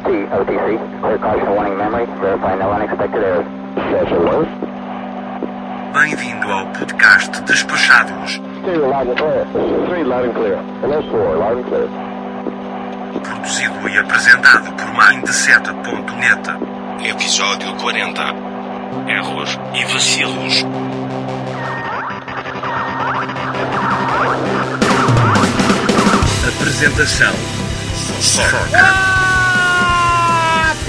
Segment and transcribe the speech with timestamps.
[0.00, 1.00] LT, OTC.
[1.00, 2.06] Clear caution warning memory.
[2.20, 3.46] Verify no unexpected errors.
[5.92, 9.44] Bem-vindo ao podcast Despachados, Stereo loud and clear.
[9.88, 10.56] Three loud and clear.
[10.80, 11.88] Hello, four loud and clear.
[13.22, 16.50] produzido e apresentado por Mindset.net.
[17.10, 18.22] Episódio 40.
[19.08, 20.64] Erros e vacilos.
[26.48, 27.34] Apresentação.
[28.20, 29.19] Foca.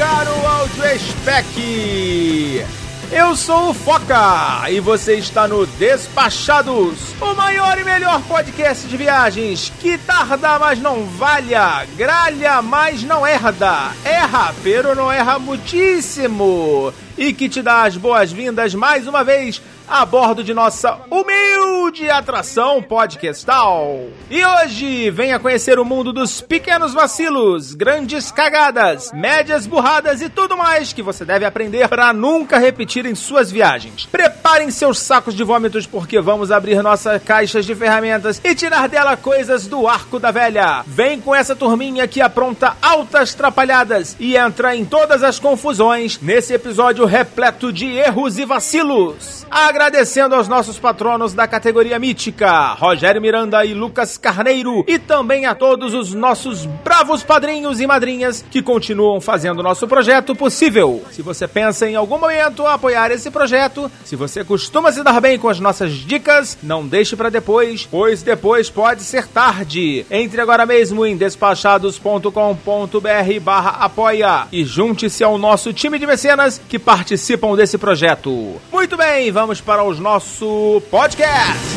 [0.02, 2.66] Caro áudio spec!
[3.12, 8.98] Eu sou o Foca e você está no Despachados, o maior e melhor podcast de
[8.98, 9.72] viagens.
[9.80, 16.92] Que tarda, mas não valha, gralha, mas não herda, erra, pero não erra muitíssimo.
[17.16, 22.82] E que te dá as boas-vindas mais uma vez a bordo de nossa humilde atração
[22.82, 24.06] podcastal.
[24.30, 30.56] E hoje venha conhecer o mundo dos pequenos vacilos, grandes cagadas, médias burradas e tudo
[30.56, 34.06] mais que você deve aprender para nunca repetir em suas viagens.
[34.06, 39.18] Preparem seus sacos de vômitos porque vamos abrir nossas caixas de ferramentas e tirar dela
[39.18, 40.84] coisas do arco da velha.
[40.88, 46.54] Vem com essa turminha que apronta altas trapalhadas e entra em todas as confusões nesse
[46.54, 49.46] episódio repleto de erros e vacilos.
[49.52, 55.56] Agradecendo aos nossos patronos da categoria mítica, Rogério Miranda e Lucas Carneiro, e também a
[55.56, 61.04] todos os nossos bravos padrinhos e madrinhas que continuam fazendo nosso projeto possível.
[61.12, 65.38] Se você pensa em algum momento apoiar esse projeto, se você costuma se dar bem
[65.38, 70.06] com as nossas dicas, não deixe para depois, pois depois pode ser tarde.
[70.10, 76.80] Entre agora mesmo em despachados.com.br barra apoia e junte-se ao nosso time de mecenas que
[76.80, 78.56] participam desse projeto.
[78.72, 81.71] Muito bem, vamos para o nosso podcast.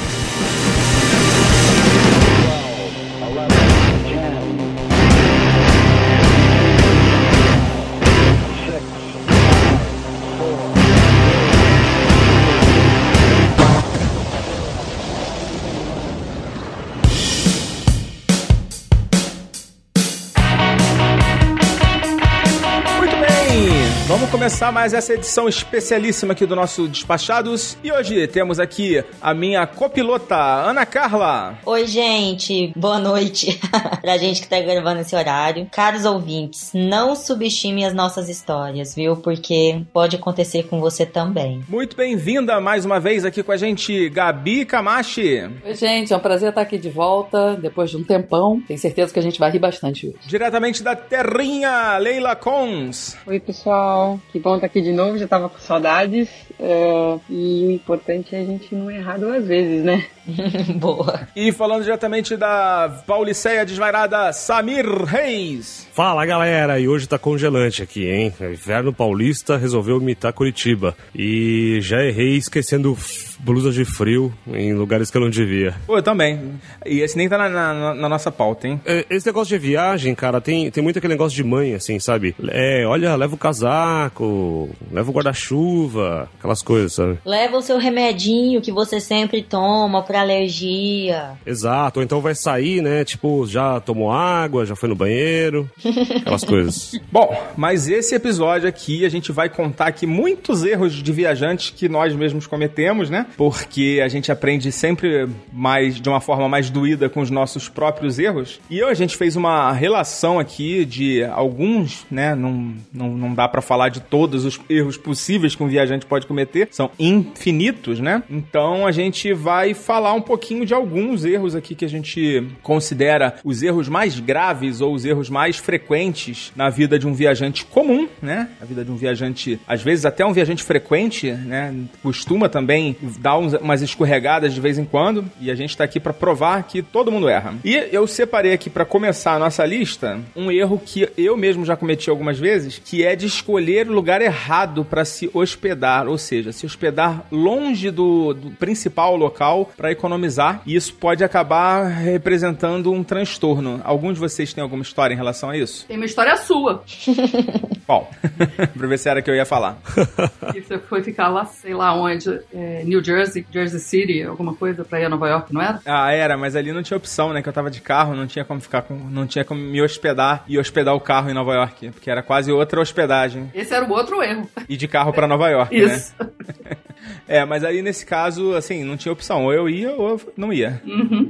[24.44, 27.78] Começar mais essa edição especialíssima aqui do nosso Despachados.
[27.82, 31.58] E hoje temos aqui a minha copilota, Ana Carla.
[31.64, 32.70] Oi, gente.
[32.76, 33.58] Boa noite.
[34.02, 35.66] pra gente que tá gravando esse horário.
[35.72, 39.16] Caros ouvintes, não subestime as nossas histórias, viu?
[39.16, 41.64] Porque pode acontecer com você também.
[41.66, 45.50] Muito bem-vinda mais uma vez aqui com a gente, Gabi Camachi.
[45.64, 48.60] Oi, gente, é um prazer estar aqui de volta depois de um tempão.
[48.68, 50.18] Tenho certeza que a gente vai rir bastante hoje.
[50.26, 53.16] Diretamente da Terrinha, Leila Cons.
[53.26, 54.20] Oi, pessoal.
[54.34, 55.16] Que bom estar aqui de novo.
[55.16, 56.28] Já tava com saudades.
[56.58, 60.04] É, e o importante é a gente não errar duas vezes, né?
[60.76, 61.28] Boa.
[61.36, 65.86] E falando diretamente da Pauliceia desvairada, Samir Reis.
[65.92, 68.32] Fala galera, e hoje tá congelante aqui, hein?
[68.40, 70.96] Inverno paulista resolveu imitar Curitiba.
[71.14, 72.96] E já errei esquecendo
[73.38, 75.74] blusas de frio em lugares que eu não devia.
[75.86, 76.52] Pô, eu também.
[76.86, 78.80] E esse nem tá na, na- na nossa pauta, hein?
[78.86, 82.34] É, Esse negócio de viagem, cara, tem, tem muito aquele negócio de mãe, assim, sabe?
[82.48, 87.18] É, olha, leva o casaco, leva o guarda-chuva, aquelas coisas, sabe?
[87.24, 91.30] Leva o seu remedinho que você sempre toma pra alergia.
[91.46, 93.02] Exato, ou então vai sair, né?
[93.02, 95.68] Tipo, já tomou água, já foi no banheiro,
[96.20, 97.00] aquelas coisas.
[97.10, 101.88] Bom, mas esse episódio aqui a gente vai contar aqui muitos erros de viajantes que
[101.88, 103.26] nós mesmos cometemos, né?
[103.36, 108.18] Porque a gente aprende sempre mais de uma forma mais doída com os nossos próprios
[108.18, 108.60] erros.
[108.68, 112.34] E hoje a gente fez uma relação aqui de alguns, né?
[112.34, 116.26] Não, não, não dá pra falar de todos os erros possíveis que um viajante pode
[116.26, 116.33] cometer,
[116.70, 118.22] são infinitos, né?
[118.30, 123.34] Então a gente vai falar um pouquinho de alguns erros aqui que a gente considera
[123.44, 128.08] os erros mais graves ou os erros mais frequentes na vida de um viajante comum,
[128.20, 128.48] né?
[128.60, 131.74] A vida de um viajante, às vezes até um viajante frequente, né?
[132.02, 136.12] Costuma também dar umas escorregadas de vez em quando e a gente tá aqui pra
[136.12, 137.54] provar que todo mundo erra.
[137.64, 141.76] E eu separei aqui pra começar a nossa lista um erro que eu mesmo já
[141.76, 146.52] cometi algumas vezes, que é de escolher o lugar errado pra se hospedar, ou seja,
[146.52, 150.62] se hospedar longe do, do principal local pra economizar.
[150.66, 153.80] E isso pode acabar representando um transtorno.
[153.84, 155.86] Algum de vocês tem alguma história em relação a isso?
[155.86, 156.82] Tem uma história sua.
[157.86, 158.10] Qual?
[158.76, 159.78] pra ver se era que eu ia falar.
[160.52, 164.84] que você foi ficar lá, sei lá onde, é, New Jersey, Jersey City, alguma coisa,
[164.84, 165.80] pra ir a Nova York, não era?
[165.84, 167.42] Ah, era, mas ali não tinha opção, né?
[167.42, 168.94] Que eu tava de carro, não tinha como ficar com.
[168.94, 171.90] Não tinha como me hospedar e hospedar o carro em Nova York.
[171.90, 173.50] Porque era quase outra hospedagem.
[173.54, 174.48] Esse era o outro erro.
[174.68, 176.02] E de carro pra Nova York, né?
[177.26, 179.44] É, mas aí nesse caso, assim, não tinha opção.
[179.44, 180.80] Ou eu ia ou eu não ia.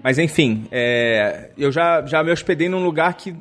[0.02, 3.34] Mas enfim, é, eu já, já me hospedei num lugar que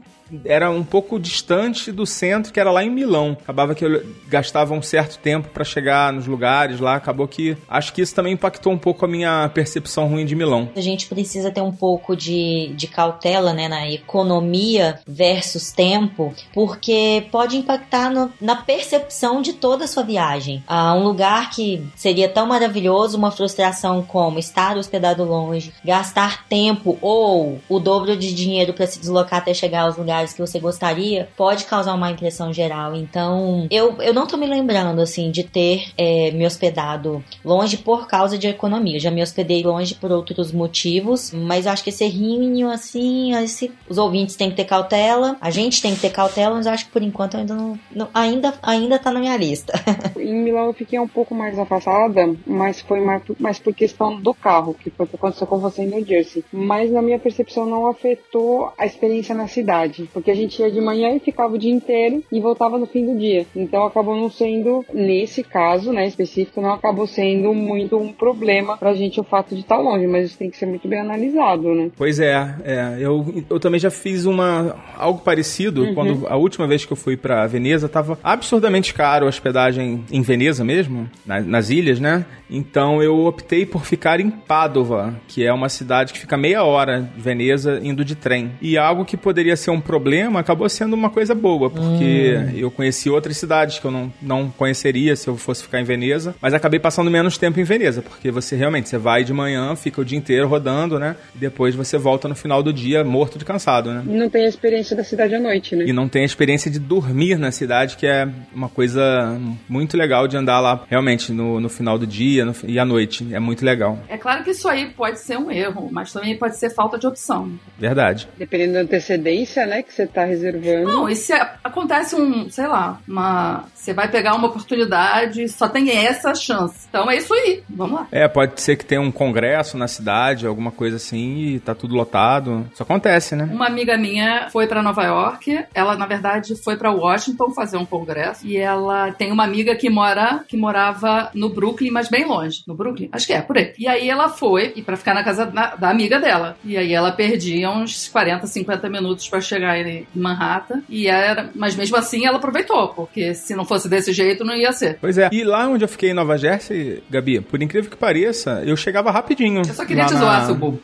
[0.45, 3.37] era um pouco distante do centro, que era lá em Milão.
[3.41, 6.95] Acabava que eu gastava um certo tempo para chegar nos lugares lá.
[6.95, 10.69] Acabou que acho que isso também impactou um pouco a minha percepção ruim de Milão.
[10.75, 17.25] A gente precisa ter um pouco de, de cautela né, na economia versus tempo, porque
[17.31, 20.63] pode impactar no, na percepção de toda a sua viagem.
[20.67, 26.97] Ah, um lugar que seria tão maravilhoso, uma frustração como estar hospedado longe, gastar tempo
[27.01, 31.27] ou o dobro de dinheiro para se deslocar até chegar aos lugares que você gostaria,
[31.35, 32.95] pode causar uma impressão geral.
[32.95, 38.07] Então, eu, eu não tô me lembrando, assim, de ter é, me hospedado longe por
[38.07, 38.99] causa de economia.
[38.99, 43.97] Já me hospedei longe por outros motivos, mas acho que esse rinho, assim, esse, os
[43.97, 47.01] ouvintes têm que ter cautela, a gente tem que ter cautela, mas acho que por
[47.01, 49.73] enquanto ainda não, não ainda, ainda tá na minha lista.
[50.17, 54.33] em Milão eu fiquei um pouco mais afastada, mas foi mais, mais por questão do
[54.33, 56.43] carro, que foi o que aconteceu com você em New Jersey.
[56.51, 60.81] Mas na minha percepção não afetou a experiência na cidade, porque a gente ia de
[60.81, 63.45] manhã e ficava o dia inteiro e voltava no fim do dia.
[63.55, 68.93] Então acabou não sendo, nesse caso, né, específico, não acabou sendo muito um problema pra
[68.93, 71.91] gente o fato de estar longe, mas isso tem que ser muito bem analisado, né?
[71.95, 75.93] Pois é, é eu, eu também já fiz uma algo parecido uhum.
[75.93, 80.21] quando a última vez que eu fui para Veneza tava absurdamente caro a hospedagem em
[80.21, 82.25] Veneza mesmo, na, nas ilhas, né?
[82.49, 87.01] Então eu optei por ficar em Padova, que é uma cidade que fica meia hora
[87.01, 88.51] de Veneza indo de trem.
[88.61, 89.92] E algo que poderia ser um problema
[90.37, 92.57] acabou sendo uma coisa boa, porque hum.
[92.57, 96.35] eu conheci outras cidades que eu não, não conheceria se eu fosse ficar em Veneza,
[96.41, 100.01] mas acabei passando menos tempo em Veneza, porque você realmente você vai de manhã, fica
[100.01, 101.15] o dia inteiro rodando, né?
[101.35, 104.03] E depois você volta no final do dia morto de cansado, né?
[104.05, 105.85] Não tem a experiência da cidade à noite, né?
[105.87, 110.27] E não tem a experiência de dormir na cidade, que é uma coisa muito legal
[110.27, 113.27] de andar lá realmente no, no final do dia dia no, e à noite.
[113.33, 113.99] É muito legal.
[114.07, 117.05] É claro que isso aí pode ser um erro, mas também pode ser falta de
[117.05, 117.51] opção.
[117.77, 118.27] Verdade.
[118.37, 120.91] Dependendo da antecedência, né, que você está reservando.
[120.91, 121.33] Não, e se
[121.63, 123.65] acontece um, sei lá, uma.
[123.73, 126.87] Você vai pegar uma oportunidade, só tem essa chance.
[126.89, 127.63] Então é isso aí.
[127.69, 128.07] Vamos lá.
[128.11, 131.95] É, pode ser que tenha um congresso na cidade, alguma coisa assim, e tá tudo
[131.95, 132.67] lotado.
[132.73, 133.49] Isso acontece, né?
[133.51, 135.65] Uma amiga minha foi para Nova York.
[135.73, 138.45] Ela, na verdade, foi para Washington fazer um congresso.
[138.45, 142.75] E ela tem uma amiga que mora, que morava no Brooklyn, mas bem longe, no
[142.75, 143.09] Brooklyn.
[143.11, 143.73] Acho que é, por aí.
[143.77, 146.57] E aí ela foi, e para ficar na casa na, da amiga dela.
[146.63, 150.81] E aí ela perdia uns 40, 50 minutos para chegar em Manhattan.
[150.89, 154.71] E era, mas mesmo assim ela aproveitou, porque se não fosse desse jeito não ia
[154.71, 154.97] ser.
[154.99, 155.29] Pois é.
[155.31, 159.11] E lá onde eu fiquei em Nova Jersey, Gabi, por incrível que pareça, eu chegava
[159.11, 159.61] rapidinho.
[159.67, 160.45] Eu só queria te zoar, na...
[160.45, 160.79] seu bobo.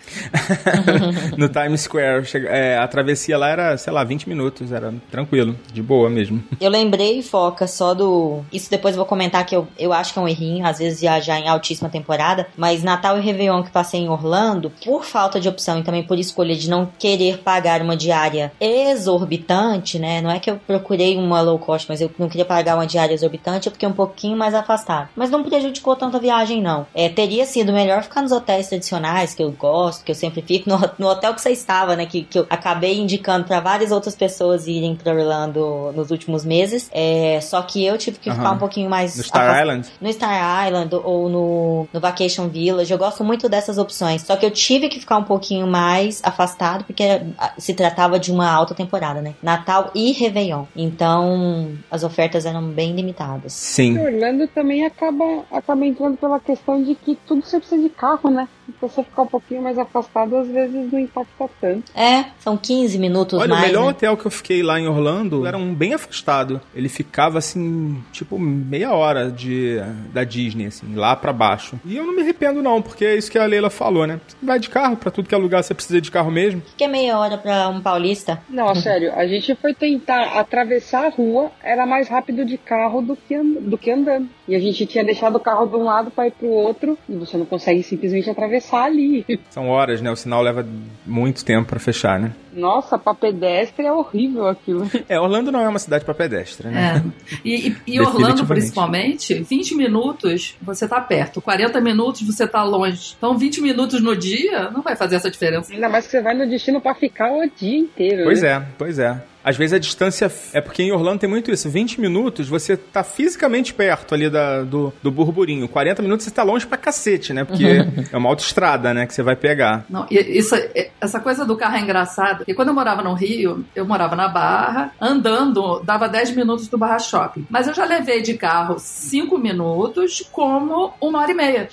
[1.38, 2.28] no Times Square.
[2.48, 4.72] É, a travessia lá era, sei lá, 20 minutos.
[4.72, 6.44] Era tranquilo, de boa mesmo.
[6.60, 8.42] Eu lembrei, Foca, só do.
[8.52, 10.66] Isso depois eu vou comentar que eu, eu acho que é um errinho.
[10.66, 15.04] Às vezes viajar em altíssima temporada, mas Natal e Réveillon que passei em Orlando, por
[15.04, 20.22] falta de opção e também por escolha de não querer pagar uma diária exorbitante, né?
[20.22, 23.14] Não é que eu procurei uma low cost, mas eu não queria pagar uma diária
[23.14, 25.10] exorbitante, eu fiquei um pouquinho mais afastado.
[25.16, 26.86] Mas não prejudicou tanto a viagem, não.
[26.94, 30.70] É, teria sido melhor ficar nos hotéis tradicionais, que eu gosto, que eu sempre fico,
[30.70, 32.06] no, no hotel que você estava, né?
[32.06, 36.90] Que, que eu acabei indicando para várias outras pessoas irem para Orlando nos últimos meses.
[36.92, 39.16] É, só que eu tive que ficar um pouquinho mais.
[39.16, 39.62] No Star.
[39.62, 39.88] Island?
[40.02, 42.92] No Star Island ou no, no Vacation Village.
[42.92, 44.22] Eu gosto muito dessas opções.
[44.22, 47.22] Só que eu tive que ficar um pouquinho mais afastado, porque
[47.58, 49.36] se tratava de uma alta temporada, né?
[49.42, 50.66] Natal e Réveillon.
[50.76, 53.54] Então, as ofertas eram bem limitadas.
[53.54, 53.98] Sim.
[53.98, 58.48] Orlando também acaba, acaba entrando pela questão de que tudo você precisa de carro, né?
[58.72, 61.92] Se você ficar um pouquinho mais afastado, às vezes não impacta tanto.
[61.96, 63.64] É, são 15 minutos Olha, mais.
[63.64, 63.90] o melhor né?
[63.90, 66.62] hotel que eu fiquei lá em Orlando era um bem afastado.
[66.74, 69.78] Ele ficava assim, tipo, meia hora de,
[70.14, 71.80] da Disney, assim, lá para baixo.
[71.86, 74.20] E eu não me arrependo, não, porque é isso que a Leila falou, né?
[74.28, 76.62] Você vai de carro, para tudo que é lugar você precisa de carro mesmo.
[76.78, 78.42] Que é meia hora para um paulista.
[78.50, 83.16] Não, sério, a gente foi tentar atravessar a rua, era mais rápido de carro do
[83.16, 84.30] que, do que andando.
[84.50, 87.16] E a gente tinha deixado o carro de um lado para ir pro outro, e
[87.16, 89.24] você não consegue simplesmente atravessar ali.
[89.52, 90.10] São horas, né?
[90.10, 90.68] O sinal leva
[91.06, 92.32] muito tempo para fechar, né?
[92.54, 94.90] Nossa, para pedestre é horrível aquilo.
[95.08, 97.04] É, Orlando não é uma cidade para pedestre, né?
[97.04, 97.40] É.
[97.44, 103.16] E, e, e Orlando, principalmente, 20 minutos você tá perto, 40 minutos você tá longe.
[103.18, 105.74] Então, 20 minutos no dia não vai fazer essa diferença.
[105.74, 108.24] Ainda mais que você vai no destino para ficar o dia inteiro.
[108.24, 108.50] Pois né?
[108.50, 109.22] é, pois é.
[109.44, 110.32] Às vezes a distância.
[110.54, 111.70] É porque em Orlando tem muito isso.
[111.70, 115.68] 20 minutos você tá fisicamente perto ali da, do, do burburinho.
[115.68, 117.44] 40 minutos você tá longe pra cacete, né?
[117.44, 117.66] Porque
[118.12, 119.08] é uma autoestrada, né?
[119.08, 119.86] Que você vai pegar.
[119.90, 120.56] Não, isso,
[121.00, 122.39] essa coisa do carro é engraçada.
[122.48, 126.78] E quando eu morava no Rio, eu morava na Barra, andando, dava 10 minutos do
[126.78, 127.46] Barra Shopping.
[127.50, 131.70] Mas eu já levei de carro 5 minutos como uma hora e meia.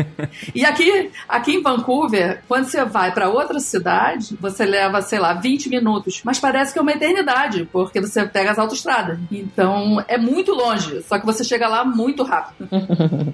[0.54, 5.34] e aqui, aqui em Vancouver, quando você vai para outra cidade, você leva, sei lá,
[5.34, 6.20] 20 minutos.
[6.24, 9.18] Mas parece que é uma eternidade porque você pega as autoestradas.
[9.30, 12.68] Então é muito longe, só que você chega lá muito rápido.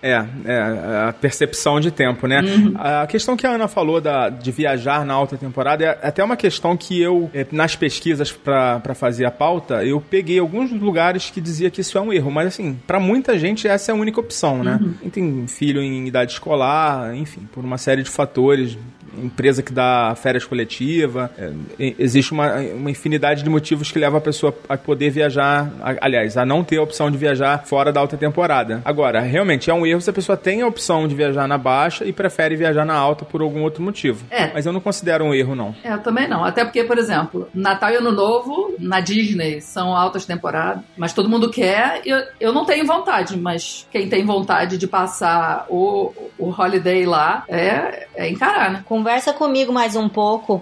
[0.02, 2.40] É, é a percepção de tempo, né?
[2.76, 6.36] A questão que a Ana falou da, de viajar na alta temporada é até uma
[6.36, 11.40] questão que eu, é, nas pesquisas pra fazer a pauta, eu peguei alguns lugares que
[11.40, 14.20] dizia que isso é um erro, mas assim, pra muita gente essa é a única
[14.20, 14.78] opção, né?
[15.00, 18.76] Quem tem filho em idade escolar, enfim, por uma série de fatores,
[19.22, 21.52] empresa que dá férias coletiva, é,
[21.98, 26.36] existe uma, uma infinidade de motivos que leva a pessoa a poder viajar, a- aliás,
[26.36, 28.82] a não ter a opção de viajar fora da alta temporada.
[28.84, 32.04] Agora, realmente é um erro se a pessoa tem a opção de viajar na baixa
[32.04, 34.24] e prefere viajar na alta por algum outro motivo.
[34.30, 34.50] É.
[34.52, 35.74] Mas eu não considero um erro, não.
[35.82, 36.44] É, eu também não.
[36.44, 41.28] Até porque, por exemplo, Natal e Ano Novo na Disney são altas temporadas, mas todo
[41.28, 42.00] mundo quer.
[42.04, 47.44] Eu, eu não tenho vontade, mas quem tem vontade de passar o, o holiday lá
[47.48, 48.82] é, é encarar, né?
[49.06, 50.60] Conversa comigo mais um pouco.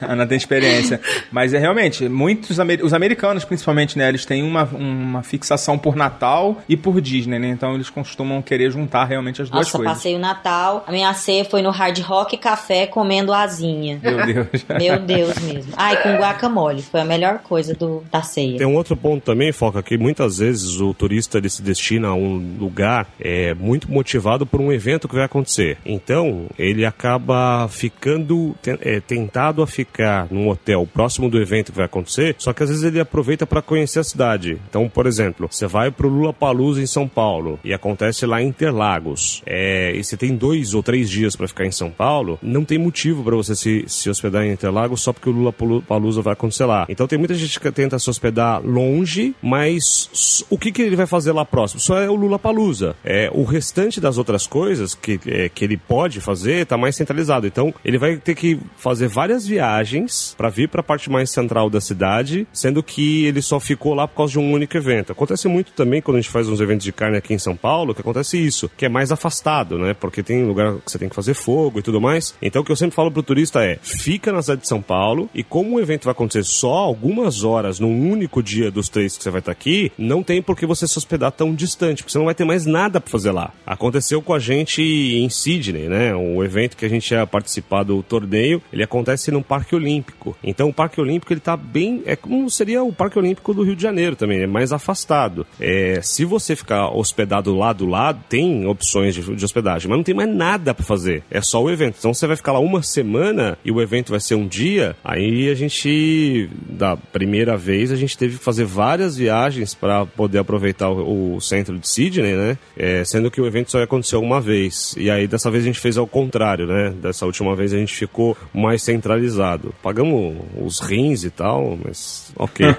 [0.00, 1.00] A Ana tem experiência.
[1.32, 4.08] Mas é realmente, muitos amer- os americanos, principalmente, né?
[4.08, 7.48] Eles têm uma, uma fixação por Natal e por Disney, né?
[7.48, 9.94] Então eles costumam querer juntar realmente as duas Nossa, coisas.
[9.96, 10.84] passei o Natal.
[10.86, 13.98] A minha ceia foi no Hard Rock Café comendo asinha.
[14.00, 14.48] Meu Deus.
[14.78, 15.72] Meu Deus mesmo.
[15.76, 16.82] Ai, com guacamole.
[16.82, 18.58] Foi a melhor coisa do, da ceia.
[18.58, 22.14] Tem um outro ponto também, Foca, que muitas vezes o turista ele se destina a
[22.14, 25.78] um lugar é, muito motivado por um evento que vai acontecer.
[25.84, 31.86] Então, ele acaba ficando é, tentado a ficar num hotel próximo do evento que vai
[31.86, 34.58] acontecer, só que às vezes ele aproveita para conhecer a cidade.
[34.68, 38.48] Então, por exemplo, você vai pro Lula Palusa em São Paulo e acontece lá em
[38.48, 39.42] Interlagos.
[39.46, 42.78] É, e você tem dois ou três dias para ficar em São Paulo, não tem
[42.78, 46.66] motivo para você se, se hospedar em Interlagos só porque o Lula Palusa vai acontecer
[46.66, 46.86] lá.
[46.88, 51.06] Então tem muita gente que tenta se hospedar longe, mas o que, que ele vai
[51.06, 51.80] fazer lá próximo?
[51.80, 52.94] Só é o Lula Palusa.
[53.04, 57.46] É, o restante das outras coisas que, é, que ele pode fazer tá mais centralizado.
[57.46, 61.70] Então ele vai ter que fazer várias viagens para vir para a parte mais central
[61.70, 65.12] da cidade, sendo que ele só ficou lá por causa de um único evento.
[65.12, 67.94] Acontece muito também quando a gente faz uns eventos de carne aqui em São Paulo,
[67.94, 69.94] que acontece isso, que é mais afastado, né?
[69.94, 72.34] Porque tem lugar que você tem que fazer fogo e tudo mais.
[72.42, 75.30] Então o que eu sempre falo pro turista é: fica na cidade de São Paulo
[75.34, 79.22] e como o evento vai acontecer só algumas horas num único dia dos três que
[79.22, 82.18] você vai estar aqui, não tem por que você se hospedar tão distante, porque você
[82.18, 83.52] não vai ter mais nada para fazer lá.
[83.66, 86.14] Aconteceu com a gente em Sydney, né?
[86.14, 90.36] O evento que a gente ia participar do torneio, ele acontece no Parque Olímpico.
[90.42, 93.76] Então o Parque Olímpico ele tá bem, é como seria o Parque Olímpico do Rio
[93.76, 95.46] de Janeiro também, é mais afastado.
[95.60, 100.04] É, se você ficar hospedado lá do lado, tem opções de, de hospedagem, mas não
[100.04, 101.22] tem mais nada para fazer.
[101.30, 101.96] É só o evento.
[101.98, 104.96] Então você vai ficar lá uma semana e o evento vai ser um dia.
[105.04, 110.38] Aí a gente, da primeira vez, a gente teve que fazer várias viagens para poder
[110.38, 112.58] aproveitar o, o centro de Sydney, né?
[112.76, 114.94] É, sendo que o evento só ia acontecer uma vez.
[114.96, 116.90] E aí dessa vez a gente fez ao contrário, né?
[116.90, 119.74] Dessa última vez a gente ficou mais centralizado.
[119.82, 122.66] Pagamos os rins e tal, mas ok.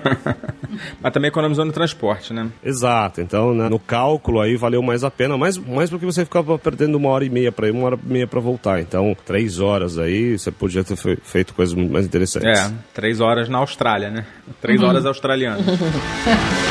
[1.02, 2.50] Mas também economizou no transporte, né?
[2.64, 6.58] Exato, então né, no cálculo aí valeu mais a pena, mais, mais porque você ficava
[6.58, 8.80] perdendo uma hora e meia para ir, uma hora e meia para voltar.
[8.82, 12.60] Então, três horas aí, você podia ter fe- feito coisas muito mais interessantes.
[12.60, 14.26] É, três horas na Austrália, né?
[14.62, 15.64] Três horas australianas.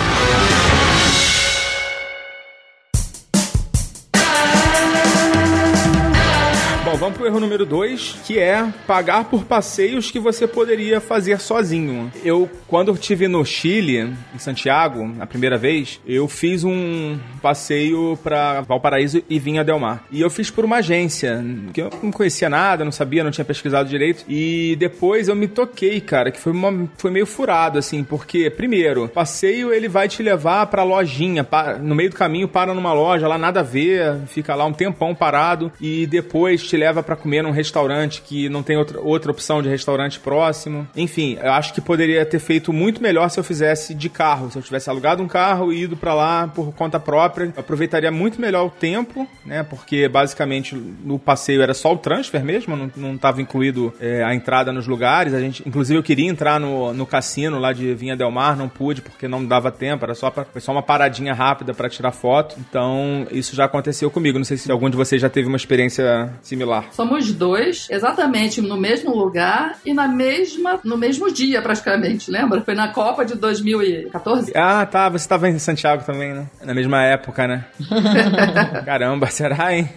[7.02, 12.12] vamos pro erro número dois, que é pagar por passeios que você poderia fazer sozinho.
[12.25, 18.16] Eu, quando eu estive no Chile, em Santiago, a primeira vez, eu fiz um passeio
[18.23, 20.04] pra Valparaíso e Vinha Del Mar.
[20.12, 23.44] E eu fiz por uma agência, que eu não conhecia nada, não sabia, não tinha
[23.44, 24.25] pesquisado direito.
[24.28, 29.09] E depois eu me toquei, cara, que foi, uma, foi meio furado, assim, porque, primeiro,
[29.09, 31.44] passeio ele vai te levar pra lojinha,
[31.80, 35.12] no meio do caminho para numa loja, lá nada a ver, fica lá um tempão
[35.16, 39.62] parado e depois te leva pra comer num restaurante que não tem outra, outra opção
[39.62, 40.88] de restaurante próximo.
[40.96, 44.58] Enfim, eu acho que poderia ter feito muito melhor se eu fizesse de carro, se
[44.58, 47.52] eu tivesse alugado um carro e ido pra lá por conta própria.
[47.54, 49.62] Eu aproveitaria muito melhor o tempo, né?
[49.62, 54.72] Porque basicamente no passeio era só o transfer mesmo, não, não incluído é, a entrada
[54.72, 55.34] nos lugares.
[55.34, 58.68] A gente, inclusive, eu queria entrar no, no cassino lá de Vinha Del Mar, não
[58.68, 62.12] pude porque não dava tempo, era só, pra, foi só uma paradinha rápida pra tirar
[62.12, 62.56] foto.
[62.58, 64.38] Então, isso já aconteceu comigo.
[64.38, 66.82] Não sei se algum de vocês já teve uma experiência similar.
[66.91, 72.61] Somos dois, exatamente no mesmo lugar e na mesma, no mesmo dia, praticamente, lembra?
[72.62, 74.53] Foi na Copa de 2014.
[74.55, 75.09] Ah, tá.
[75.09, 76.47] Você tava em Santiago também, né?
[76.65, 77.65] Na mesma época, né?
[78.85, 79.89] Caramba, será, hein?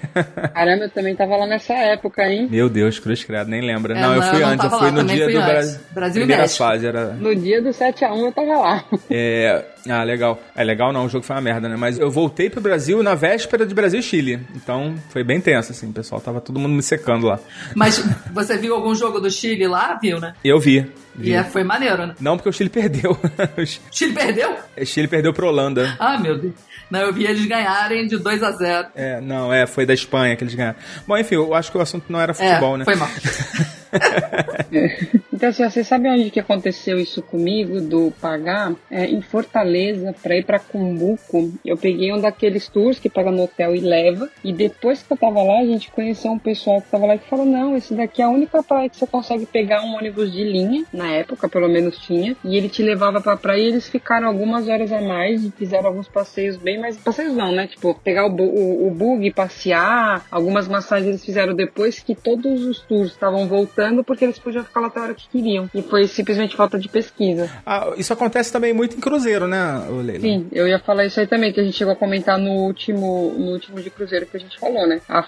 [0.53, 2.47] Caramba, eu também tava lá nessa época, hein?
[2.49, 3.97] Meu Deus, cruz credo, nem lembra.
[3.97, 5.41] É, não, eu fui eu antes, eu fui lá, no dia fui do.
[5.41, 5.79] Brasil.
[5.91, 6.63] Brasil e Primeira México.
[6.63, 7.05] fase, era.
[7.13, 8.83] No dia do 7x1 eu tava lá.
[9.09, 10.41] É, Ah, legal.
[10.55, 11.75] É legal não, o jogo foi uma merda, né?
[11.75, 14.39] Mas eu voltei pro Brasil na véspera de Brasil e Chile.
[14.55, 15.89] Então foi bem tenso, assim.
[15.89, 17.39] O pessoal tava todo mundo me secando lá.
[17.75, 20.33] Mas você viu algum jogo do Chile lá, viu, né?
[20.43, 20.85] Eu vi.
[21.15, 21.29] vi.
[21.29, 22.15] E é, foi maneiro, né?
[22.19, 23.11] Não, porque o Chile perdeu.
[23.11, 24.55] o Chile perdeu?
[24.85, 25.95] Chile perdeu pro Holanda.
[25.99, 26.53] Ah, meu Deus.
[26.89, 30.35] Não, eu vi eles ganharem de 2 a 0 É, não, é, foi da Espanha
[30.35, 30.77] que eles ganharam.
[31.07, 32.85] Bom, enfim, eu acho que o assunto não era futebol, é, né?
[32.85, 33.09] Foi mal.
[35.35, 38.73] Então, assim, você sabe onde que aconteceu isso comigo, do pagar?
[38.89, 43.43] É, em Fortaleza, pra ir pra Cumbuco, eu peguei um daqueles tours que pega no
[43.43, 46.89] hotel e leva, e depois que eu tava lá, a gente conheceu um pessoal que
[46.89, 49.83] tava lá que falou, não, esse daqui é a única praia que você consegue pegar
[49.83, 53.61] um ônibus de linha, na época, pelo menos tinha, e ele te levava pra praia
[53.61, 56.95] e eles ficaram algumas horas a mais e fizeram alguns passeios bem mais...
[56.95, 57.67] Passeios não, né?
[57.67, 62.79] Tipo, pegar o, o, o bug, passear, algumas massagens eles fizeram depois que todos os
[62.79, 65.69] tours estavam voltando, porque eles podiam ficar lá até a hora que queriam.
[65.73, 67.49] E foi simplesmente falta de pesquisa.
[67.65, 70.21] Ah, isso acontece também muito em cruzeiro, né, Leila?
[70.21, 73.33] Sim, eu ia falar isso aí também, que a gente chegou a comentar no último,
[73.37, 75.01] no último de cruzeiro que a gente falou, né?
[75.07, 75.25] A,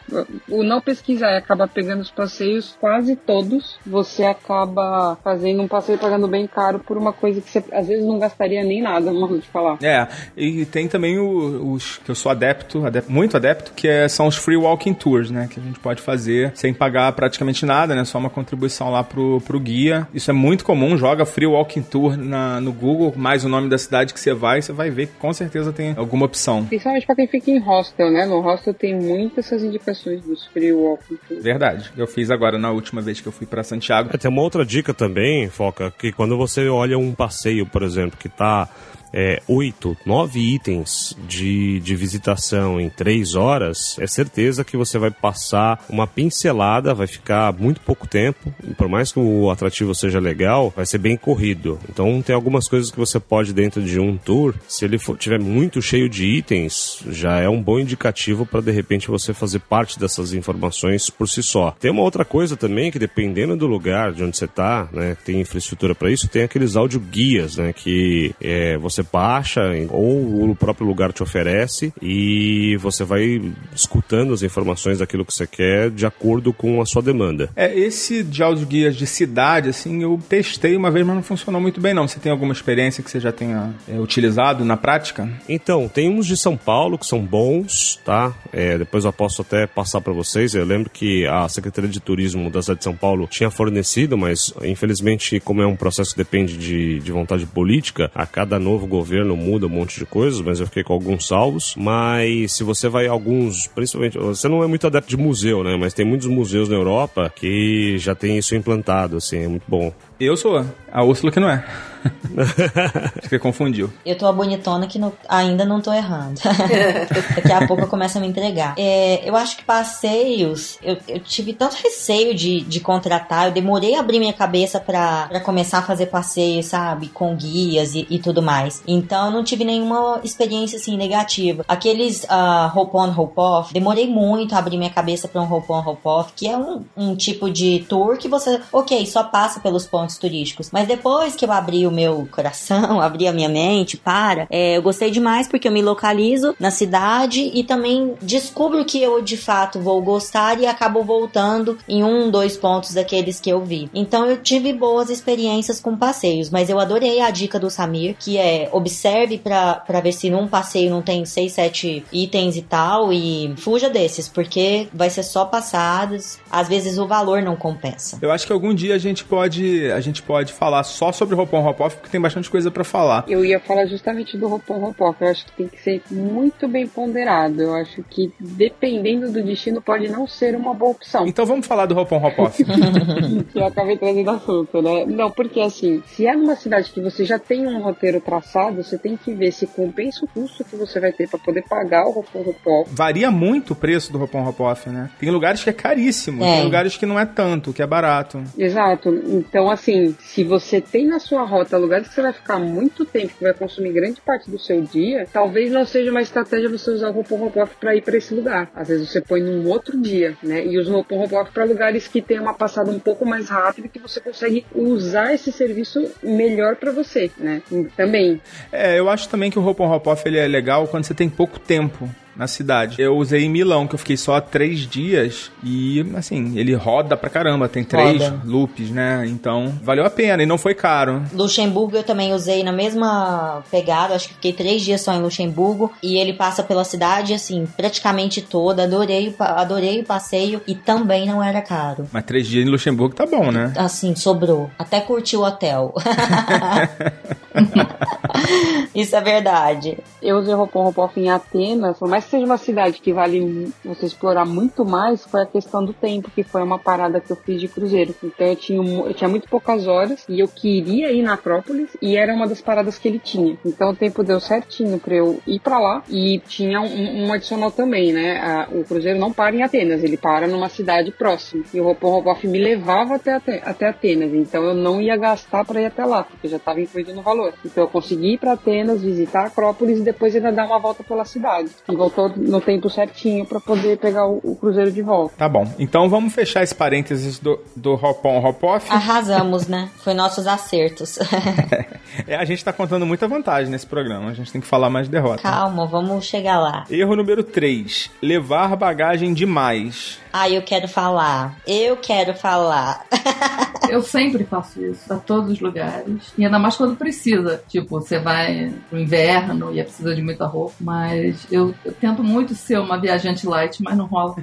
[0.49, 5.97] o não pesquisar e acabar pegando os passeios, quase todos, você acaba fazendo um passeio
[5.97, 9.39] pagando bem caro por uma coisa que você às vezes não gastaria nem nada, modo
[9.39, 9.77] de falar.
[9.81, 14.07] É, e tem também o, os que eu sou adepto, adepto muito adepto, que é,
[14.07, 15.47] são os free walking tours, né?
[15.49, 18.03] Que a gente pode fazer sem pagar praticamente nada, né?
[18.05, 19.86] Só uma contribuição lá pro, pro guia.
[20.13, 23.77] Isso é muito comum, joga Free Walking Tour na, no Google, mais o nome da
[23.77, 26.65] cidade que você vai, você vai ver que com certeza tem alguma opção.
[26.65, 28.25] Principalmente pra quem fica em hostel, né?
[28.25, 31.41] No hostel tem muitas essas indicações dos Free Walking Tour.
[31.41, 31.91] Verdade.
[31.97, 34.09] Eu fiz agora na última vez que eu fui para Santiago.
[34.13, 38.17] É, tem uma outra dica também, Foca, que quando você olha um passeio, por exemplo,
[38.17, 38.69] que tá
[39.19, 45.09] é, oito, nove itens de, de visitação em três horas, é certeza que você vai
[45.09, 50.71] passar uma pincelada, vai ficar muito pouco tempo, por mais que o atrativo seja legal,
[50.75, 51.79] vai ser bem corrido.
[51.89, 55.39] Então tem algumas coisas que você pode dentro de um tour, se ele for, tiver
[55.39, 59.99] muito cheio de itens, já é um bom indicativo para de repente você fazer parte
[59.99, 61.75] dessas informações por si só.
[61.79, 65.41] Tem uma outra coisa também que dependendo do lugar de onde você está, né, tem
[65.41, 70.87] infraestrutura para isso, tem aqueles áudio guias, né, que é, você baixa ou o próprio
[70.87, 73.41] lugar te oferece e você vai
[73.75, 77.49] escutando as informações daquilo que você quer de acordo com a sua demanda.
[77.55, 81.61] É, esse de áudio guias de cidade, assim, eu testei uma vez, mas não funcionou
[81.61, 82.07] muito bem não.
[82.07, 85.29] Você tem alguma experiência que você já tenha é, utilizado na prática?
[85.47, 88.33] Então, tem uns de São Paulo que são bons, tá?
[88.51, 90.53] É, depois eu posso até passar para vocês.
[90.55, 94.53] Eu lembro que a Secretaria de Turismo da cidade de São Paulo tinha fornecido, mas
[94.63, 99.35] infelizmente, como é um processo que depende de, de vontade política, a cada novo governo
[99.35, 101.75] muda um monte de coisas, mas eu fiquei com alguns salvos.
[101.77, 105.75] Mas se você vai a alguns, principalmente, você não é muito adepto de museu, né?
[105.77, 109.93] Mas tem muitos museus na Europa que já tem isso implantado, assim, é muito bom.
[110.19, 110.65] Eu sou.
[110.91, 111.63] A Úrsula que não é.
[113.17, 113.91] Acho que confundiu.
[114.05, 116.39] Eu tô a bonitona que não- ainda não tô errando.
[117.35, 118.75] Daqui a pouco eu começo a me entregar.
[118.77, 123.95] É, eu acho que passeios, eu, eu tive tanto receio de, de contratar, eu demorei
[123.95, 127.07] a abrir minha cabeça pra, pra começar a fazer passeios, sabe?
[127.09, 128.81] Com guias e, e tudo mais.
[128.87, 131.65] Então eu não tive nenhuma experiência assim negativa.
[131.67, 135.69] Aqueles uh, hop on, hop off, demorei muito a abrir minha cabeça pra um hop
[135.69, 139.59] on, hop off, que é um, um tipo de tour que você, ok, só passa
[139.59, 140.69] pelos pontos turísticos.
[140.71, 144.83] Mas depois que eu abri o meu coração, abri a minha mente para, é, eu
[144.83, 149.79] gostei demais porque eu me localizo na cidade e também descubro que eu de fato
[149.79, 153.89] vou gostar e acabo voltando em um, dois pontos daqueles que eu vi.
[153.93, 158.37] Então eu tive boas experiências com passeios, mas eu adorei a dica do Samir, que
[158.37, 163.53] é observe pra ver se num passeio não tem seis, sete itens e tal e
[163.57, 168.17] fuja desses, porque vai ser só passadas, às vezes o valor não compensa.
[168.21, 171.53] Eu acho que algum dia a gente pode, a gente pode falar só sobre Hop
[171.53, 173.25] on Hop Off, porque tem bastante coisa pra falar.
[173.27, 175.21] Eu ia falar justamente do roupão ropoff.
[175.21, 177.61] Eu acho que tem que ser muito bem ponderado.
[177.61, 181.25] Eu acho que dependendo do destino pode não ser uma boa opção.
[181.27, 182.63] Então vamos falar do Hop on Hop Off.
[183.51, 185.05] que eu acabei trazendo assunto, né?
[185.05, 188.97] Não, porque assim, se é numa cidade que você já tem um roteiro traçado, você
[188.97, 192.11] tem que ver se compensa o custo que você vai ter pra poder pagar o
[192.11, 192.89] roupão ropoff.
[192.93, 195.09] Varia muito o preço do Hop on Hop Off, né?
[195.19, 196.55] Tem lugares que é caríssimo, É.
[196.57, 198.43] tem lugares que não é tanto, que é barato.
[198.57, 199.09] Exato.
[199.27, 199.86] Então, assim,
[200.19, 203.53] se você tem na sua rota lugares que você vai ficar muito tempo, que vai
[203.53, 207.37] consumir grande parte do seu dia, talvez não seja uma estratégia você usar o roupão
[207.37, 208.69] ropoff para ir para esse lugar.
[208.75, 210.65] Às vezes você põe num outro dia, né?
[210.65, 213.87] E usa o roupão ropoff para lugares que tem uma passada um pouco mais rápida
[213.87, 217.61] que você consegue usar esse serviço melhor para você, né?
[217.95, 218.41] Também.
[218.71, 221.13] É, eu acho também que o Hop on Hop Off ele é legal quando você
[221.13, 222.09] tem pouco tempo.
[222.37, 223.01] Na cidade.
[223.01, 227.29] Eu usei em Milão, que eu fiquei só três dias e, assim, ele roda pra
[227.29, 227.67] caramba.
[227.67, 228.41] Tem três Roda.
[228.45, 229.25] loops, né?
[229.27, 231.23] Então, valeu a pena e não foi caro.
[231.33, 235.91] Luxemburgo eu também usei na mesma pegada, acho que fiquei três dias só em Luxemburgo
[236.01, 241.43] e ele passa pela cidade assim, praticamente toda, adorei, adorei o passeio e também não
[241.43, 242.07] era caro.
[242.11, 243.73] Mas três dias em Luxemburgo tá bom, né?
[243.75, 244.69] Assim, sobrou.
[244.77, 245.93] Até curti o hotel.
[248.93, 249.97] Isso é verdade.
[250.21, 254.05] Eu usei Hopon Hopoff em Atenas, por mais que seja uma cidade que vale você
[254.05, 257.59] explorar muito mais, foi a questão do tempo, que foi uma parada que eu fiz
[257.61, 258.15] de cruzeiro.
[258.23, 262.15] Então eu tinha, eu tinha muito poucas horas e eu queria ir na Acrópolis e
[262.17, 263.57] era uma das paradas que ele tinha.
[263.65, 267.71] Então o tempo deu certinho pra eu ir pra lá e tinha um, um adicional
[267.71, 268.39] também, né?
[268.39, 271.63] A- o cruzeiro não para em Atenas, ele para numa cidade próxima.
[271.73, 275.81] E o Hopon Hopoff me levava até, até Atenas, então eu não ia gastar pra
[275.81, 277.46] ir até lá, porque já estava incluído no valor.
[277.65, 281.03] Então eu consegui ir pra Atenas, visitar a Acrópolis e depois ainda dar uma volta
[281.03, 281.69] pela cidade.
[281.89, 285.35] E voltou no tempo certinho pra poder pegar o, o cruzeiro de volta.
[285.37, 285.65] Tá bom.
[285.79, 288.91] Então vamos fechar esse parênteses do, do Hop-on, Hop-off.
[288.91, 289.89] Arrasamos, né?
[289.97, 291.19] Foi nossos acertos.
[292.25, 294.29] É, a gente tá contando muita vantagem nesse programa.
[294.29, 295.43] A gente tem que falar mais de derrota.
[295.43, 296.85] Calma, vamos chegar lá.
[296.89, 298.09] Erro número 3.
[298.21, 300.19] Levar bagagem demais.
[300.31, 301.57] Ah, eu quero falar.
[301.67, 303.05] Eu quero falar.
[303.89, 306.33] Eu sempre faço isso, pra todos os lugares.
[306.37, 307.61] E ainda mais quando precisa.
[307.67, 310.75] Tipo, você vai pro inverno e é precisa de muita roupa.
[310.79, 314.35] Mas eu, eu tento muito ser uma viajante light, mas não rola.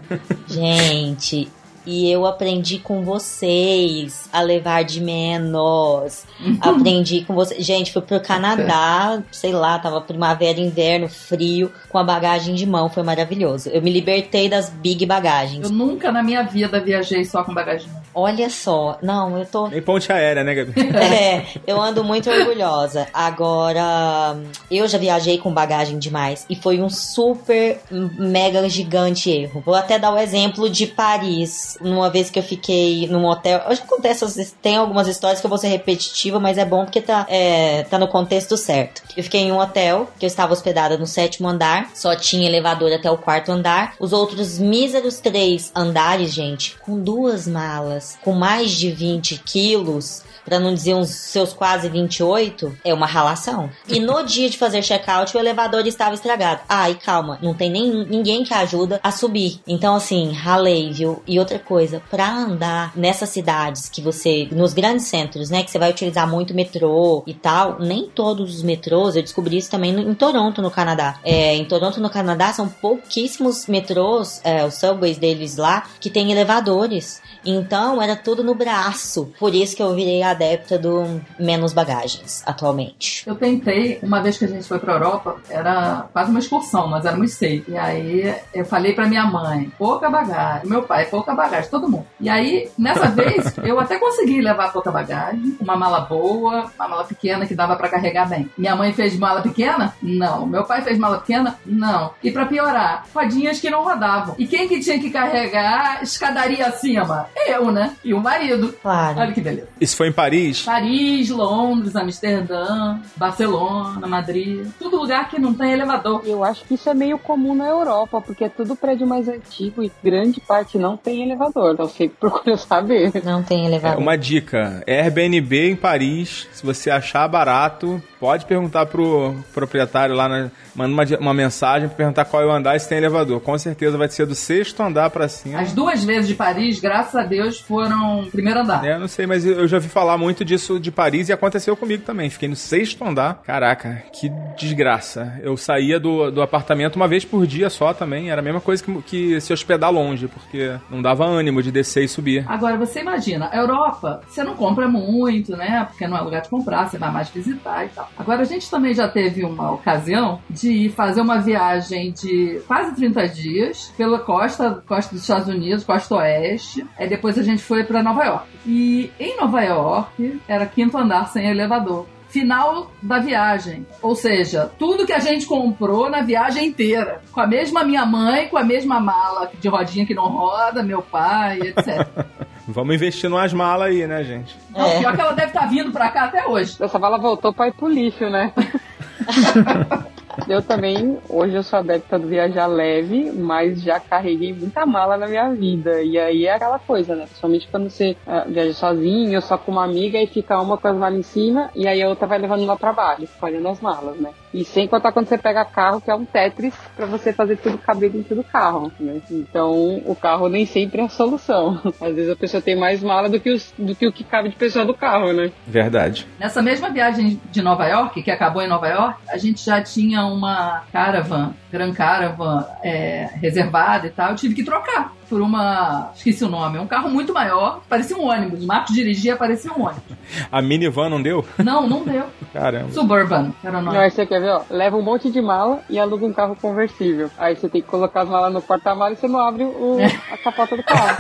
[0.47, 1.51] Gente,
[1.87, 6.25] e eu aprendi com vocês a levar de menos.
[6.61, 7.65] aprendi com vocês.
[7.65, 12.89] Gente, fui pro Canadá, sei lá, tava primavera, inverno, frio, com a bagagem de mão,
[12.89, 13.69] foi maravilhoso.
[13.69, 15.65] Eu me libertei das big bagagens.
[15.65, 17.89] Eu nunca na minha vida viajei só com bagagem.
[18.15, 20.73] Olha só, não, eu tô Nem ponte aérea, né, Gabi?
[20.95, 23.09] É, eu ando muito orgulhosa.
[23.13, 24.37] Agora,
[24.71, 29.63] eu já viajei com bagagem demais e foi um super mega gigante erro.
[29.65, 31.77] Vou até dar o exemplo de Paris.
[31.81, 35.59] Numa vez que eu fiquei num hotel, contei essas, tem algumas histórias que eu vou
[35.59, 39.03] ser repetitiva, mas é bom porque tá, é, tá no contexto certo.
[39.17, 42.93] Eu fiquei em um hotel que eu estava hospedada no sétimo andar, só tinha elevador
[42.93, 43.95] até o quarto andar.
[43.99, 50.59] Os outros míseros três andares, gente, com duas malas, com mais de 20 quilos, pra
[50.61, 53.71] não dizer uns seus quase 28, é uma ralação.
[53.89, 56.61] E no dia de fazer check-out, o elevador estava estragado.
[56.69, 59.61] Ai, calma, não tem nem ninguém que ajuda a subir.
[59.67, 61.23] Então, assim, ralei, viu?
[61.27, 65.79] E outra coisa, pra andar nessas cidades que você, nos grandes centros, né, que você
[65.79, 70.11] vai utilizar muito metrô e tal, nem todos os metrôs, eu descobri isso também no-
[70.11, 71.19] em Toronto, no Canadá.
[71.25, 76.31] É, em Toronto, no Canadá, são pouquíssimos metrôs, é, os subways deles lá, que tem
[76.33, 77.21] elevadores.
[77.45, 79.33] Então, era tudo no braço.
[79.39, 83.25] Por isso que eu virei adepta do menos bagagens, atualmente.
[83.27, 87.05] Eu tentei, uma vez que a gente foi pra Europa, era quase uma excursão, nós
[87.05, 87.63] éramos seis.
[87.69, 92.07] E aí eu falei pra minha mãe, pouca bagagem, meu pai, pouca bagagem, todo mundo.
[92.21, 97.05] E aí, nessa vez, eu até consegui levar pouca bagagem, uma mala boa, uma mala
[97.05, 98.51] pequena que dava pra carregar bem.
[98.57, 99.95] Minha mãe fez mala pequena?
[100.03, 100.47] Não.
[100.47, 101.59] Meu pai fez mala pequena?
[101.65, 102.13] Não.
[102.23, 104.35] E pra piorar, rodinhas que não rodavam.
[104.39, 107.29] E quem que tinha que carregar escadaria acima?
[107.47, 107.95] Eu, né?
[108.05, 108.75] E o marido.
[108.83, 109.21] Claro.
[109.21, 109.69] Olha que beleza.
[109.81, 110.63] Isso foi em Paris?
[110.63, 116.23] Paris, Londres, Amsterdã, Barcelona, Madrid, tudo lugar que não tem elevador.
[116.25, 119.83] Eu acho que isso é meio comum na Europa, porque é tudo prédio mais antigo
[119.83, 121.73] e grande parte não tem elevador.
[121.75, 123.13] Então sempre procuro saber.
[123.25, 123.99] Não tem É, elevador.
[124.01, 126.47] uma dica: Airbnb em Paris.
[126.53, 131.97] Se você achar barato, pode perguntar pro proprietário lá, na, manda uma, uma mensagem pra
[131.97, 133.41] perguntar qual é o andar e se tem elevador.
[133.41, 135.61] Com certeza vai ser do sexto andar pra cima.
[135.61, 138.85] As duas vezes de Paris, graças a Deus, foram primeiro andar.
[138.85, 141.33] É, eu não sei, mas eu eu já vi falar muito disso de Paris e
[141.33, 142.31] aconteceu comigo também.
[142.31, 143.43] Fiquei no sexto andar.
[143.45, 145.39] Caraca, que desgraça.
[145.43, 148.31] Eu saía do, do apartamento uma vez por dia só também.
[148.31, 152.05] Era a mesma coisa que, que se hospedar longe, porque não dava ânimo de descer
[152.05, 152.45] e subir.
[152.49, 155.85] Agora, você imagina, a Europa, você não compra muito, né?
[155.89, 158.09] Porque não é lugar de comprar, você vai mais visitar e tal.
[158.19, 163.29] Agora, a gente também já teve uma ocasião de fazer uma viagem de quase 30
[163.29, 166.87] dias pela costa, costa dos Estados Unidos, costa oeste.
[166.99, 168.47] Aí depois a gente foi para Nova York.
[168.67, 170.04] E em Nova York,
[170.49, 172.07] era quinto andar sem elevador.
[172.29, 173.87] Final da viagem.
[174.03, 177.21] Ou seja, tudo que a gente comprou na viagem inteira.
[177.31, 181.01] Com a mesma minha mãe, com a mesma mala de rodinha que não roda, meu
[181.01, 182.09] pai, etc.
[182.67, 184.57] Vamos investir numas malas aí, né, gente?
[184.71, 184.99] Não, É.
[184.99, 186.77] pior que ela deve estar vindo pra cá até hoje.
[186.81, 188.53] Essa bala voltou pra ir pro lixo, né?
[190.49, 195.27] Eu também, hoje eu sou adepta do viajar leve, mas já carreguei muita mala na
[195.27, 196.03] minha vida.
[196.03, 197.25] E aí é aquela coisa, né?
[197.25, 200.97] Principalmente quando você uh, viaja sozinho, só com uma amiga e fica uma com as
[200.97, 204.31] malas em cima e aí a outra vai levando no trabalho, escolhendo as malas, né?
[204.53, 207.77] E sem contar quando você pega carro, que é um Tetris para você fazer tudo
[207.77, 209.21] caber dentro do carro, né?
[209.31, 211.81] Então o carro nem sempre é a solução.
[212.01, 214.51] Às vezes a pessoa tem mais mala do que, os, do que o que cabe
[214.51, 215.51] de pessoa do carro, né?
[215.67, 216.27] Verdade.
[216.39, 220.24] Nessa mesma viagem de Nova York, que acabou em Nova York, a gente já tinha
[220.33, 224.31] uma caravan, Gran Caravan, é, reservada e tal.
[224.31, 226.13] Eu tive que trocar por uma.
[226.15, 226.79] Esqueci o nome.
[226.79, 228.63] É um carro muito maior, parecia um ônibus.
[228.63, 230.03] O Marcos dirigia, parecia um ônibus.
[230.51, 231.45] A minivan não deu?
[231.59, 232.25] Não, não deu.
[232.53, 232.93] Caramba.
[232.93, 233.97] Suburban, era o nome.
[233.97, 234.63] Não, aí você quer ver, ó?
[234.71, 237.31] Leva um monte de mala e aluga um carro conversível.
[237.39, 239.99] Aí você tem que colocar as malas no porta-malas e você não abre o,
[240.33, 241.17] a capota do carro.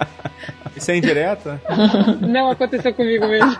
[0.80, 1.60] Isso é indireta?
[2.20, 3.54] Não aconteceu comigo mesmo.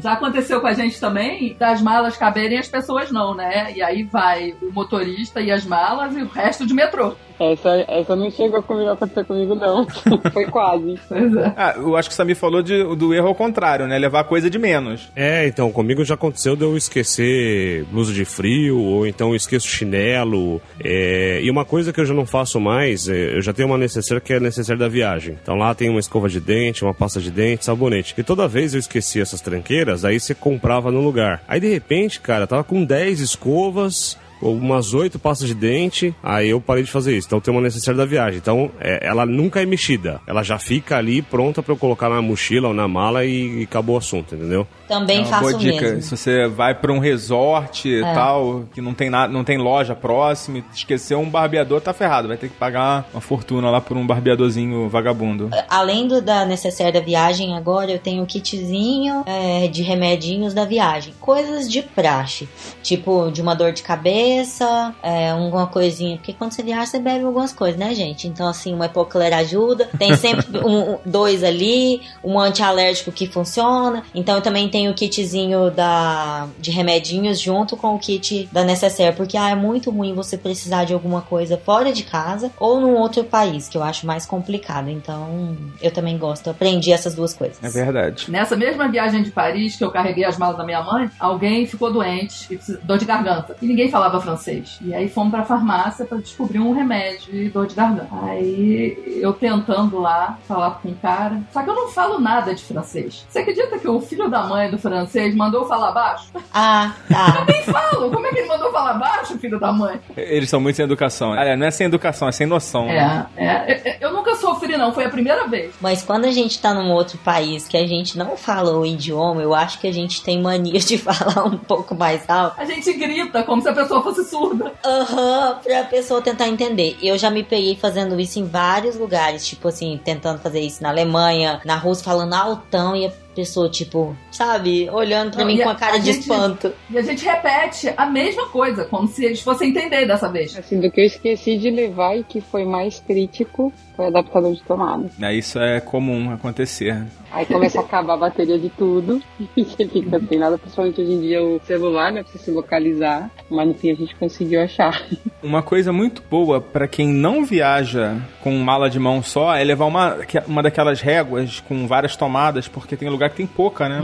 [0.00, 3.72] Já aconteceu com a gente também, das malas caberem as pessoas não, né?
[3.72, 7.14] E aí vai o motorista e as malas e o resto de metrô.
[7.42, 9.84] Essa, essa não chegou comigo a acontecer comigo, não.
[10.32, 10.96] Foi quase.
[11.08, 11.52] Pois é.
[11.56, 13.98] Ah, eu acho que o Samir falou de, do erro ao contrário, né?
[13.98, 15.10] Levar coisa de menos.
[15.16, 19.66] É, então, comigo já aconteceu de eu esquecer blusa de frio, ou então eu esqueço
[19.66, 20.62] chinelo.
[20.82, 23.78] É, e uma coisa que eu já não faço mais, é, eu já tenho uma
[23.78, 25.36] necessaire que é a necessaire da viagem.
[25.42, 28.14] Então lá tem uma escova de dente, uma pasta de dente, sabonete.
[28.16, 31.42] E toda vez eu esquecia essas tranqueiras, aí você comprava no lugar.
[31.48, 36.60] Aí de repente, cara, tava com 10 escovas, umas oito pastas de dente, aí eu
[36.60, 37.28] parei de fazer isso.
[37.28, 38.38] Então tem uma necessidade da viagem.
[38.38, 40.20] Então é, ela nunca é mexida.
[40.26, 43.62] Ela já fica ali pronta para eu colocar na mochila ou na mala e, e
[43.64, 44.66] acabou o assunto, entendeu?
[44.92, 45.80] Também É uma faço boa dica.
[45.80, 46.02] mesmo.
[46.02, 48.12] Se você vai pra um resort e É.
[48.14, 52.28] tal, que não tem, nada, não tem loja próxima, e esqueceu um barbeador, tá ferrado.
[52.28, 55.48] Vai ter que pagar uma fortuna lá por um barbeadorzinho vagabundo.
[55.68, 60.64] Além do, da necessaire da viagem, agora eu tenho o kitzinho é, de remedinhos da
[60.64, 61.14] viagem.
[61.20, 62.48] Coisas de praxe.
[62.82, 66.16] Tipo, de uma dor de cabeça, é, alguma coisinha.
[66.16, 68.26] Porque quando você viaja, você bebe algumas coisas, né, gente?
[68.28, 69.88] Então, assim, uma hipoclera ajuda.
[69.98, 74.02] Tem sempre um- dois ali, um antialérgico que funciona.
[74.14, 79.16] Então, eu também tenho o kitzinho da, de remedinhos junto com o kit da necessaire.
[79.16, 82.94] Porque ah, é muito ruim você precisar de alguma coisa fora de casa ou num
[82.94, 84.88] outro país, que eu acho mais complicado.
[84.88, 86.46] Então, eu também gosto.
[86.46, 87.62] Eu aprendi essas duas coisas.
[87.62, 88.30] É verdade.
[88.30, 91.92] Nessa mesma viagem de Paris, que eu carreguei as malas da minha mãe, alguém ficou
[91.92, 93.56] doente, e dor de garganta.
[93.60, 94.78] E ninguém falava francês.
[94.80, 98.08] E aí fomos pra farmácia pra descobrir um remédio de dor de garganta.
[98.22, 101.40] Aí eu tentando lá falar com o cara.
[101.52, 103.24] Só que eu não falo nada de francês.
[103.28, 106.26] Você acredita que o filho da mãe do francês mandou falar baixo?
[106.52, 107.44] Ah, tá.
[107.48, 108.10] Nem falo!
[108.10, 110.00] Como é que ele mandou falar baixo, filho da mãe?
[110.16, 111.32] Eles são muito sem educação.
[111.32, 112.86] Aliás, não é sem educação, é sem noção.
[112.86, 113.26] né?
[113.36, 114.92] É, é, é, eu nunca sofri, não.
[114.92, 115.74] Foi a primeira vez.
[115.80, 119.42] Mas quando a gente tá num outro país que a gente não fala o idioma,
[119.42, 122.60] eu acho que a gente tem mania de falar um pouco mais alto.
[122.60, 124.72] A gente grita como se a pessoa fosse surda.
[124.84, 126.96] Aham, pra pessoa tentar entender.
[127.02, 130.88] Eu já me peguei fazendo isso em vários lugares, tipo assim, tentando fazer isso na
[130.90, 135.68] Alemanha, na Rússia, falando altão e a pessoa, tipo, sabe, olhando pra Não, mim com
[135.68, 136.72] a- a cara a de gente- espanto.
[136.90, 140.56] E a gente repete a mesma coisa, como se eles fossem entender dessa vez.
[140.56, 144.54] Assim, do que eu esqueci de levar e que foi mais crítico foi o adaptador
[144.54, 145.10] de tomada.
[145.18, 147.02] Né, Isso é comum acontecer.
[147.30, 149.22] Aí começa a acabar a bateria de tudo
[149.56, 152.50] e você fica sem nada, principalmente hoje em dia o celular, né, pra você se
[152.50, 153.30] localizar.
[153.50, 155.02] Mas no fim a gente conseguiu achar.
[155.42, 159.86] Uma coisa muito boa pra quem não viaja com mala de mão só é levar
[159.86, 160.16] uma,
[160.46, 164.00] uma daquelas réguas com várias tomadas, porque tem lugar que tem pouca, né?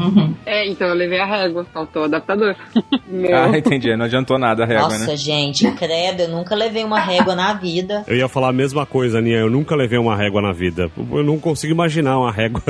[0.47, 2.55] É, então eu levei a régua, faltou o adaptador.
[3.07, 3.37] Meu.
[3.37, 3.95] Ah, entendi.
[3.97, 5.17] Não adiantou nada a régua, Nossa, né?
[5.17, 8.05] gente, credo, eu nunca levei uma régua na vida.
[8.07, 9.39] Eu ia falar a mesma coisa, Aninha.
[9.39, 10.91] Eu nunca levei uma régua na vida.
[10.97, 12.63] Eu não consigo imaginar uma régua.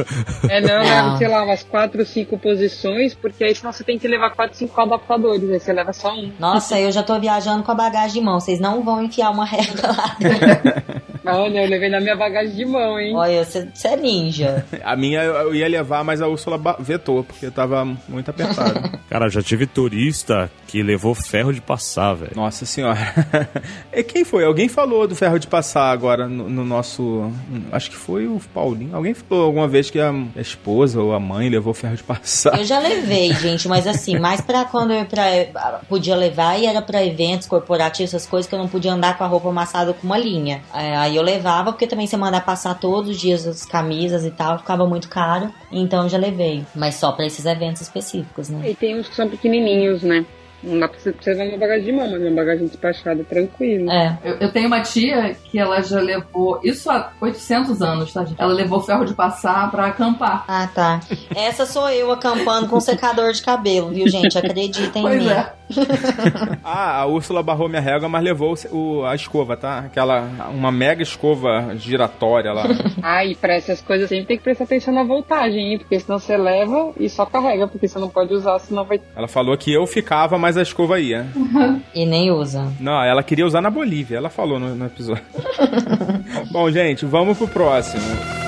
[0.49, 0.85] É, não, Não.
[0.85, 4.57] leva, sei lá, umas 4, 5 posições, porque aí senão você tem que levar 4,
[4.57, 6.31] 5 adaptadores, aí você leva só um.
[6.39, 8.41] Nossa, eu já tô viajando com a bagagem de mão.
[8.41, 10.17] Vocês não vão enfiar uma régua lá.
[11.37, 13.14] Olha, eu levei na minha bagagem de mão, hein?
[13.14, 14.64] Olha, você você é ninja.
[14.85, 18.99] A minha eu ia levar, mas a Úrsula vetou, porque tava muito apertado.
[19.09, 22.33] Cara, já tive turista que levou ferro de passar, velho.
[22.35, 22.99] Nossa senhora.
[23.93, 24.45] E quem foi?
[24.45, 27.33] Alguém falou do ferro de passar agora no, no nosso.
[27.73, 28.95] Acho que foi o Paulinho.
[28.95, 32.59] Alguém falou alguma vez que a esposa ou a mãe levou ferro de passar.
[32.59, 36.81] Eu já levei, gente, mas assim, mais pra quando eu pra, podia levar e era
[36.81, 40.07] pra eventos corporativos, essas coisas que eu não podia andar com a roupa amassada com
[40.07, 40.61] uma linha.
[40.73, 44.31] É, Aí eu levava, porque também você mandar passar todos os dias as camisas e
[44.31, 45.53] tal, ficava muito caro.
[45.71, 46.65] Então eu já levei.
[46.75, 48.71] Mas só pra esses eventos específicos, né?
[48.71, 50.25] E tem uns que são pequenininhos, né?
[50.61, 53.89] Não dá pra você precisar de uma bagagem de mão, mas uma bagagem despachada tranquilo.
[53.93, 54.19] É.
[54.25, 58.41] Eu, eu tenho uma tia que ela já levou, isso há 800 anos, tá, gente?
[58.43, 60.45] Ela levou ferro de passar pra acampar.
[60.49, 60.99] Ah, tá.
[61.37, 64.35] Essa sou eu acampando com secador de cabelo, viu, gente?
[64.39, 65.31] Acreditem em Pois mim.
[65.31, 65.53] é.
[66.65, 69.79] ah, a Úrsula barrou minha régua, mas levou o, a escova, tá?
[69.79, 72.65] Aquela, uma mega escova giratória lá.
[73.03, 75.79] ah, e pra essas coisas sempre tem que prestar atenção na voltagem, hein?
[75.79, 79.01] Porque senão você leva e só carrega, porque você não pode usar, senão vai...
[79.15, 81.27] Ela falou que eu ficava, mas a escova ia.
[81.95, 82.73] e nem usa.
[82.81, 85.25] Não, ela queria usar na Bolívia, ela falou no, no episódio.
[86.51, 88.48] Bom, gente, vamos pro próximo.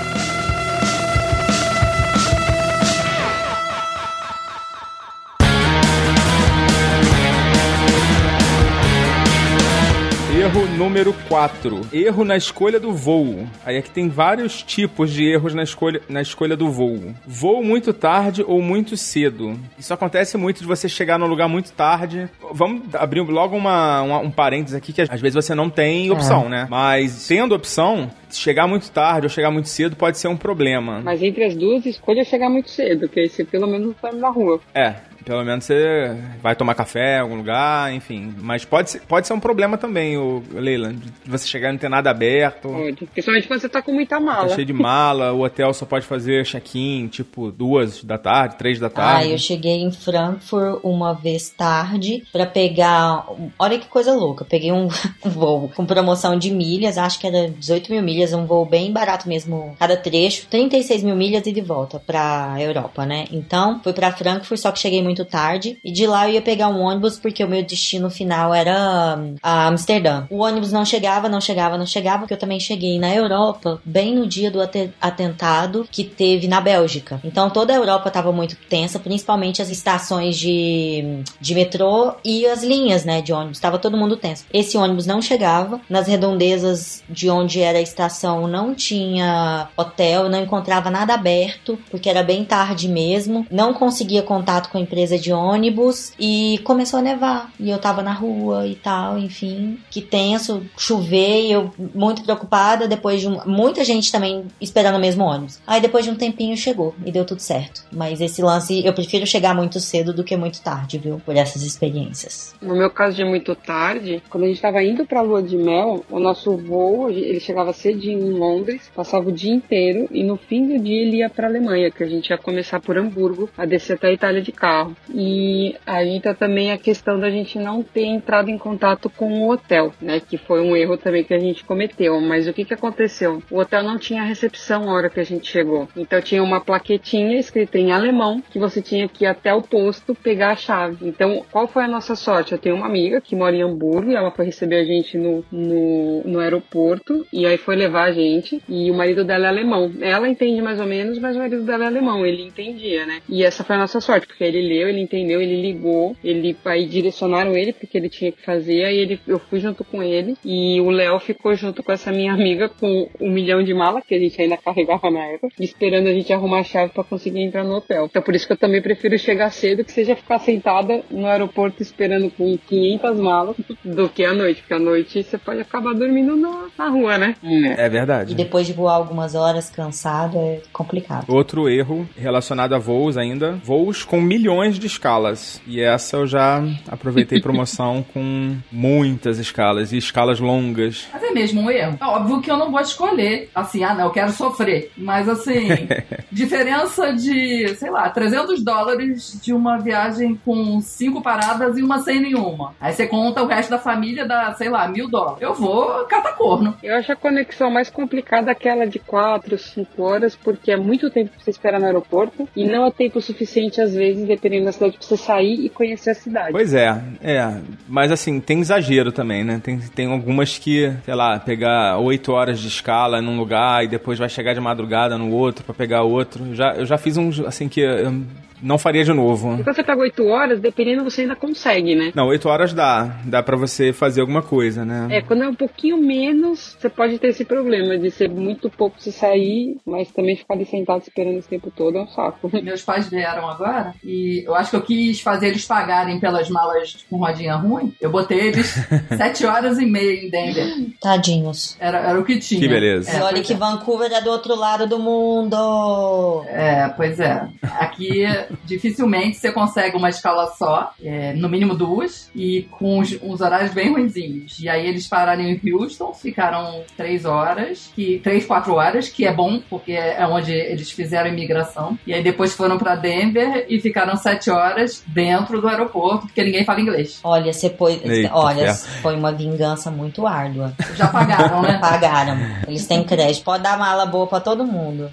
[10.50, 11.80] Erro número 4.
[11.92, 13.46] Erro na escolha do voo.
[13.64, 17.14] Aí aqui tem vários tipos de erros na escolha, na escolha do voo.
[17.24, 19.56] Voo muito tarde ou muito cedo.
[19.78, 22.28] Isso acontece muito de você chegar num lugar muito tarde.
[22.50, 26.46] Vamos abrir logo uma, uma um parênteses aqui, que às vezes você não tem opção,
[26.46, 26.48] é.
[26.48, 26.66] né?
[26.68, 31.00] Mas tendo opção, chegar muito tarde ou chegar muito cedo pode ser um problema.
[31.00, 34.30] Mas entre as duas, escolha chegar muito cedo, que aí você pelo menos vai na
[34.30, 34.60] rua.
[34.74, 38.34] É, pelo menos você vai tomar café em algum lugar, enfim.
[38.38, 41.78] Mas pode ser, pode ser um problema também, o Leila, de você chegar e não
[41.78, 42.68] ter nada aberto.
[42.68, 43.06] Pode.
[43.06, 44.48] Principalmente quando você tá com muita mala.
[44.48, 48.78] Tá cheio de mala, o hotel só pode fazer check-in, tipo, duas da tarde, três
[48.78, 49.28] da tarde.
[49.28, 53.26] Ah, eu cheguei em Frankfurt uma vez tarde para pegar.
[53.58, 54.44] Olha que coisa louca.
[54.44, 54.88] Peguei um,
[55.24, 59.28] voo com promoção de milhas, acho que era 18 mil milhas, um voo bem barato
[59.28, 60.46] mesmo, cada trecho.
[60.48, 63.26] 36 mil milhas e de volta pra Europa, né?
[63.30, 65.78] Então, fui para Frankfurt, só que cheguei muito muito tarde.
[65.84, 69.34] E de lá eu ia pegar um ônibus porque o meu destino final era um,
[69.42, 70.26] a Amsterdã.
[70.30, 74.14] O ônibus não chegava, não chegava, não chegava, porque eu também cheguei na Europa bem
[74.14, 74.60] no dia do
[75.00, 77.20] atentado que teve na Bélgica.
[77.24, 82.62] Então toda a Europa estava muito tensa, principalmente as estações de, de metrô e as
[82.62, 83.58] linhas, né, de ônibus.
[83.58, 84.44] Tava todo mundo tenso.
[84.52, 85.80] Esse ônibus não chegava.
[85.88, 92.08] Nas redondezas de onde era a estação não tinha hotel, não encontrava nada aberto, porque
[92.08, 93.46] era bem tarde mesmo.
[93.50, 97.50] Não conseguia contato com a empresa empresa de ônibus e começou a nevar.
[97.58, 99.78] E eu tava na rua e tal, enfim.
[99.90, 102.86] Que tenso, chover eu muito preocupada.
[102.86, 105.60] Depois de um, muita gente também esperando o mesmo ônibus.
[105.66, 107.84] Aí depois de um tempinho chegou e deu tudo certo.
[107.90, 111.20] Mas esse lance, eu prefiro chegar muito cedo do que muito tarde, viu?
[111.24, 112.54] Por essas experiências.
[112.60, 116.04] No meu caso de muito tarde, quando a gente tava indo pra lua de mel,
[116.10, 120.66] o nosso voo, ele chegava cedinho em Londres, passava o dia inteiro e no fim
[120.66, 123.94] do dia ele ia pra Alemanha, que a gente ia começar por Hamburgo, a descer
[123.94, 124.89] até a Itália de carro.
[125.12, 129.50] E aí entra também a questão da gente não ter entrado em contato com o
[129.50, 130.20] hotel, né?
[130.20, 132.20] Que foi um erro também que a gente cometeu.
[132.20, 133.42] Mas o que que aconteceu?
[133.50, 135.88] O hotel não tinha recepção na hora que a gente chegou.
[135.96, 140.14] Então tinha uma plaquetinha escrita em alemão que você tinha que ir até o posto
[140.14, 141.06] pegar a chave.
[141.06, 142.52] Então, qual foi a nossa sorte?
[142.52, 145.44] Eu tenho uma amiga que mora em Hamburgo e ela foi receber a gente no,
[145.50, 148.62] no, no aeroporto e aí foi levar a gente.
[148.68, 149.92] E o marido dela é alemão.
[150.00, 152.24] Ela entende mais ou menos, mas o marido dela é alemão.
[152.24, 153.20] Ele entendia, né?
[153.28, 157.56] E essa foi a nossa sorte, porque ele ele entendeu, ele ligou, ele aí direcionaram
[157.56, 160.90] ele porque ele tinha que fazer, aí ele, eu fui junto com ele e o
[160.90, 164.40] Léo ficou junto com essa minha amiga com um milhão de malas que a gente
[164.40, 168.06] ainda carregava na época, esperando a gente arrumar a chave para conseguir entrar no hotel.
[168.06, 171.82] Então por isso que eu também prefiro chegar cedo que seja ficar sentada no aeroporto
[171.82, 176.36] esperando com 500 malas do que à noite, porque à noite você pode acabar dormindo
[176.36, 177.34] na, na rua, né?
[177.76, 178.32] É verdade.
[178.32, 181.26] E depois de voar algumas horas cansado é complicado.
[181.28, 185.60] Outro erro relacionado a voos ainda, voos com milhões milhões de escalas.
[185.66, 191.08] E essa eu já aproveitei promoção com muitas escalas e escalas longas.
[191.12, 191.98] Mas é mesmo um erro.
[192.00, 193.50] É óbvio que eu não vou escolher.
[193.54, 194.92] Assim, ah, não, eu quero sofrer.
[194.96, 195.68] Mas assim,
[196.30, 202.20] diferença de, sei lá, 300 dólares de uma viagem com cinco paradas e uma sem
[202.20, 202.74] nenhuma.
[202.80, 205.42] Aí você conta o resto da família, dá, sei lá, mil dólares.
[205.42, 206.76] Eu vou catacorno.
[206.82, 211.30] Eu acho a conexão mais complicada aquela de 4, 5 horas, porque é muito tempo
[211.30, 214.96] pra você esperar no aeroporto e não é tempo suficiente, às vezes, dependendo na cidade
[214.98, 216.52] pra você sair e conhecer a cidade.
[216.52, 217.60] Pois é, é.
[217.88, 219.60] Mas assim, tem exagero também, né?
[219.62, 224.18] Tem, tem algumas que, sei lá, pegar oito horas de escala num lugar e depois
[224.18, 226.54] vai chegar de madrugada no outro para pegar outro.
[226.54, 228.22] Já, eu já fiz uns, assim, que eu
[228.62, 229.54] não faria de novo.
[229.54, 232.12] E quando você pega 8 horas, dependendo, você ainda consegue, né?
[232.14, 233.16] Não, 8 horas dá.
[233.24, 235.08] Dá para você fazer alguma coisa, né?
[235.10, 239.00] É, quando é um pouquinho menos, você pode ter esse problema de ser muito pouco
[239.00, 242.50] se sair, mas também ficar ali sentado esperando esse tempo todo é um saco.
[242.62, 247.04] Meus pais vieram agora e eu acho que eu quis fazer eles pagarem pelas malas
[247.08, 247.94] com rodinha ruim.
[248.00, 248.74] Eu botei eles
[249.16, 250.66] 7 horas e meia em Denver.
[251.00, 251.76] Tadinhos.
[251.80, 252.60] Era, era o que tinha.
[252.60, 253.10] Que beleza.
[253.10, 253.56] É, e olha que é.
[253.56, 256.44] Vancouver é do outro lado do mundo.
[256.48, 257.46] É, pois é.
[257.62, 258.24] Aqui
[258.64, 263.72] dificilmente você consegue uma escala só, é, no mínimo duas, e com uns, uns horários
[263.72, 264.58] bem ruinzinhos.
[264.60, 269.32] E aí eles pararam em Houston, ficaram três horas, que três, quatro horas, que é
[269.32, 271.98] bom, porque é onde eles fizeram a imigração.
[272.06, 276.64] E aí depois foram para Denver e ficaram sete horas dentro do aeroporto, porque ninguém
[276.64, 277.20] fala inglês.
[277.22, 279.02] Olha, você foi, Eita, olha, ferro.
[279.02, 280.72] foi uma vingança muito árdua.
[280.96, 281.78] Já pagaram, né?
[281.80, 282.38] Pagaram.
[282.66, 283.44] Eles têm crédito.
[283.44, 285.10] Pode dar mala boa pra todo mundo.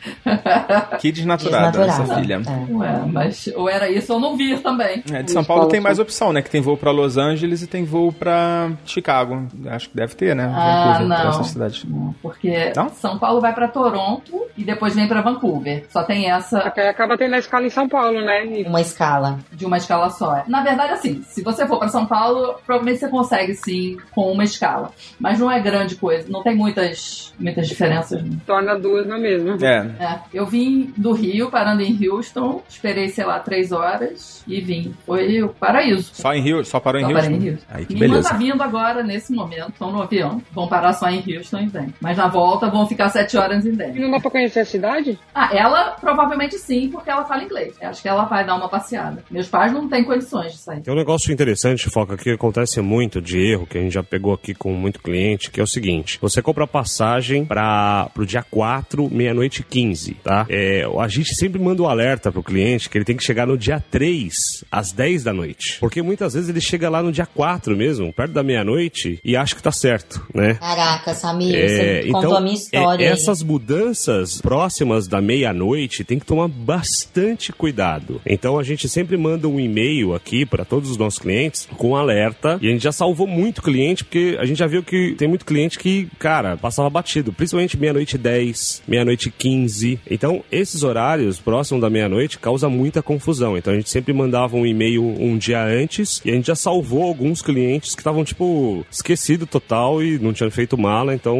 [1.00, 2.22] Que desnaturada essa Desnaturada.
[2.22, 2.42] filha.
[2.48, 2.74] É.
[2.74, 5.04] Ué, mas ou era isso ou não vir também.
[5.12, 6.42] É, de São Paulo tem mais opção, né?
[6.42, 9.48] Que tem voo pra Los Angeles e tem voo pra Chicago.
[9.68, 10.52] Acho que deve ter, né?
[10.54, 11.30] Ah, Vancouver, não.
[11.30, 11.84] essas cidades.
[11.86, 12.90] Não, Porque Não?
[12.90, 15.86] São Paulo vai pra Toronto e depois vem pra Vancouver.
[15.90, 18.46] Só tem essa Até acaba tendo a escala em São Paulo, né?
[18.46, 19.40] E Uma escala.
[19.52, 20.44] de uma escala só.
[20.48, 24.44] Na verdade, assim, se você for pra São Paulo, provavelmente você consegue sim com uma
[24.44, 24.92] escala.
[25.20, 28.24] Mas não é grande coisa, não tem muitas, muitas diferenças.
[28.24, 28.38] não.
[28.46, 29.58] torna duas na mesma.
[29.62, 29.78] É.
[30.04, 34.94] É, eu vim do Rio, parando em Houston, esperei, sei lá, três horas e vim.
[35.04, 36.12] Foi o paraíso.
[36.14, 36.64] Só em Rio?
[36.64, 37.18] Só parou em Só Rio?
[37.20, 37.66] parei em Houston.
[37.68, 40.40] Aí que Minha tá vindo agora, nesse momento, estão no avião.
[40.52, 41.92] Vão parar só em Houston e vem.
[42.00, 44.02] Mas na volta vão ficar sete horas em E Denver.
[44.04, 45.18] não dá pra conhecer a cidade?
[45.34, 47.74] Ah, ela provavelmente sim, porque ela fala inglês.
[47.82, 49.24] Eu Acho que ela vai dar uma passeada.
[49.32, 50.82] Meus pais não têm condições de sair.
[50.82, 54.32] Tem um negócio interessante, Foca, que acontece muito de erro, que a gente já pegou
[54.34, 58.44] aqui com muito cliente, que é o seguinte: você compra a passagem para pro dia
[58.44, 60.46] 4, meia-noite e 15, tá?
[60.50, 63.58] É, a gente sempre manda um alerta pro cliente que ele tem que chegar no
[63.58, 64.34] dia 3,
[64.70, 65.78] às 10 da noite.
[65.80, 69.56] Porque muitas vezes ele chega lá no dia 4 mesmo, perto da meia-noite, e acha
[69.56, 70.56] que tá certo, né?
[70.56, 73.06] Caraca, Samir, É, você contou a minha história.
[73.06, 78.20] é, essas mudanças próximas da meia-noite tem que tomar bastante cuidado.
[78.26, 82.60] Então a gente sempre manda um e-mail aqui para todos os nossos clientes com alerta
[82.62, 85.46] e a gente já salvou muito cliente porque a gente já viu que tem muito
[85.46, 89.98] cliente que, cara, passava batido, principalmente meia-noite e 10, meia-noite e 15.
[90.12, 93.58] Então esses horários próximos da meia-noite causa muita confusão.
[93.58, 97.04] Então a gente sempre mandava um e-mail um dia antes e a gente já salvou
[97.04, 101.38] alguns clientes que estavam tipo esquecido total e não tinham feito mala, então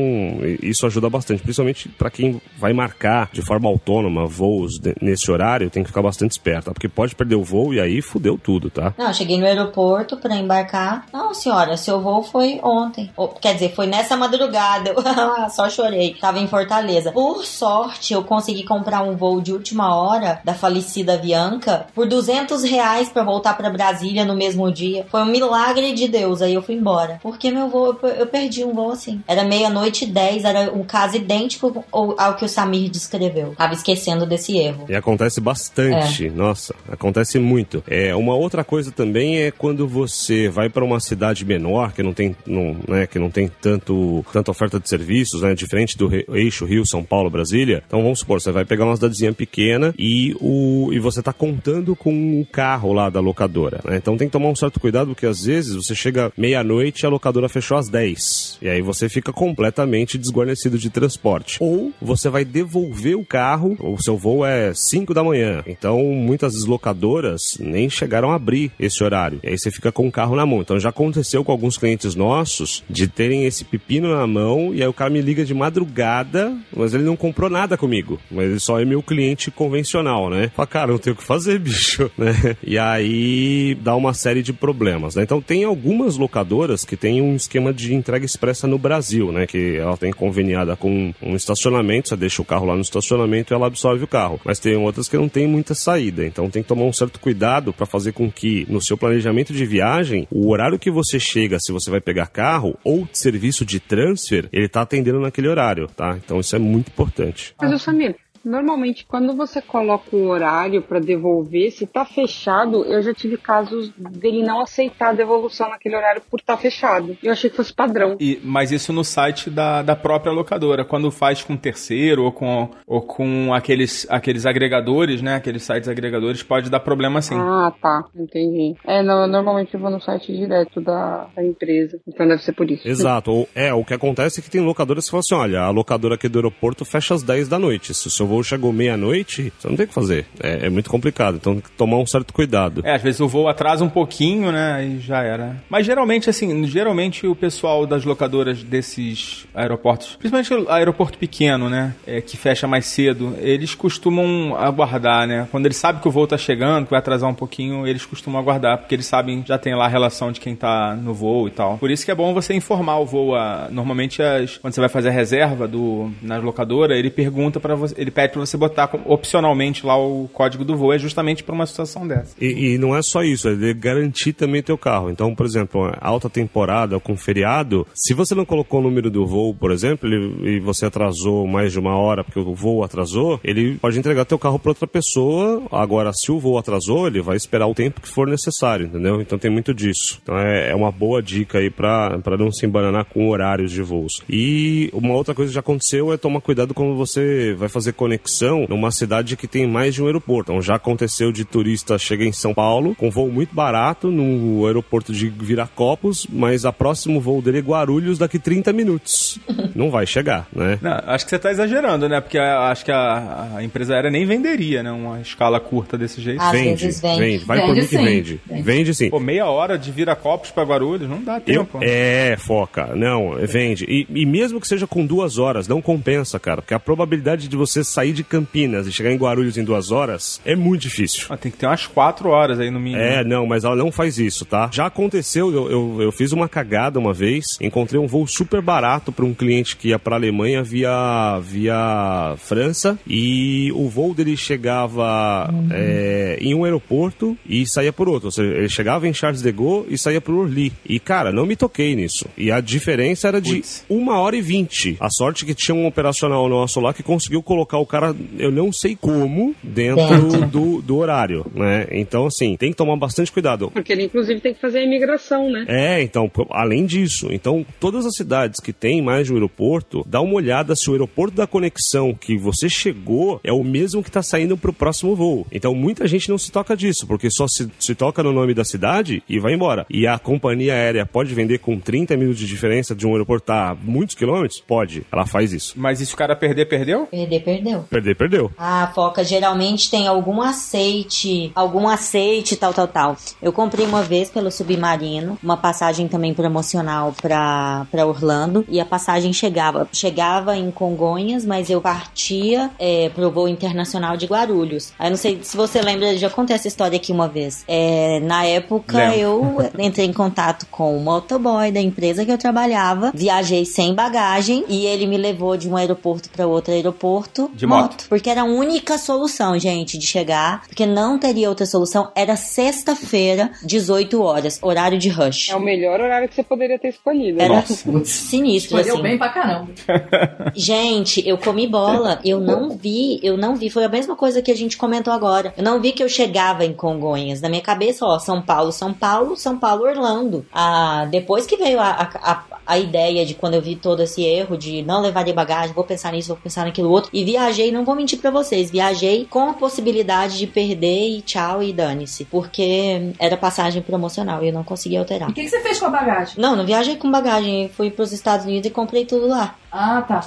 [0.62, 5.84] isso ajuda bastante, principalmente para quem vai marcar de forma autônoma voos nesse horário, tem
[5.84, 6.72] que ficar bastante esperto, tá?
[6.74, 8.94] porque pode perder o voo e aí fudeu tudo, tá?
[8.98, 11.06] Não, cheguei no aeroporto pra embarcar.
[11.14, 13.10] Não, senhora, seu voo foi ontem.
[13.16, 14.90] Ou, quer dizer, foi nessa madrugada.
[14.90, 15.02] Eu
[15.50, 16.16] só chorei.
[16.20, 17.12] Tava em Fortaleza.
[17.12, 22.64] Por sorte, eu consegui comprar um voo de última hora da falecida Avianca por 200
[22.64, 25.06] reais pra voltar pra Brasília no mesmo dia.
[25.10, 26.42] Foi um milagre de Deus.
[26.42, 27.20] Aí eu fui embora.
[27.22, 29.22] Porque meu voo, eu per- eu perdi um voo assim.
[29.28, 30.44] Era meia-noite e 10.
[30.44, 33.54] Era um caso idêntico ao ao que o Samir descreveu.
[33.56, 34.86] Tava esquecendo desse erro.
[34.90, 37.84] E acontece bastante, nossa, acontece muito.
[37.88, 42.14] É, uma outra coisa também é quando você vai para uma cidade menor, que não
[42.14, 46.66] tem, não, né, que não tem tanto, tanta oferta de serviços, né, diferente do eixo
[46.66, 47.84] Rio, São Paulo, Brasília.
[47.86, 51.96] Então vamos supor, você vai pegar uma cidadezinha pequena e, o, e você tá contando
[51.96, 53.98] com o carro lá da locadora, né?
[53.98, 57.10] Então tem que tomar um certo cuidado, porque às vezes você chega meia-noite e a
[57.10, 58.60] locadora fechou às 10.
[58.62, 61.58] E aí você fica completamente desguarnecido de transporte.
[61.60, 65.64] Ou você vai devolver o carro, o seu voo é 5 da manhã.
[65.68, 69.40] Então, muitas locadoras nem chegaram a abrir esse horário.
[69.44, 70.62] E aí você fica com o carro na mão.
[70.62, 74.88] Então já aconteceu com alguns clientes nossos de terem esse pepino na mão e aí
[74.88, 78.18] o cara me liga de madrugada, mas ele não comprou nada comigo.
[78.32, 80.52] Mas ele só é meu cliente convencional, né?
[80.56, 82.56] Fala, cara, não tenho que fazer, bicho, né?
[82.64, 85.24] E aí dá uma série de problemas, né?
[85.24, 89.46] Então tem algumas locadoras que têm um esquema de entrega expressa no Brasil, né?
[89.46, 93.56] Que ela tem conveniada com um estacionamento, você deixa o carro lá no estacionamento e
[93.56, 94.40] ela absorve o carro.
[94.46, 97.74] Mas tem outras que não tem muita saída, então tem que tomar um certo cuidado
[97.74, 101.72] para fazer com que no seu planejamento de viagem, o horário que você chega, se
[101.72, 106.18] você vai pegar carro ou serviço de transfer, ele tá atendendo naquele horário, tá?
[106.24, 107.56] Então isso é muito importante.
[107.60, 108.16] Mas, Samir,
[108.48, 113.92] normalmente quando você coloca o horário pra devolver, se tá fechado, eu já tive casos
[113.98, 117.18] dele não aceitar a devolução naquele horário por estar fechado.
[117.22, 118.16] Eu achei que fosse padrão.
[118.20, 120.86] E, mas isso no site da, da própria locadora.
[120.86, 125.36] Quando faz com terceiro ou com, ou com aqueles, aqueles agregadores, né?
[125.36, 127.36] Aqueles sites agregadores, pode dar problema sim.
[127.36, 128.76] Ah, tá, entendi.
[128.86, 132.70] É, não, normalmente eu vou no site direto da, da empresa, então deve ser por
[132.70, 132.88] isso.
[132.88, 133.48] Exato.
[133.54, 136.30] É, o que acontece é que tem locadoras que falam assim: olha, a locadora aqui
[136.30, 137.94] do aeroporto fecha às 10 da noite.
[137.94, 140.26] Se o seu voo chegou meia-noite, você não tem o que fazer.
[140.40, 141.38] É, é muito complicado.
[141.38, 142.82] Então tem que tomar um certo cuidado.
[142.84, 144.86] É, às vezes o voo atrasa um pouquinho, né?
[144.86, 145.58] E já era.
[145.70, 151.94] Mas geralmente, assim, geralmente o pessoal das locadoras desses aeroportos, principalmente o aeroporto pequeno, né?
[152.06, 155.48] é, que fecha mais cedo, eles costumam aguardar, né?
[155.52, 158.40] Quando eles sabem que o voo tá chegando, que vai atrasar um pouquinho, eles costumam
[158.40, 161.52] aguardar, porque eles sabem, já tem lá a relação de quem tá no voo e
[161.52, 161.78] tal.
[161.78, 163.36] Por isso que é bom você informar o voo.
[163.36, 167.76] A, normalmente, as, quando você vai fazer a reserva do, na locadora, ele pergunta para
[167.76, 171.54] você, ele pede pra você botar opcionalmente lá o código do voo, é justamente pra
[171.54, 172.34] uma situação dessa.
[172.42, 175.12] E, e não é só isso, é de garantir também teu carro.
[175.12, 179.54] Então, por exemplo, alta temporada com feriado, se você não colocou o número do voo,
[179.54, 183.76] por exemplo, ele- e você atrasou mais de uma hora porque o voo atrasou, ele
[183.78, 185.62] pode entregar teu carro para outra pessoa.
[185.72, 189.22] Agora, se o voo atrasou, ele vai esperar o tempo que for necessário, entendeu?
[189.22, 190.20] Então tem muito disso.
[190.24, 194.24] Então é, é uma boa dica aí para não se embananar com horários de voos.
[194.28, 198.66] E uma outra coisa que já aconteceu é tomar cuidado quando você vai fazer conexão
[198.70, 200.52] numa cidade que tem mais de um aeroporto.
[200.52, 205.12] Então já aconteceu de turista chega em São Paulo com voo muito barato no aeroporto
[205.12, 209.40] de Viracopos, mas a próximo voo dele é Guarulhos daqui 30 minutos.
[209.76, 210.80] Não vai chegar, né?
[210.82, 212.22] Não, acho que você tá exagerando, né?
[212.22, 214.92] Porque acho que a, a empresa aérea nem venderia, né?
[214.92, 216.42] Uma escala curta desse jeito.
[216.42, 217.20] Às vende, vezes vende.
[217.20, 217.46] vende.
[217.46, 218.42] Vai por Vende mim que vende.
[218.48, 218.62] Vende.
[218.62, 219.10] Vende sim.
[219.10, 221.80] Pô, meia hora de Viracopos pra Guarulhos, não dá Eu, tempo.
[221.82, 222.96] é, foca.
[222.96, 223.86] Não, vende.
[223.86, 226.62] E, e mesmo que seja com duas horas, não compensa, cara.
[226.62, 230.40] Porque a probabilidade de você sair de Campinas e chegar em Guarulhos em duas horas
[230.46, 231.26] é muito difícil.
[231.32, 233.02] Ah, tem que ter umas quatro horas aí no mínimo.
[233.02, 234.70] É, não, mas ela não faz isso, tá?
[234.72, 239.12] Já aconteceu, eu, eu, eu fiz uma cagada uma vez, encontrei um voo super barato
[239.12, 245.50] para um cliente que ia pra Alemanha via, via França e o voo dele chegava
[245.72, 248.28] é, em um aeroporto e saía por outro.
[248.28, 250.72] Ou seja, ele chegava em Charles de Gaulle e saía por Orly.
[250.88, 252.28] E, cara, não me toquei nisso.
[252.38, 253.84] E a diferença era de Putz.
[253.90, 254.98] uma hora e vinte.
[255.00, 258.72] A sorte que tinha um operacional nosso lá que conseguiu colocar o cara, eu não
[258.72, 261.88] sei como, dentro do, do horário, né?
[261.92, 263.72] Então, assim, tem que tomar bastante cuidado.
[263.72, 265.66] Porque ele, inclusive, tem que fazer a imigração, né?
[265.68, 270.22] É, então, além disso, então, todas as cidades que têm mais de um aeroporto, dá
[270.22, 274.22] uma olhada se o aeroporto da conexão que você chegou é o mesmo que está
[274.22, 275.48] saindo pro próximo voo.
[275.52, 278.64] Então, muita gente não se toca disso, porque só se, se toca no nome da
[278.64, 279.86] cidade e vai embora.
[279.90, 283.76] E a companhia aérea pode vender com 30 minutos de diferença de um aeroporto a
[283.82, 284.60] muitos quilômetros?
[284.60, 285.06] Pode.
[285.12, 285.74] Ela faz isso.
[285.78, 287.06] Mas e se o cara perder, perdeu?
[287.08, 287.77] Perder, perdeu.
[287.90, 288.52] Perder, perdeu.
[288.58, 293.18] A foca geralmente tem algum aceite, algum aceite, tal, tal, tal.
[293.42, 298.86] Eu comprei uma vez pelo Submarino, uma passagem também promocional pra, pra Orlando, e a
[298.86, 304.94] passagem chegava, chegava em Congonhas, mas eu partia é, pro voo internacional de Guarulhos.
[304.98, 307.64] Aí não sei se você lembra, já contei essa história aqui uma vez.
[307.68, 309.20] É, na época Lembro.
[309.20, 314.66] eu entrei em contato com o motoboy da empresa que eu trabalhava, viajei sem bagagem
[314.68, 318.06] e ele me levou de um aeroporto para outro aeroporto De moto.
[318.10, 322.12] porque era a única solução, gente, de chegar, porque não teria outra solução.
[322.16, 325.50] Era sexta-feira, 18 horas, horário de rush.
[325.50, 327.42] É o melhor horário que você poderia ter escolhido.
[327.42, 327.74] Era Nossa.
[328.06, 329.04] sinistro, Escolheu assim.
[329.04, 329.72] bem pra caramba.
[330.56, 333.70] Gente, eu comi bola, eu não vi, eu não vi.
[333.70, 335.54] Foi a mesma coisa que a gente comentou agora.
[335.58, 337.42] Eu não vi que eu chegava em Congonhas.
[337.42, 340.46] Na minha cabeça, ó, São Paulo, São Paulo, São Paulo, Orlando.
[340.54, 344.24] Ah, depois que veio a, a, a, a ideia de quando eu vi todo esse
[344.24, 347.10] erro de não levar de bagagem, vou pensar nisso, vou pensar naquilo outro.
[347.14, 347.24] E
[347.58, 351.74] viajei, não vou mentir pra vocês, viajei com a possibilidade de perder e tchau e
[351.74, 352.26] dane-se.
[352.26, 355.30] Porque era passagem promocional e eu não conseguia alterar.
[355.30, 356.36] E o que, que você fez com a bagagem?
[356.38, 357.70] Não, não viajei com bagagem.
[357.70, 359.56] Fui pros Estados Unidos e comprei tudo lá.
[359.72, 360.22] Ah, tá.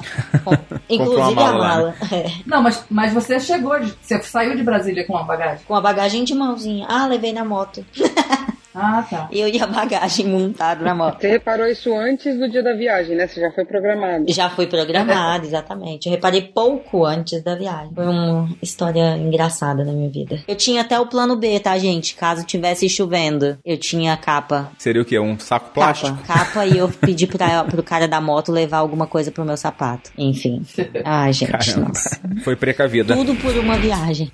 [0.45, 0.57] Com-
[0.91, 1.95] Inclusive uma a mala lá, mala.
[2.13, 2.31] É.
[2.47, 5.65] Não, mas, mas você chegou, de, você saiu de Brasília com a bagagem?
[5.67, 6.87] Com a bagagem de mãozinha.
[6.89, 7.85] Ah, levei na moto.
[8.75, 9.29] Ah, tá.
[9.33, 11.21] Eu e a bagagem montada na moto.
[11.21, 13.27] Você reparou isso antes do dia da viagem, né?
[13.27, 14.25] Você já foi programado.
[14.29, 16.07] Já fui programada, exatamente.
[16.07, 17.93] Eu reparei pouco antes da viagem.
[17.95, 20.41] Foi uma história engraçada na minha vida.
[20.47, 22.15] Eu tinha até o plano B, tá, gente?
[22.15, 24.71] Caso tivesse chovendo, eu tinha capa.
[24.79, 25.19] Seria o quê?
[25.19, 26.17] Um saco plástico?
[26.27, 29.57] Capa, capa e eu pedi pra, pro cara da moto levar alguma coisa pro meu
[29.57, 30.11] sapato.
[30.17, 30.63] Enfim.
[31.05, 31.89] Ai, gente, Caramba.
[31.89, 32.21] nossa.
[32.45, 33.15] Foi precavida.
[33.15, 34.31] Tudo por uma viagem.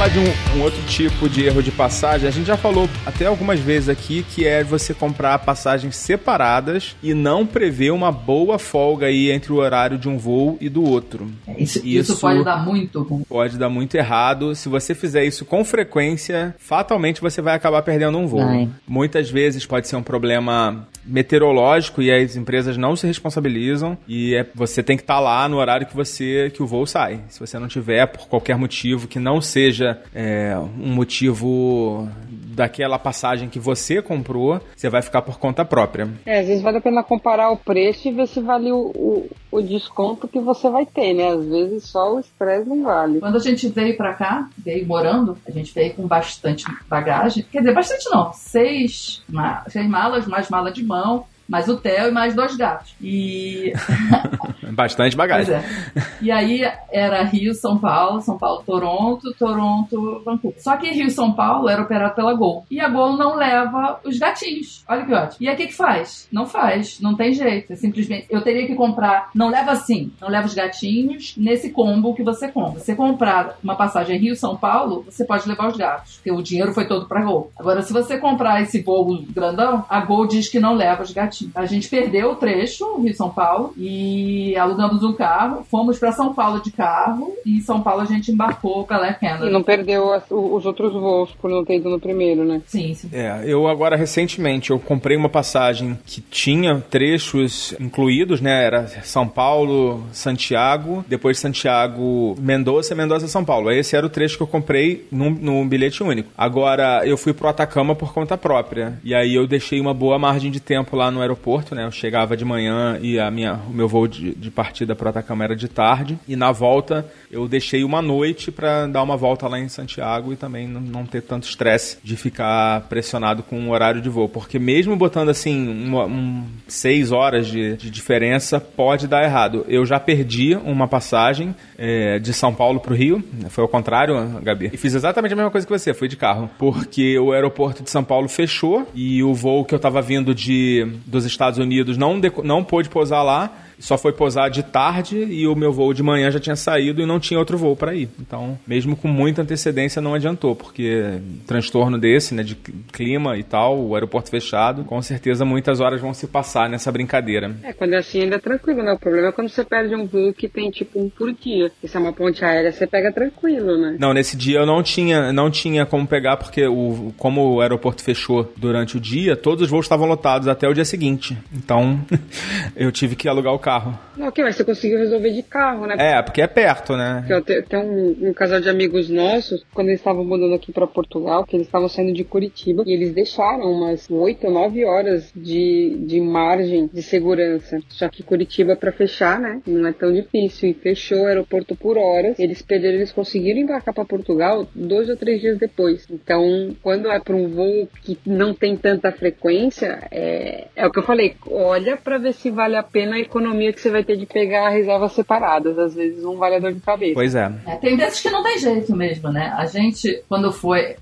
[0.00, 2.26] Falar de um, um outro tipo de erro de passagem.
[2.26, 7.12] A gente já falou até algumas vezes aqui que é você comprar passagens separadas e
[7.12, 11.30] não prever uma boa folga aí entre o horário de um voo e do outro.
[11.58, 13.24] Isso, isso pode dar muito ruim.
[13.28, 14.54] Pode dar muito errado.
[14.54, 18.42] Se você fizer isso com frequência, fatalmente você vai acabar perdendo um voo.
[18.42, 18.70] Vai.
[18.88, 24.46] Muitas vezes pode ser um problema meteorológico e as empresas não se responsabilizam e é-
[24.54, 27.20] você tem que estar lá no horário que você que o voo sai.
[27.28, 33.48] Se você não tiver por qualquer motivo que não seja é, um motivo daquela passagem
[33.48, 36.08] que você comprou, você vai ficar por conta própria.
[36.26, 39.30] É, às vezes vale a pena comparar o preço e ver se vale o, o,
[39.52, 41.28] o desconto que você vai ter, né?
[41.28, 43.20] Às vezes só o estresse não vale.
[43.20, 47.44] Quando a gente veio pra cá, veio morando, a gente veio com bastante bagagem.
[47.50, 48.32] Quer dizer, bastante não.
[48.32, 52.94] Seis, ma- seis malas, mais mala de mão, mais o Theo e mais dois gatos.
[53.02, 53.72] E
[54.72, 55.54] Bastante bagagem.
[55.54, 56.10] Pois é.
[56.22, 60.62] E aí era Rio, São Paulo, São Paulo, Toronto, Toronto, Vancouver.
[60.62, 62.64] Só que Rio e São Paulo era operado pela Gol.
[62.70, 64.84] E a Gol não leva os gatinhos.
[64.88, 65.36] Olha que ótimo.
[65.40, 66.28] E aí o que, que faz?
[66.30, 67.00] Não faz.
[67.00, 67.72] Não tem jeito.
[67.72, 68.26] É simplesmente.
[68.30, 69.30] Eu teria que comprar.
[69.34, 70.12] Não leva assim.
[70.20, 72.80] Não leva os gatinhos nesse combo que você compra.
[72.80, 76.16] Você comprar uma passagem Rio-São Paulo, você pode levar os gatos.
[76.16, 77.50] Porque o dinheiro foi todo pra Gol.
[77.58, 81.39] Agora, se você comprar esse voo grandão, a Gol diz que não leva os gatinhos.
[81.54, 85.64] A gente perdeu o trecho, Rio-São Paulo, e alugamos um carro.
[85.70, 87.32] Fomos pra São Paulo de carro.
[87.44, 89.46] E em São Paulo a gente embarcou pela Air Canada.
[89.46, 92.60] E não perdeu as- os outros voos por não ter ido no primeiro, né?
[92.66, 93.08] Sim, sim.
[93.12, 98.64] É, eu agora recentemente eu comprei uma passagem que tinha trechos incluídos, né?
[98.64, 103.70] Era São Paulo, Santiago, depois Santiago, Mendoza, Mendoza, São Paulo.
[103.70, 106.30] Esse era o trecho que eu comprei num, num bilhete único.
[106.36, 108.98] Agora eu fui pro Atacama por conta própria.
[109.04, 111.29] E aí eu deixei uma boa margem de tempo lá no aeroporto,
[111.74, 111.84] né?
[111.84, 115.44] Eu chegava de manhã e a minha, o meu voo de, de partida pro Atacama
[115.44, 116.18] era de tarde.
[116.26, 120.36] E na volta eu deixei uma noite para dar uma volta lá em Santiago e
[120.36, 124.28] também não, não ter tanto estresse de ficar pressionado com o horário de voo.
[124.28, 129.64] Porque mesmo botando assim uma, um, seis horas de, de diferença, pode dar errado.
[129.68, 134.40] Eu já perdi uma passagem é, de São Paulo para o Rio, foi ao contrário,
[134.42, 134.70] Gabi.
[134.72, 136.50] E fiz exatamente a mesma coisa que você, fui de carro.
[136.58, 140.86] Porque o aeroporto de São Paulo fechou e o voo que eu estava vindo de,
[141.10, 143.50] dos Estados Unidos não, não pôde pousar lá.
[143.80, 147.06] Só foi pousar de tarde e o meu voo de manhã já tinha saído e
[147.06, 148.08] não tinha outro voo para ir.
[148.20, 152.54] Então, mesmo com muita antecedência, não adiantou, porque transtorno desse, né, de
[152.92, 157.56] clima e tal, o aeroporto fechado, com certeza muitas horas vão se passar nessa brincadeira.
[157.62, 158.92] É, quando é assim ainda é tranquilo, né?
[158.92, 161.72] O problema é quando você perde um voo que tem tipo um por dia.
[161.84, 163.96] Se é uma ponte aérea, você pega tranquilo, né?
[163.98, 168.02] Não, nesse dia eu não tinha, não tinha como pegar, porque o, como o aeroporto
[168.02, 171.36] fechou durante o dia, todos os voos estavam lotados até o dia seguinte.
[171.52, 172.00] Então,
[172.76, 173.69] eu tive que alugar o carro.
[174.16, 175.96] Não, ok, mas você conseguiu resolver de carro, né?
[175.98, 177.24] É, porque é perto, né?
[177.28, 180.86] Eu te- tem um, um casal de amigos nossos, quando eles estavam mudando aqui pra
[180.86, 185.30] Portugal, que eles estavam saindo de Curitiba, e eles deixaram umas 8 ou 9 horas
[185.34, 187.78] de, de margem de segurança.
[187.88, 189.60] Só que Curitiba pra fechar, né?
[189.66, 190.70] Não é tão difícil.
[190.70, 192.38] E fechou o aeroporto por horas.
[192.38, 196.06] Eles perderam, eles conseguiram embarcar pra Portugal dois ou três dias depois.
[196.10, 200.98] Então, quando é pra um voo que não tem tanta frequência, é, é o que
[200.98, 201.34] eu falei.
[201.46, 204.70] Olha pra ver se vale a pena a economia que você vai ter de pegar
[204.70, 205.78] reservas separadas.
[205.78, 207.14] Às vezes um vale a dor de cabeça.
[207.14, 207.52] Pois é.
[207.66, 209.52] É, tem vezes que não tem jeito mesmo, né?
[209.56, 210.96] A gente, quando foi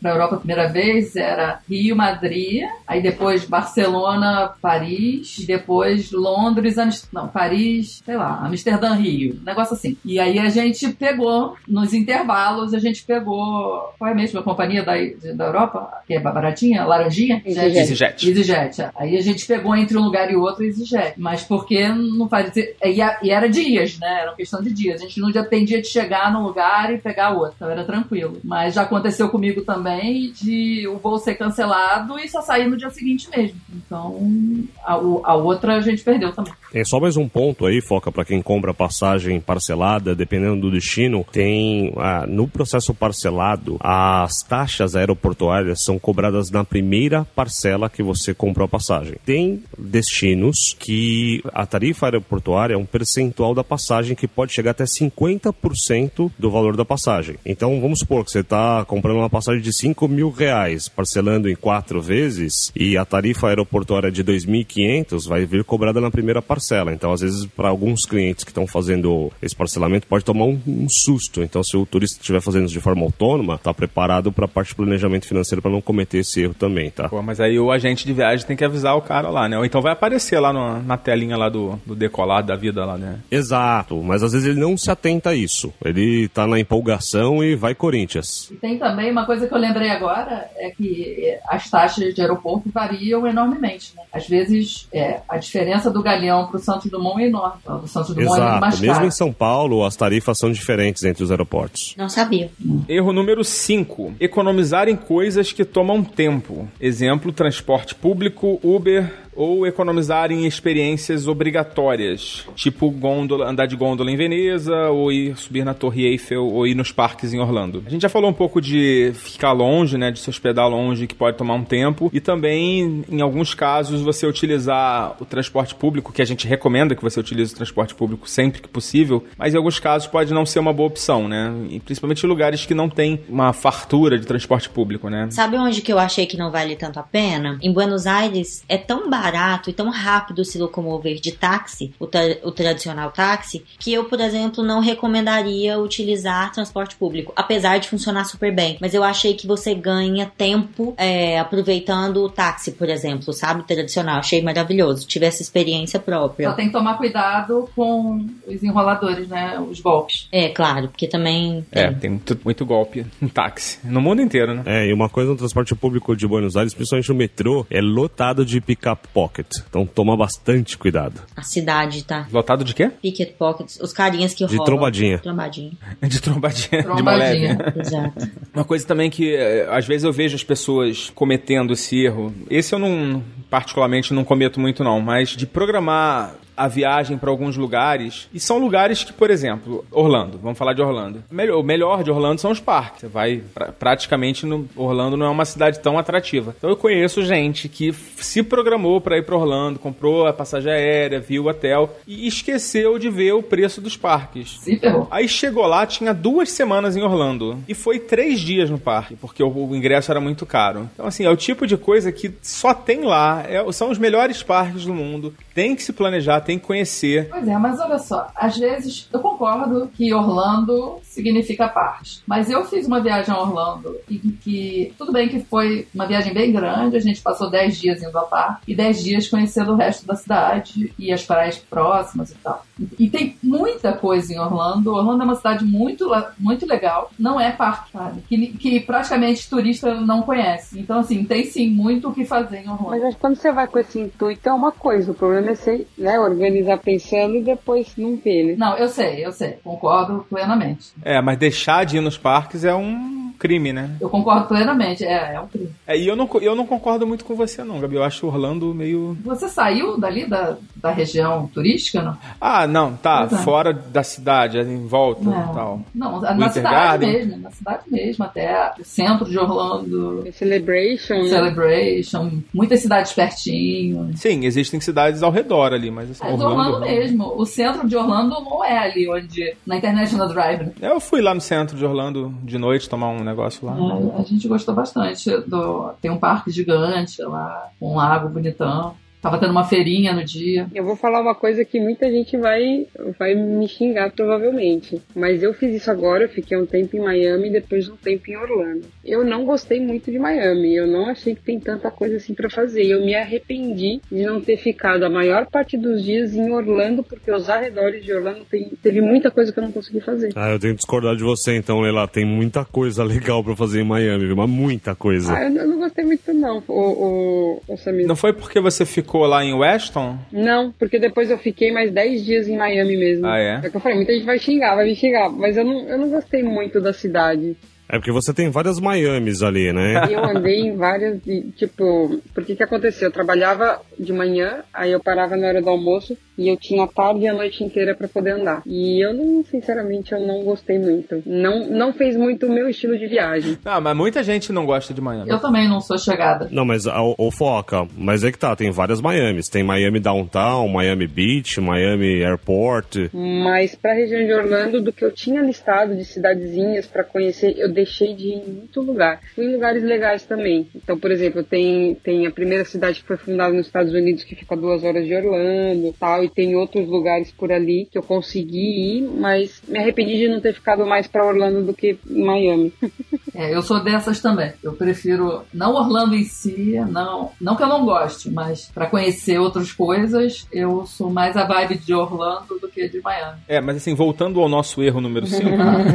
[0.00, 6.10] pra, pra Europa a primeira vez, era Rio, Madrid, aí depois Barcelona, Paris, e depois
[6.12, 9.96] Londres, Amsterdã, não, Paris, sei lá, Amsterdã, Rio, um negócio assim.
[10.04, 14.82] E aí a gente pegou, nos intervalos, a gente pegou, qual é mesmo a companhia
[14.82, 14.92] da,
[15.34, 17.42] da Europa, que é baratinha, Laranjinha?
[17.44, 18.28] EasyJet.
[18.28, 18.90] EasyJet.
[18.96, 21.14] Aí a gente pegou entre um lugar e outro EasyJet.
[21.16, 22.52] Mas porque não faz.
[22.56, 24.20] E, a- e era dias, né?
[24.22, 25.00] Era uma questão de dias.
[25.00, 27.54] A gente não dependia de chegar num lugar e pegar outro.
[27.56, 28.38] Então era tranquilo.
[28.44, 32.90] Mas já aconteceu comigo também de o voo ser cancelado e só sair no dia
[32.90, 33.60] seguinte mesmo.
[33.74, 36.52] Então a, a outra a gente perdeu também.
[36.72, 41.24] Tem só mais um ponto aí, foca para quem compra passagem parcelada, dependendo do destino,
[41.32, 48.32] tem ah, no processo parcelado, as taxas aeroportuárias são cobradas na primeira parcela que você
[48.32, 49.16] comprou a passagem.
[49.24, 54.84] Tem destinos que a tarifa aeroportuária é um percentual da passagem que pode chegar até
[54.84, 57.36] 50% do valor da passagem.
[57.44, 61.54] Então vamos supor que você está comprando uma passagem de 5 mil reais, parcelando em
[61.56, 66.92] quatro vezes, e a tarifa aeroportuária de 2.500 vai vir cobrada na primeira parcela.
[66.92, 70.86] Então, às vezes, para alguns clientes que estão fazendo esse parcelamento, pode tomar um, um
[70.88, 71.42] susto.
[71.42, 74.68] Então, se o turista estiver fazendo isso de forma autônoma, está preparado para a parte
[74.68, 77.08] de planejamento financeiro para não cometer esse erro também, tá?
[77.08, 79.56] Pô, mas aí o agente de viagem tem que avisar o cara lá, né?
[79.58, 82.98] Ou então vai aparecer lá no- na telinha lá do, do decolar da vida lá,
[82.98, 83.20] né?
[83.30, 85.72] Exato, mas às vezes ele não se atenta a isso.
[85.84, 88.50] Ele tá na empolgação e vai Corinthians.
[88.50, 92.20] E tem também uma coisa que eu lembrei agora, é que é, as taxas de
[92.20, 93.92] aeroporto variam enormemente.
[93.96, 94.02] Né?
[94.12, 97.60] Às vezes, é, a diferença do Galeão para o Santos Dumont é enorme.
[97.66, 99.06] O Santos Dumont é muito mais Exato, mesmo caro.
[99.06, 101.94] em São Paulo, as tarifas são diferentes entre os aeroportos.
[101.96, 102.50] Não sabia.
[102.88, 104.14] Erro número 5.
[104.20, 106.68] Economizar em coisas que tomam tempo.
[106.80, 109.10] Exemplo, transporte público, Uber
[109.40, 115.64] ou economizar em experiências obrigatórias, tipo gôndola, andar de gôndola em Veneza, ou ir subir
[115.64, 117.82] na Torre Eiffel, ou ir nos parques em Orlando.
[117.86, 121.14] A gente já falou um pouco de ficar longe, né, de se hospedar longe, que
[121.14, 126.20] pode tomar um tempo, e também, em alguns casos, você utilizar o transporte público, que
[126.20, 129.80] a gente recomenda que você utilize o transporte público sempre que possível, mas em alguns
[129.80, 133.22] casos pode não ser uma boa opção, né, e principalmente em lugares que não tem
[133.26, 135.28] uma fartura de transporte público, né.
[135.30, 137.58] Sabe onde que eu achei que não vale tanto a pena?
[137.62, 142.06] Em Buenos Aires é tão barato barato e tão rápido se locomover de táxi, o,
[142.06, 147.88] tra o tradicional táxi, que eu, por exemplo, não recomendaria utilizar transporte público, apesar de
[147.88, 148.76] funcionar super bem.
[148.80, 153.62] Mas eu achei que você ganha tempo é, aproveitando o táxi, por exemplo, sabe?
[153.62, 154.18] Tradicional.
[154.18, 155.06] Achei maravilhoso.
[155.06, 156.50] Tive essa experiência própria.
[156.50, 159.58] Só tem que tomar cuidado com os enroladores, né?
[159.60, 160.28] Os golpes.
[160.32, 161.64] É, claro, porque também.
[161.70, 161.82] Tem.
[161.84, 163.78] É, tem muito, muito golpe em táxi.
[163.90, 164.62] No mundo inteiro, né?
[164.66, 168.46] É, e uma coisa no transporte público de Buenos Aires, principalmente no metrô, é lotado
[168.46, 169.46] de pick-up pocket.
[169.68, 171.20] Então toma bastante cuidado.
[171.36, 172.26] A cidade, tá?
[172.32, 172.90] Lotado de quê?
[173.02, 173.78] Picket pockets.
[173.80, 174.64] Os carinhas que De rolam.
[174.64, 175.18] trombadinha.
[175.18, 175.72] Trombadinha.
[176.02, 176.70] De trombadinha.
[176.82, 177.54] De Trombadinha.
[177.54, 177.74] moléstia.
[177.80, 178.30] Exato.
[178.54, 182.32] Uma coisa também que eh, às vezes eu vejo as pessoas cometendo esse erro.
[182.48, 187.56] Esse eu não, particularmente, não cometo muito não, mas de programar a viagem para alguns
[187.56, 188.28] lugares.
[188.34, 191.24] E são lugares que, por exemplo, Orlando, vamos falar de Orlando.
[191.30, 193.00] O melhor, o melhor de Orlando são os parques.
[193.00, 196.54] Você vai pra- praticamente no Orlando não é uma cidade tão atrativa.
[196.58, 201.20] Então eu conheço gente que se programou para ir para Orlando, comprou a passagem aérea,
[201.20, 204.56] viu o hotel e esqueceu de ver o preço dos parques.
[204.80, 205.06] Ferrou.
[205.10, 207.58] Aí chegou lá, tinha duas semanas em Orlando.
[207.68, 210.88] E foi três dias no parque, porque o, o ingresso era muito caro.
[210.94, 213.44] Então, assim, é o tipo de coisa que só tem lá.
[213.48, 215.32] é- são os melhores parques do mundo.
[215.54, 217.28] Tem que se planejar, tem que conhecer.
[217.30, 222.22] Pois é, mas olha só, às vezes eu concordo que Orlando significa parques.
[222.26, 226.32] Mas eu fiz uma viagem a Orlando e que, tudo bem que foi uma viagem
[226.32, 229.76] bem grande, a gente passou 10 dias indo a parque e 10 dias conhecendo o
[229.76, 232.64] resto da cidade e as praias próximas e tal.
[232.98, 234.92] E, tem muita coisa em Orlando.
[234.94, 238.22] Orlando é uma cidade muito, la- muito legal, não é parque, sabe?
[238.28, 240.78] Que, que praticamente turista não conhece.
[240.80, 242.90] Então, assim, tem sim muito o que fazer em Orlando.
[242.90, 245.54] Mas acho que quando você vai com esse intuito é uma coisa, o problema é
[245.54, 248.54] você né, organizar pensando e depois não ver, né?
[248.56, 250.92] Não, eu sei, eu sei, concordo plenamente.
[251.02, 253.96] É, mas deixar de ir nos parques é um crime, né?
[253.98, 255.70] Eu concordo plenamente, é, é um crime.
[255.86, 257.96] É, e eu não, eu não concordo muito com você, não, Gabi.
[257.96, 259.16] Eu acho Orlando meio.
[259.24, 262.16] Você saiu dali da, da região turística, não?
[262.40, 263.26] Ah, não, tá.
[263.28, 263.44] Pois é.
[263.44, 265.32] fora da cidade, em volta Não.
[265.50, 265.80] e tal.
[265.94, 267.12] Não, na Winter cidade Garden?
[267.12, 271.28] mesmo, na cidade mesmo, até o centro de Orlando, Celebration, né?
[271.28, 274.10] Celebration, muitas cidades pertinho.
[274.16, 277.34] Sim, existem cidades ao redor ali, mas assim, É do Orlando, mesmo.
[277.36, 279.54] O centro de Orlando não é ali onde.
[279.66, 280.62] Na International Drive.
[280.62, 280.72] né?
[280.80, 283.76] Eu fui lá no centro de Orlando de noite tomar um negócio lá.
[284.16, 285.30] É, a gente gostou bastante.
[285.46, 288.94] Do, tem um parque gigante lá, um lago bonitão.
[289.20, 290.66] Tava tendo uma feirinha no dia.
[290.74, 292.86] Eu vou falar uma coisa que muita gente vai,
[293.18, 295.00] vai me xingar provavelmente.
[295.14, 298.30] Mas eu fiz isso agora, eu fiquei um tempo em Miami e depois um tempo
[298.30, 298.86] em Orlando.
[299.04, 302.48] Eu não gostei muito de Miami, eu não achei que tem tanta coisa assim pra
[302.48, 302.86] fazer.
[302.86, 307.30] Eu me arrependi de não ter ficado a maior parte dos dias em Orlando, porque
[307.30, 310.32] os arredores de Orlando tem, teve muita coisa que eu não consegui fazer.
[310.34, 312.08] Ah, eu tenho que discordar de você então, Leila.
[312.08, 314.36] Tem muita coisa legal pra fazer em Miami, viu?
[314.36, 315.36] Mas muita coisa.
[315.36, 318.06] Ah, eu, eu não gostei muito não, o, o, o Samir.
[318.06, 320.18] Não foi porque você ficou lá em Weston?
[320.32, 323.26] Não, porque depois eu fiquei mais 10 dias em Miami mesmo.
[323.26, 323.60] Ah, é?
[323.64, 325.98] É que eu falei, muita gente vai xingar, vai me xingar, mas eu não, eu
[325.98, 327.56] não gostei muito da cidade.
[327.92, 330.06] É porque você tem várias Miamis ali, né?
[330.08, 333.08] Eu andei em várias, e, tipo, porque que aconteceu?
[333.08, 336.86] Eu trabalhava de manhã, aí eu parava na hora do almoço e eu tinha a
[336.86, 338.62] tarde e a noite inteira pra poder andar.
[338.64, 341.22] E eu não, sinceramente, eu não gostei muito.
[341.26, 343.58] Não, não fez muito o meu estilo de viagem.
[343.64, 345.28] Ah, mas muita gente não gosta de Miami.
[345.28, 346.48] Eu também não sou chegada.
[346.50, 349.48] Não, mas o, o foca, mas é que tá, tem várias Miamis.
[349.48, 353.10] Tem Miami Downtown, Miami Beach, Miami Airport.
[353.12, 357.70] Mas pra região de Orlando, do que eu tinha listado de cidadezinhas pra conhecer, eu
[357.80, 359.20] deixei de ir em muito lugar.
[359.34, 360.68] Fui em lugares legais também.
[360.74, 364.34] Então, por exemplo, tem, tem a primeira cidade que foi fundada nos Estados Unidos, que
[364.34, 368.02] fica a duas horas de Orlando tal, e tem outros lugares por ali que eu
[368.02, 372.24] consegui ir, mas me arrependi de não ter ficado mais pra Orlando do que em
[372.24, 372.72] Miami.
[373.32, 374.52] É, eu sou dessas também.
[374.62, 379.38] Eu prefiro não Orlando em si, não, não que eu não goste, mas pra conhecer
[379.38, 383.38] outras coisas, eu sou mais a vibe de Orlando do que de Miami.
[383.46, 385.48] É, mas assim, voltando ao nosso erro número 5.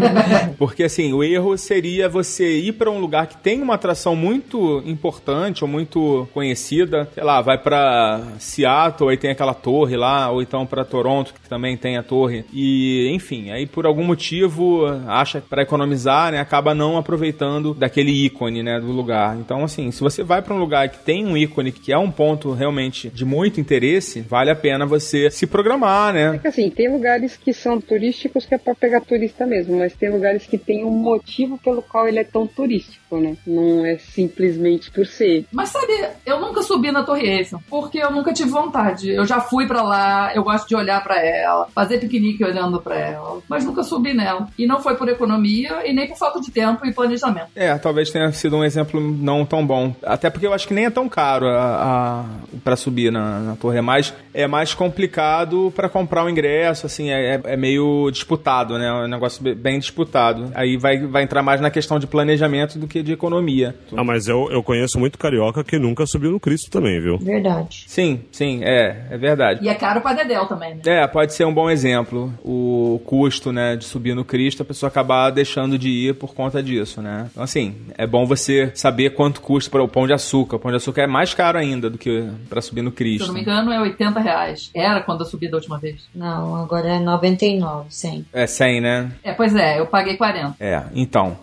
[0.57, 4.81] porque assim, o erro seria você ir pra um lugar que tem uma atração muito
[4.85, 7.09] importante ou muito conhecida.
[7.13, 11.49] Sei lá, vai pra Seattle, aí tem aquela torre lá, ou então pra Toronto, que
[11.49, 12.45] também tem a torre.
[12.53, 18.11] E, enfim, aí por algum motivo acha que pra economizar, né, acaba não aproveitando daquele
[18.25, 19.37] ícone, né, do lugar.
[19.37, 22.09] Então, assim, se você vai pra um lugar que tem um ícone que é um
[22.09, 26.31] ponto realmente de muito interesse, vale a pena você se programar, né?
[26.31, 30.09] Porque assim, tem lugares que são turísticos que é pra pegar turista mesmo, mas tem
[30.09, 33.35] lugares que tem um motivo motivo pelo qual ele é tão turístico, né?
[33.45, 35.45] Não é simplesmente por ser.
[35.51, 35.93] Mas sabe,
[36.25, 39.09] eu nunca subi na Torre Eiffel, porque eu nunca tive vontade.
[39.09, 42.95] Eu já fui pra lá, eu gosto de olhar pra ela, fazer piquenique olhando pra
[42.95, 44.47] ela, mas nunca subi nela.
[44.57, 47.47] E não foi por economia e nem por falta de tempo e planejamento.
[47.55, 49.95] É, talvez tenha sido um exemplo não tão bom.
[50.03, 52.25] Até porque eu acho que nem é tão caro a, a
[52.63, 53.77] para subir na, na torre.
[53.77, 58.87] É mais, é mais complicado para comprar o ingresso, assim, é, é meio disputado, né?
[58.87, 60.51] É um negócio bem disputado.
[60.53, 63.75] Aí vai, vai entrar mais na questão de planejamento do que de economia.
[63.95, 67.17] Ah, mas eu, eu conheço muito carioca que nunca subiu no Cristo também, viu?
[67.17, 67.85] Verdade.
[67.87, 69.63] Sim, sim, é, é verdade.
[69.63, 70.81] E é caro pra Dedel também, né?
[70.85, 72.33] É, pode ser um bom exemplo.
[72.43, 76.61] O custo, né, de subir no Cristo, a pessoa acabar deixando de ir por conta
[76.61, 77.27] disso, né?
[77.31, 80.57] Então, assim, é bom você saber quanto custa para o pão de açúcar.
[80.57, 83.23] O pão de açúcar é mais caro ainda do que para subir no Cristo.
[83.23, 84.71] Se eu não me engano, é 80 reais.
[84.73, 86.01] Era quando eu subi da última vez.
[86.13, 88.25] Não, agora é 99, 100.
[88.33, 89.11] É 100, né?
[89.23, 90.55] É, pois é, eu paguei 40.
[90.59, 91.34] É, então.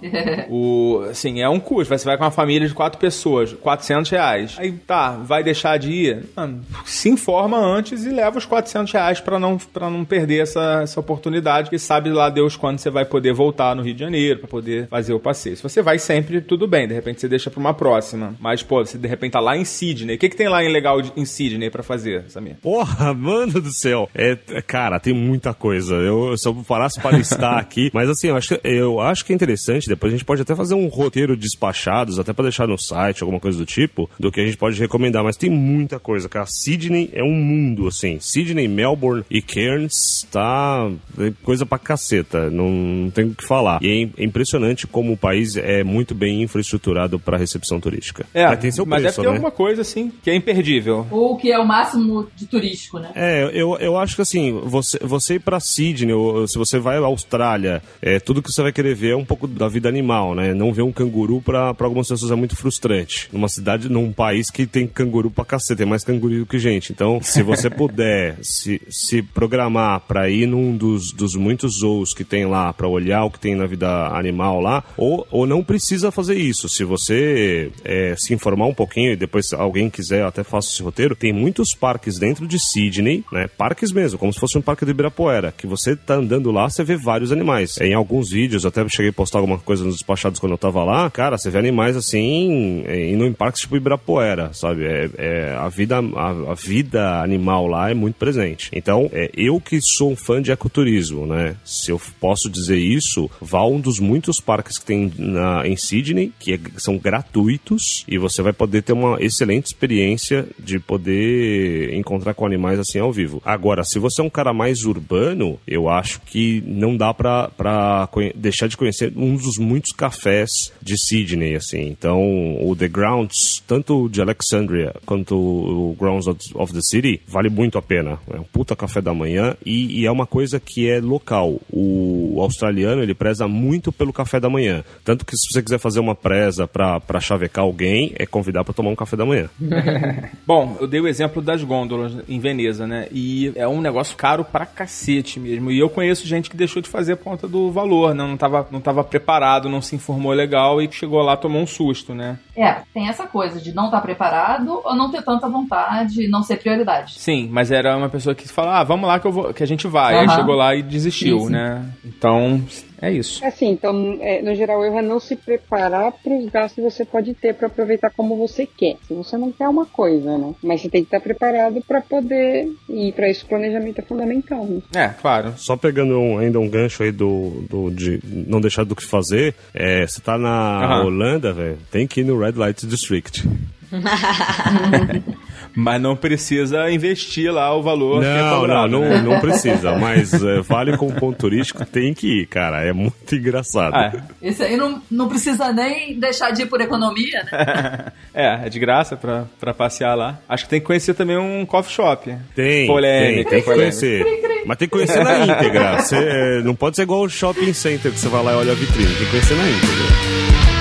[0.49, 1.97] O, assim, é um custo.
[1.97, 4.55] Você vai com uma família de quatro pessoas, 400 reais.
[4.59, 6.25] Aí tá, vai deixar de ir?
[6.37, 10.81] Mano, se informa antes e leva os 400 reais pra não, pra não perder essa,
[10.83, 11.71] essa oportunidade.
[11.71, 14.89] Que sabe lá Deus quando você vai poder voltar no Rio de Janeiro pra poder
[14.89, 15.57] fazer o passeio.
[15.57, 16.87] Se você vai sempre, tudo bem.
[16.89, 18.35] De repente você deixa pra uma próxima.
[18.41, 20.17] Mas, pô, você de repente tá lá em Sydney.
[20.17, 22.57] O que, que tem lá em legal em Sydney pra fazer, Samir?
[22.61, 24.09] Porra, mano do céu.
[24.15, 24.37] É,
[24.67, 25.95] cara, tem muita coisa.
[25.95, 27.91] Eu, se eu parasse pra listar aqui.
[27.93, 29.82] Mas assim, eu acho, eu acho que é interessante.
[29.89, 33.41] Depois a gente pode até fazer um roteiro despachados, até pra deixar no site, alguma
[33.41, 35.23] coisa do tipo, do que a gente pode recomendar.
[35.25, 36.47] Mas tem muita coisa, cara.
[36.47, 38.19] Sydney é um mundo, assim.
[38.21, 42.51] Sydney, Melbourne e Cairns tá é coisa pra caceta.
[42.51, 43.83] Não, não tem o que falar.
[43.83, 48.27] E é impressionante como o país é muito bem infraestruturado para recepção turística.
[48.33, 49.37] É, mas tem seu mas preço, deve ter né?
[49.37, 51.07] alguma coisa assim que é imperdível.
[51.11, 53.11] Ou que é o máximo de turístico, né?
[53.15, 56.97] É, eu, eu acho que assim, você, você ir pra Sydney, ou se você vai
[56.97, 60.35] à Austrália, é, tudo que você vai querer ver é um pouco da vida animal,
[60.35, 60.55] né?
[60.55, 63.29] Não ver um canguru pra algumas pessoas é muito frustrante.
[63.33, 66.93] Numa cidade, num país que tem canguru pra cacete, tem mais canguru do que gente.
[66.93, 72.25] Então, se você puder se, se programar pra ir num dos, dos muitos zoos que
[72.25, 76.11] tem lá, pra olhar o que tem na vida animal lá, ou, ou não precisa
[76.11, 76.69] fazer isso.
[76.69, 81.17] Se você é, se informar um pouquinho e depois alguém quiser, até faça esse roteiro,
[81.17, 83.49] tem muitos parques dentro de Sydney, né?
[83.57, 86.85] Parques mesmo, como se fosse um parque de Ibirapuera, que você tá andando lá, você
[86.85, 87.79] vê vários animais.
[87.81, 91.11] Em alguns vídeos, até cheguei a postar alguma coisa nos despachados quando eu tava lá,
[91.11, 94.85] cara, você vê animais assim, indo em parques tipo Ibirapuera, sabe?
[94.85, 98.71] É, é a, vida, a, a, vida animal lá é muito presente.
[98.73, 101.57] Então, é, eu que sou um fã de ecoturismo, né?
[101.65, 105.77] Se eu posso dizer isso, vá a um dos muitos parques que tem na, em
[105.77, 111.95] Sydney, que é, são gratuitos, e você vai poder ter uma excelente experiência de poder
[111.95, 113.41] encontrar com animais assim ao vivo.
[113.45, 118.09] Agora, se você é um cara mais urbano, eu acho que não dá pra, pra
[118.35, 121.89] deixar de conhecer um dos muitos cafés de Sydney, assim.
[121.89, 122.21] Então,
[122.61, 127.83] o The Grounds, tanto de Alexandria quanto o Grounds of the City, vale muito a
[127.83, 128.19] pena.
[128.33, 131.61] É um puta café da manhã e, e é uma coisa que é local.
[131.71, 134.83] O, australiano, ele preza muito pelo café da manhã.
[135.05, 138.75] Tanto que se você quiser fazer uma presa pra, pra chavecar alguém, é convidar para
[138.75, 139.49] tomar um café da manhã.
[140.47, 143.09] Bom, eu dei o exemplo das gôndolas em Veneza, né?
[143.13, 145.71] E é um negócio caro pra cacete mesmo.
[145.71, 148.23] E eu conheço gente que deixou de fazer a ponta do valor, né?
[148.27, 152.15] não tava, não tava preparado, não se informou legal e chegou lá tomou um susto,
[152.15, 152.39] né?
[152.57, 156.43] É, tem essa coisa de não estar tá preparado ou não ter tanta vontade, não
[156.43, 157.19] ser prioridade.
[157.19, 159.67] Sim, mas era uma pessoa que fala, ah, vamos lá que, eu vou, que a
[159.67, 160.15] gente vai.
[160.15, 160.21] Uhum.
[160.21, 161.85] Aí chegou lá e desistiu, né?
[162.05, 162.63] Então,
[163.03, 163.45] é isso.
[163.45, 166.77] É assim, então, é, no geral, o erro é não se preparar para os gastos
[166.77, 168.97] que você pode ter para aproveitar como você quer.
[169.09, 170.55] Se você não quer uma coisa, né?
[170.63, 173.45] Mas você tem que estar preparado para poder ir para isso.
[173.45, 174.65] O planejamento é fundamental.
[174.65, 174.81] Né?
[174.95, 175.55] É, claro.
[175.57, 179.53] Só pegando um, ainda um gancho aí do, do de não deixar do que fazer,
[179.75, 181.07] é, você tá na uhum.
[181.07, 183.43] Holanda, velho, tem que ir no Red Light District.
[185.75, 189.23] Mas não precisa investir lá o valor não, que é cobrado, Não, né?
[189.23, 192.85] não, não precisa, mas é, vale como ponto turístico, tem que ir, cara.
[192.85, 193.95] É muito engraçado.
[193.95, 194.49] Ah, é.
[194.49, 198.13] Esse aí não, não precisa nem deixar de ir por economia, né?
[198.35, 200.39] é, é de graça pra, pra passear lá.
[200.49, 202.37] Acho que tem que conhecer também um coffee shop.
[202.55, 204.25] Tem, polêmica, tem, tem que conhecer.
[204.67, 205.99] Mas tem que conhecer na íntegra.
[206.01, 208.75] Você, não pode ser igual o shopping center que você vai lá e olha a
[208.75, 209.07] vitrine.
[209.15, 210.72] Tem que conhecer na íntegra.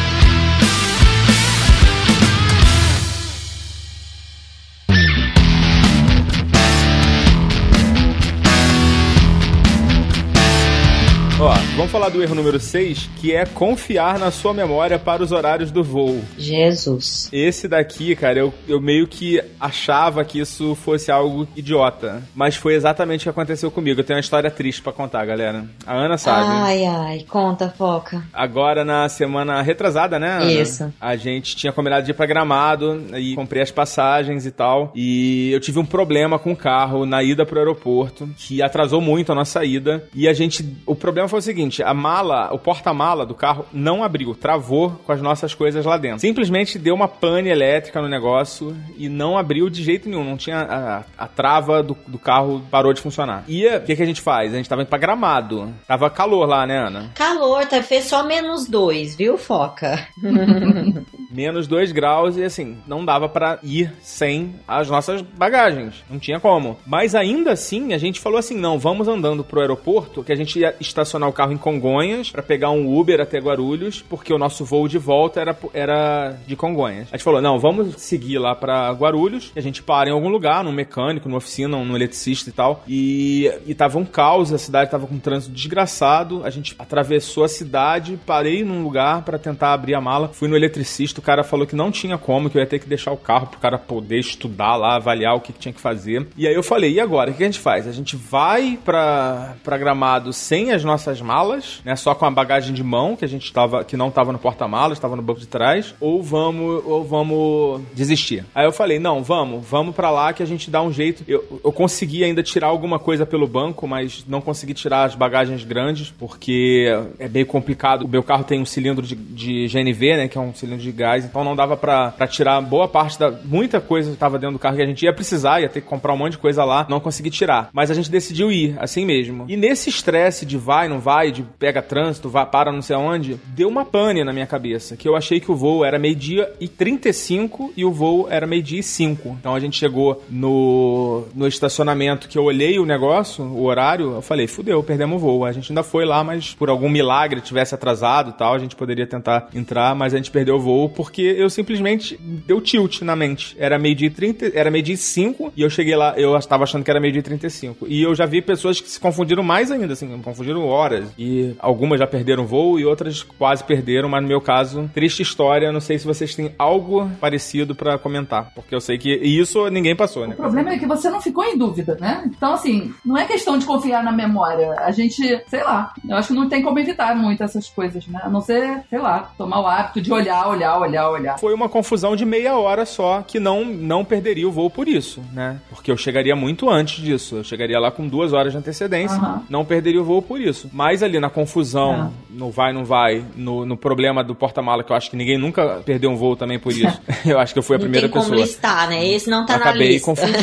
[11.81, 15.71] Vamos falar do erro número 6, que é confiar na sua memória para os horários
[15.71, 16.21] do voo.
[16.37, 17.27] Jesus.
[17.33, 22.21] Esse daqui, cara, eu, eu meio que achava que isso fosse algo idiota.
[22.35, 23.99] Mas foi exatamente o que aconteceu comigo.
[23.99, 25.65] Eu tenho uma história triste pra contar, galera.
[25.83, 26.49] A Ana sabe.
[26.51, 28.23] Ai, ai, conta, foca.
[28.31, 30.51] Agora, na semana retrasada, né, Ana?
[30.51, 30.93] Isso.
[31.01, 34.91] A gente tinha combinado de ir pra Gramado e comprei as passagens e tal.
[34.93, 39.31] E eu tive um problema com o carro na ida pro aeroporto, que atrasou muito
[39.31, 40.07] a nossa ida.
[40.13, 40.63] E a gente.
[40.85, 45.11] O problema foi o seguinte: a mala, o porta-mala do carro não abriu, travou com
[45.11, 46.19] as nossas coisas lá dentro.
[46.19, 50.23] Simplesmente deu uma pane elétrica no negócio e não abriu de jeito nenhum.
[50.23, 50.61] Não tinha.
[50.61, 53.43] A, a trava do, do carro parou de funcionar.
[53.47, 54.53] E o que, que a gente faz?
[54.53, 55.73] A gente tava indo pra Gramado.
[55.87, 57.11] Tava calor lá, né, Ana?
[57.15, 57.81] Calor, tá?
[57.81, 60.07] Fez só menos dois, viu, foca?
[61.31, 66.03] menos 2 graus e assim, não dava para ir sem as nossas bagagens.
[66.09, 66.77] Não tinha como.
[66.85, 70.59] Mas ainda assim, a gente falou assim: não, vamos andando pro aeroporto, que a gente
[70.59, 74.65] ia estacionar o carro em Congonhas para pegar um Uber até Guarulhos, porque o nosso
[74.65, 77.07] voo de volta era, era de Congonhas.
[77.11, 80.63] A gente falou: não, vamos seguir lá para Guarulhos, a gente para em algum lugar,
[80.63, 82.83] num mecânico, numa oficina, num eletricista e tal.
[82.87, 86.43] E, e tava um caos, a cidade tava com um trânsito desgraçado.
[86.43, 90.55] A gente atravessou a cidade, parei num lugar para tentar abrir a mala, fui no
[90.55, 93.17] eletricista o cara falou que não tinha como, que eu ia ter que deixar o
[93.17, 96.27] carro pro cara poder estudar lá, avaliar o que, que tinha que fazer.
[96.35, 97.31] E aí eu falei, e agora?
[97.31, 97.87] O que a gente faz?
[97.87, 101.40] A gente vai pra, pra Gramado sem as nossas malas,
[101.83, 101.95] né?
[101.95, 104.99] Só com a bagagem de mão, que a gente tava, que não tava no porta-malas,
[104.99, 108.45] tava no banco de trás, ou vamos, ou vamos desistir.
[108.53, 111.23] Aí eu falei, não, vamos, vamos para lá que a gente dá um jeito.
[111.27, 115.63] Eu, eu consegui ainda tirar alguma coisa pelo banco, mas não consegui tirar as bagagens
[115.63, 116.87] grandes, porque
[117.19, 118.05] é meio complicado.
[118.05, 120.27] O meu carro tem um cilindro de, de GNV, né?
[120.27, 123.31] Que é um cilindro de gás, então não dava pra tirar boa parte da.
[123.31, 125.87] Muita coisa que tava dentro do carro que a gente ia precisar, ia ter que
[125.87, 127.69] comprar um monte de coisa lá, não consegui tirar.
[127.73, 129.45] Mas a gente decidiu ir, assim mesmo.
[129.47, 133.67] E nesse estresse de vai, não vai, pega trânsito, vai, para não sei aonde, deu
[133.67, 137.73] uma pane na minha cabeça, que eu achei que o voo era meio-dia e 35
[137.75, 139.37] e o voo era meio-dia e 5.
[139.39, 144.21] Então a gente chegou no, no estacionamento que eu olhei o negócio, o horário, eu
[144.21, 145.45] falei, fudeu, perdemos o voo.
[145.45, 148.75] A gente ainda foi lá, mas por algum milagre tivesse atrasado e tal, a gente
[148.75, 153.15] poderia tentar entrar, mas a gente perdeu o voo porque eu simplesmente deu tilt na
[153.15, 153.55] mente.
[153.59, 156.83] Era meio dia 30, era meio dia 5 e eu cheguei lá, eu estava achando
[156.83, 157.87] que era meio dia 35.
[157.87, 161.05] E eu já vi pessoas que se confundiram mais ainda, assim, confundiram horas.
[161.21, 165.71] E algumas já perderam voo e outras quase perderam, mas no meu caso, triste história.
[165.71, 169.69] Não sei se vocês têm algo parecido para comentar, porque eu sei que e isso
[169.69, 170.33] ninguém passou, né?
[170.33, 172.23] O problema é que você não ficou em dúvida, né?
[172.25, 174.71] Então, assim, não é questão de confiar na memória.
[174.79, 178.19] A gente, sei lá, eu acho que não tem como evitar muito essas coisas, né?
[178.23, 181.37] A não ser, sei lá, tomar o hábito de olhar, olhar, olhar, olhar.
[181.37, 185.21] Foi uma confusão de meia hora só, que não, não perderia o voo por isso,
[185.31, 185.59] né?
[185.69, 187.37] Porque eu chegaria muito antes disso.
[187.37, 189.43] Eu chegaria lá com duas horas de antecedência, Aham.
[189.47, 190.69] não perderia o voo por isso.
[190.73, 194.95] Mas ali na confusão, no vai, não vai, no, no problema do porta-mala, que eu
[194.95, 197.01] acho que ninguém nunca perdeu um voo também por isso.
[197.25, 198.45] eu acho que eu fui a não primeira tem como pessoa.
[198.45, 199.07] listar, né?
[199.07, 200.05] Esse não tá na Acabei lista.
[200.05, 200.39] confundindo.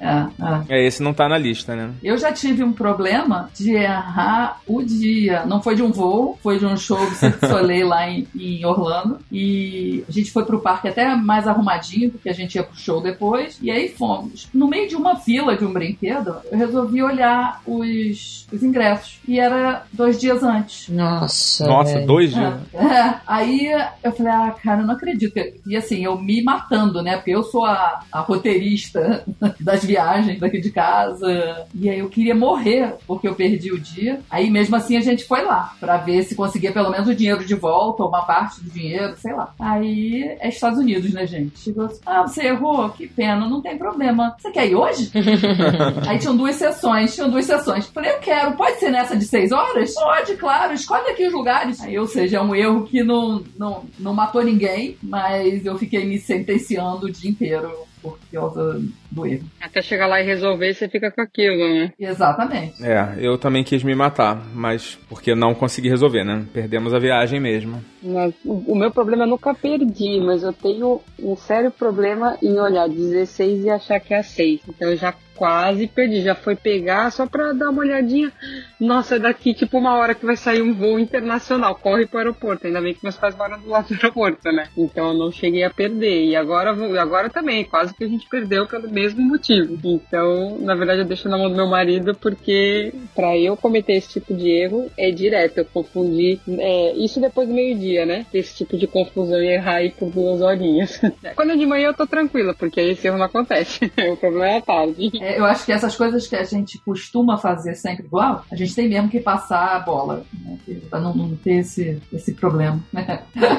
[0.00, 0.26] É,
[0.68, 0.78] é.
[0.78, 1.90] É, esse não tá na lista, né?
[2.02, 5.44] Eu já tive um problema de errar o dia.
[5.46, 8.26] Não foi de um voo, foi de um show do Cirque du Soleil lá em,
[8.38, 9.18] em Orlando.
[9.30, 13.02] E a gente foi pro parque até mais arrumadinho, porque a gente ia pro show
[13.02, 13.58] depois.
[13.62, 14.48] E aí fomos.
[14.52, 19.18] No meio de uma fila de um brinquedo, eu resolvi olhar os, os ingressos.
[19.26, 20.88] E era dois dias antes.
[20.88, 21.66] Nossa.
[21.66, 22.06] Nossa, velho.
[22.06, 22.54] dois dias.
[22.72, 23.14] É, é.
[23.26, 23.66] Aí
[24.02, 25.34] eu falei, ah, cara, eu não acredito.
[25.66, 27.16] E assim, eu me matando, né?
[27.16, 29.24] Porque eu sou a, a roteirista
[29.60, 31.66] das viagens daqui de casa.
[31.74, 34.20] E aí eu queria morrer, porque eu perdi o dia.
[34.30, 37.44] Aí mesmo assim a gente foi lá, pra ver se conseguia pelo menos o dinheiro
[37.44, 39.52] de volta, ou uma parte do dinheiro, sei lá.
[39.58, 41.58] Aí é Estados Unidos, né, gente?
[41.58, 42.88] Chegou assim, ah, você errou?
[42.90, 44.36] Que pena, não tem problema.
[44.38, 45.10] Você quer ir hoje?
[46.06, 47.86] aí tinham duas sessões, tinham duas sessões.
[47.88, 49.87] Falei, eu quero, pode ser nessa de seis horas?
[49.94, 51.80] Pode, claro, escolhe aqui os lugares.
[51.80, 56.04] Aí, ou seja, é um erro que não, não, não matou ninguém, mas eu fiquei
[56.04, 58.80] me sentenciando o dia inteiro por causa
[59.10, 59.44] do erro.
[59.60, 61.92] Até chegar lá e resolver, você fica com aquilo, né?
[61.98, 62.84] Exatamente.
[62.84, 66.46] É, eu também quis me matar, mas porque não consegui resolver, né?
[66.52, 67.82] Perdemos a viagem mesmo.
[68.00, 72.60] Mas o o meu problema eu nunca perdi, mas eu tenho um sério problema em
[72.60, 74.60] olhar 16 e achar que é 6.
[74.68, 78.32] Então eu já quase perdi, já foi pegar só pra dar uma olhadinha.
[78.80, 82.66] Nossa, é daqui tipo uma hora que vai sair um voo internacional, corre pro aeroporto.
[82.66, 84.68] Ainda bem que meus pais moram do lado do aeroporto, né?
[84.76, 86.24] Então eu não cheguei a perder.
[86.24, 86.70] E agora,
[87.00, 89.78] agora também, quase que a gente perdeu pelo mesmo motivo.
[89.84, 94.08] Então, na verdade, eu deixo na mão do meu marido porque pra eu cometer esse
[94.20, 95.58] tipo de erro é direto.
[95.58, 96.40] Eu confundi.
[96.58, 98.26] é, isso depois do meio-dia, né?
[98.34, 101.00] Esse tipo de confusão e errar aí por duas horinhas.
[101.36, 103.92] Quando é de manhã eu tô tranquila, porque aí esse erro não acontece.
[104.10, 105.10] o problema é à tarde.
[105.20, 108.74] É, eu acho que essas coisas que a gente costuma fazer sempre igual, a gente
[108.74, 110.58] tem mesmo que passar a bola, né?
[110.88, 112.80] Pra não, não ter esse, esse problema.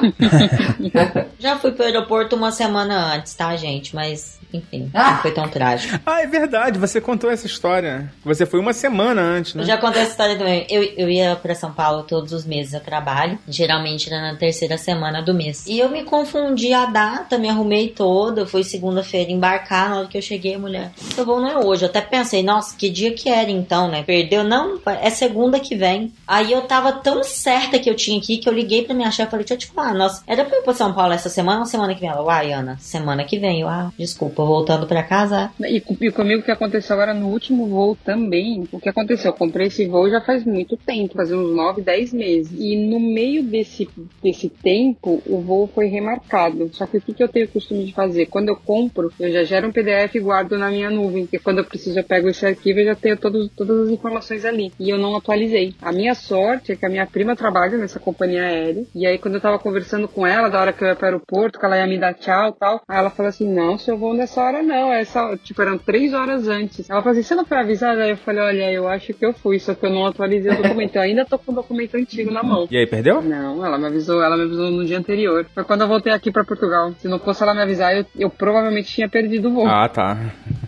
[1.38, 3.94] Já fui pro aeroporto uma semana antes, tá, gente?
[3.94, 5.12] Mas, enfim, Ah!
[5.12, 5.98] não foi tão trágico.
[6.04, 8.12] Ah, é verdade, você contou essa história.
[8.24, 9.62] Você foi uma semana antes, né?
[9.62, 10.66] Eu já contei essa história também.
[10.68, 13.38] Eu, eu ia pra São Paulo todos os meses a trabalho.
[13.48, 15.66] Geralmente era na terceira semana do mês.
[15.66, 18.46] E eu me confundi a data, me arrumei toda.
[18.46, 19.90] Fui segunda-feira embarcar.
[19.90, 21.84] Na hora que eu cheguei, a mulher, seu voo não é hoje.
[21.84, 24.02] Eu até pensei, nossa, que dia que era então, né?
[24.02, 24.44] Perdeu?
[24.44, 26.12] Não, é segunda que vem.
[26.26, 29.28] Aí eu tava tão certa que eu tinha aqui que eu liguei pra minha chefe
[29.28, 31.28] e falei, deixa eu te falar, nossa, era pra eu ir pra São Paulo essa
[31.28, 32.10] semana ou semana que vem?
[32.10, 33.62] Ela, uai, Ana, semana que vem.
[33.64, 35.50] Ah, desculpa, voltando pra casa.
[35.60, 39.30] E, e comigo o que aconteceu agora no último voo também, o que aconteceu?
[39.30, 42.52] Eu comprei esse voo já faz muito tempo, faz uns 9, 10 meses.
[42.58, 43.88] E no meio desse,
[44.22, 46.70] desse tempo, o voo foi remarcado.
[46.72, 48.26] Só que o que, que eu tenho o costume de fazer?
[48.26, 51.28] Quando eu compro, eu já gero um PDF e guardo na minha nuvem.
[51.32, 54.44] E quando eu preciso, eu pego esse arquivo e já tenho todos, todas as informações
[54.44, 54.72] ali.
[54.78, 55.74] E eu não atualizei.
[55.82, 58.84] A minha sorte é que a minha prima trabalha nessa companhia aérea.
[58.94, 61.58] E aí, quando eu tava conversando com ela, da hora que eu ia pro aeroporto,
[61.58, 64.14] que ela ia me dar tchau e tal, aí ela falou assim: Não, seu voo
[64.14, 64.92] nessa hora não.
[64.92, 66.88] Essa, tipo, eram três horas antes.
[66.88, 68.04] Ela falou assim: Você não foi avisada?
[68.04, 70.62] Aí eu falei: Olha, eu acho que eu fui, só que eu não atualizei o
[70.62, 70.94] documento.
[70.94, 72.68] Eu ainda tô com o documento antigo na mão.
[72.70, 73.20] E aí, perdeu?
[73.20, 75.44] Não, ela me avisou, ela me avisou no dia anterior.
[75.52, 76.92] Foi quando eu voltei aqui pra Portugal.
[76.98, 79.66] Se não fosse ela me avisar, eu, eu provavelmente tinha perdido o voo.
[79.66, 80.16] Ah, tá.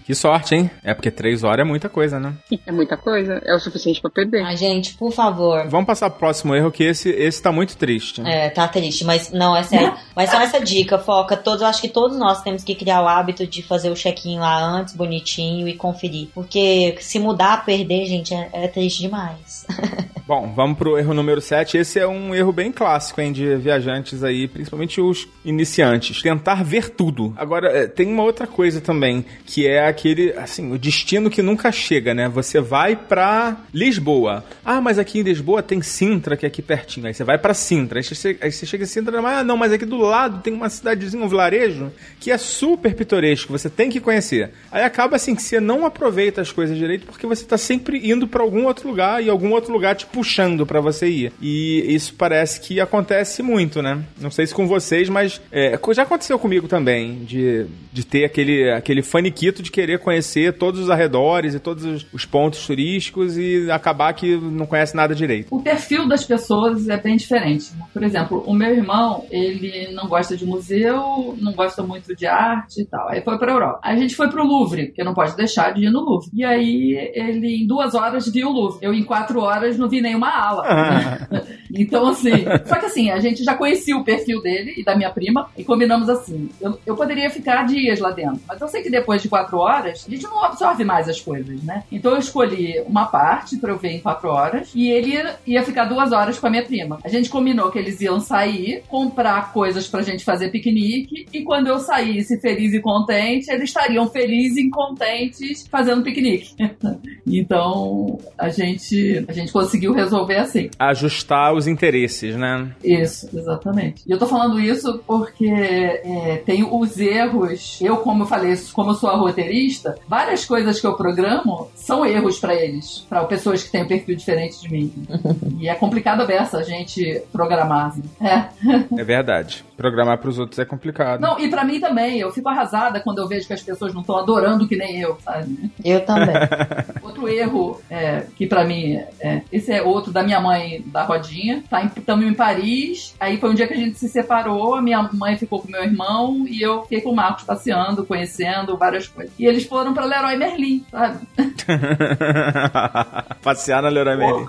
[0.04, 0.70] Que sorte, hein?
[0.82, 2.34] É porque três horas é muita coisa, né?
[2.66, 4.42] É muita coisa, é o suficiente pra perder.
[4.42, 5.66] Ai, gente, por favor.
[5.68, 8.22] Vamos passar pro próximo erro, que esse, esse tá muito triste.
[8.24, 9.92] É, tá triste, mas não, é sério.
[10.14, 11.36] Mas só essa dica, foca.
[11.36, 14.62] Todos, acho que todos nós temos que criar o hábito de fazer o check-in lá
[14.62, 16.28] antes, bonitinho, e conferir.
[16.34, 19.66] Porque se mudar, perder, gente, é, é triste demais.
[20.26, 21.76] Bom, vamos pro erro número 7.
[21.78, 26.22] Esse é um erro bem clássico, hein, de viajantes aí, principalmente os iniciantes.
[26.22, 27.34] Tentar ver tudo.
[27.36, 31.72] Agora, é, tem uma outra coisa também, que é aquele, assim, o destino que nunca
[31.72, 32.28] chega, né?
[32.28, 34.44] Você vai pra Lisboa.
[34.64, 37.06] Ah, mas aqui em Lisboa tem Sintra, que é aqui pertinho.
[37.06, 37.98] Aí você vai pra Sintra.
[37.98, 40.68] Aí você, aí você chega em Sintra, ah, não, mas aqui do lado tem uma
[40.68, 44.50] cidadezinha, um vilarejo, que é super pitoresco, você tem que conhecer.
[44.70, 48.26] Aí acaba assim que você não aproveita as coisas direito porque você tá sempre indo
[48.26, 51.32] pra algum outro lugar e algum outro lugar te puxando pra você ir.
[51.40, 54.02] E isso parece que acontece muito, né?
[54.20, 58.70] Não sei se com vocês, mas é, já aconteceu comigo também, de, de ter aquele,
[58.70, 63.70] aquele faniquito de querer conhecer todos os arredores e todos os, os pontos turísticos e
[63.70, 65.54] acabar que não conhece nada direito.
[65.54, 67.70] O perfil das pessoas é bem diferente.
[67.92, 72.80] Por exemplo, o meu irmão, ele não gosta de museu, não gosta muito de arte
[72.80, 73.08] e tal.
[73.08, 73.80] Aí foi pra Europa.
[73.82, 76.30] A gente foi pro Louvre, porque não pode deixar de ir no Louvre.
[76.32, 78.78] E aí ele, em duas horas, viu o Louvre.
[78.82, 81.28] Eu, em quatro horas, não vi nenhuma ala.
[81.74, 82.44] então, assim.
[82.64, 85.64] Só que assim, a gente já conhecia o perfil dele e da minha prima e
[85.64, 86.48] combinamos assim.
[86.60, 90.04] Eu, eu poderia ficar dias lá dentro, mas eu sei que depois de quatro horas,
[90.06, 91.84] a gente não absorve mais as coisas, né?
[91.90, 95.12] Então eu escolhi uma parte pra eu ver em quatro horas e ele
[95.46, 96.98] ia, ficar duas horas com a minha prima.
[97.04, 101.68] A gente combinou que eles iam sair, comprar coisas pra gente fazer piquenique e quando
[101.68, 106.54] eu saísse feliz e contente, eles estariam felizes e contentes fazendo piquenique.
[107.26, 110.70] então a gente, a gente conseguiu resolver assim.
[110.78, 112.70] Ajustar os interesses, né?
[112.82, 114.02] Isso, exatamente.
[114.06, 117.80] E eu tô falando isso porque é, tem os erros.
[117.80, 122.06] Eu, como eu falei, como eu sou a roteirista, várias coisas que eu programo são
[122.06, 124.92] erros pra eles, pra pessoas que têm um perfil diferente de mim.
[125.58, 127.88] e é complicado dessa a gente programar.
[127.88, 128.02] Assim.
[128.20, 128.52] É.
[129.02, 129.64] É verdade.
[129.76, 131.20] Programar pros outros é complicado.
[131.20, 132.20] Não, e pra mim também.
[132.20, 135.16] Eu fico arrasada quando eu vejo que as pessoas não estão adorando que nem eu,
[135.24, 135.70] sabe?
[135.84, 136.34] Eu também.
[137.22, 141.62] Outro erro é, que pra mim é, esse é outro da minha mãe da rodinha.
[141.70, 143.14] Tá estamos em Paris.
[143.20, 144.74] Aí foi um dia que a gente se separou.
[144.74, 148.76] A minha mãe ficou com meu irmão e eu fiquei com o Marcos passeando, conhecendo
[148.76, 149.32] várias coisas.
[149.38, 151.18] E eles foram pra Leroy Merlin, sabe?
[153.42, 154.46] Passear na Leroy Merlin.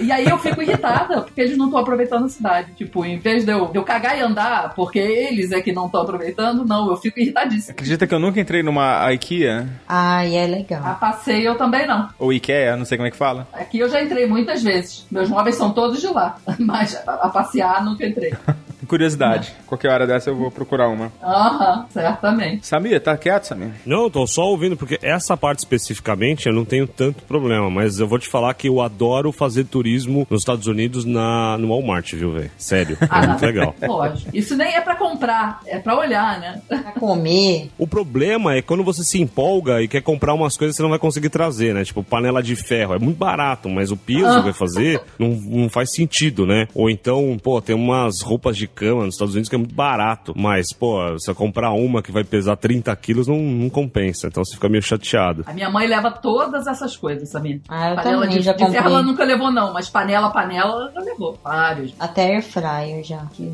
[0.00, 2.72] E aí eu fico irritada porque eles não estão aproveitando a cidade.
[2.74, 5.86] Tipo, em vez de eu, de eu cagar e andar porque eles é que não
[5.86, 7.72] estão aproveitando, não, eu fico irritadíssima.
[7.72, 9.68] Acredita que eu nunca entrei numa IKEA?
[9.88, 10.96] Ai, é A legal.
[10.98, 12.05] passeio eu também não.
[12.18, 13.46] Ou IKEA, não sei como é que fala.
[13.52, 15.06] Aqui eu já entrei muitas vezes.
[15.10, 16.38] Meus móveis são todos de lá.
[16.58, 18.34] Mas a, a passear nunca entrei.
[18.86, 19.52] Curiosidade.
[19.66, 21.12] Qualquer hora dessa eu vou procurar uma.
[21.22, 22.66] Aham, certamente.
[22.66, 23.70] Samir, tá quieto, Samir?
[23.84, 28.06] Não, tô só ouvindo, porque essa parte especificamente eu não tenho tanto problema, mas eu
[28.08, 32.32] vou te falar que eu adoro fazer turismo nos Estados Unidos na, no Walmart, viu,
[32.32, 32.50] velho?
[32.56, 33.46] Sério, é Ah, muito não.
[33.48, 33.74] legal.
[33.86, 34.30] Lógico.
[34.36, 36.60] Isso nem é pra comprar, é pra olhar, né?
[36.68, 37.70] Pra comer.
[37.78, 40.90] O problema é quando você se empolga e quer comprar umas coisas que você não
[40.90, 41.84] vai conseguir trazer, né?
[41.84, 42.94] Tipo, panela de ferro.
[42.94, 44.36] É muito barato, mas o peso Ah.
[44.36, 46.66] que vai fazer não, não faz sentido, né?
[46.74, 49.74] Ou então, pô, tem umas roupas de de cama nos Estados Unidos que é muito
[49.74, 50.32] barato.
[50.36, 54.26] Mas, pô, você comprar uma que vai pesar 30 quilos não, não compensa.
[54.28, 55.44] Então você fica meio chateado.
[55.46, 57.60] A minha mãe leva todas essas coisas, sabia?
[57.68, 60.72] Ah, eu panela também de, já de ferro ela nunca levou, não, mas panela, panela,
[60.72, 61.38] ela já levou.
[61.42, 61.94] Vários.
[61.98, 63.18] Até air fryer já.
[63.18, 63.52] aqui.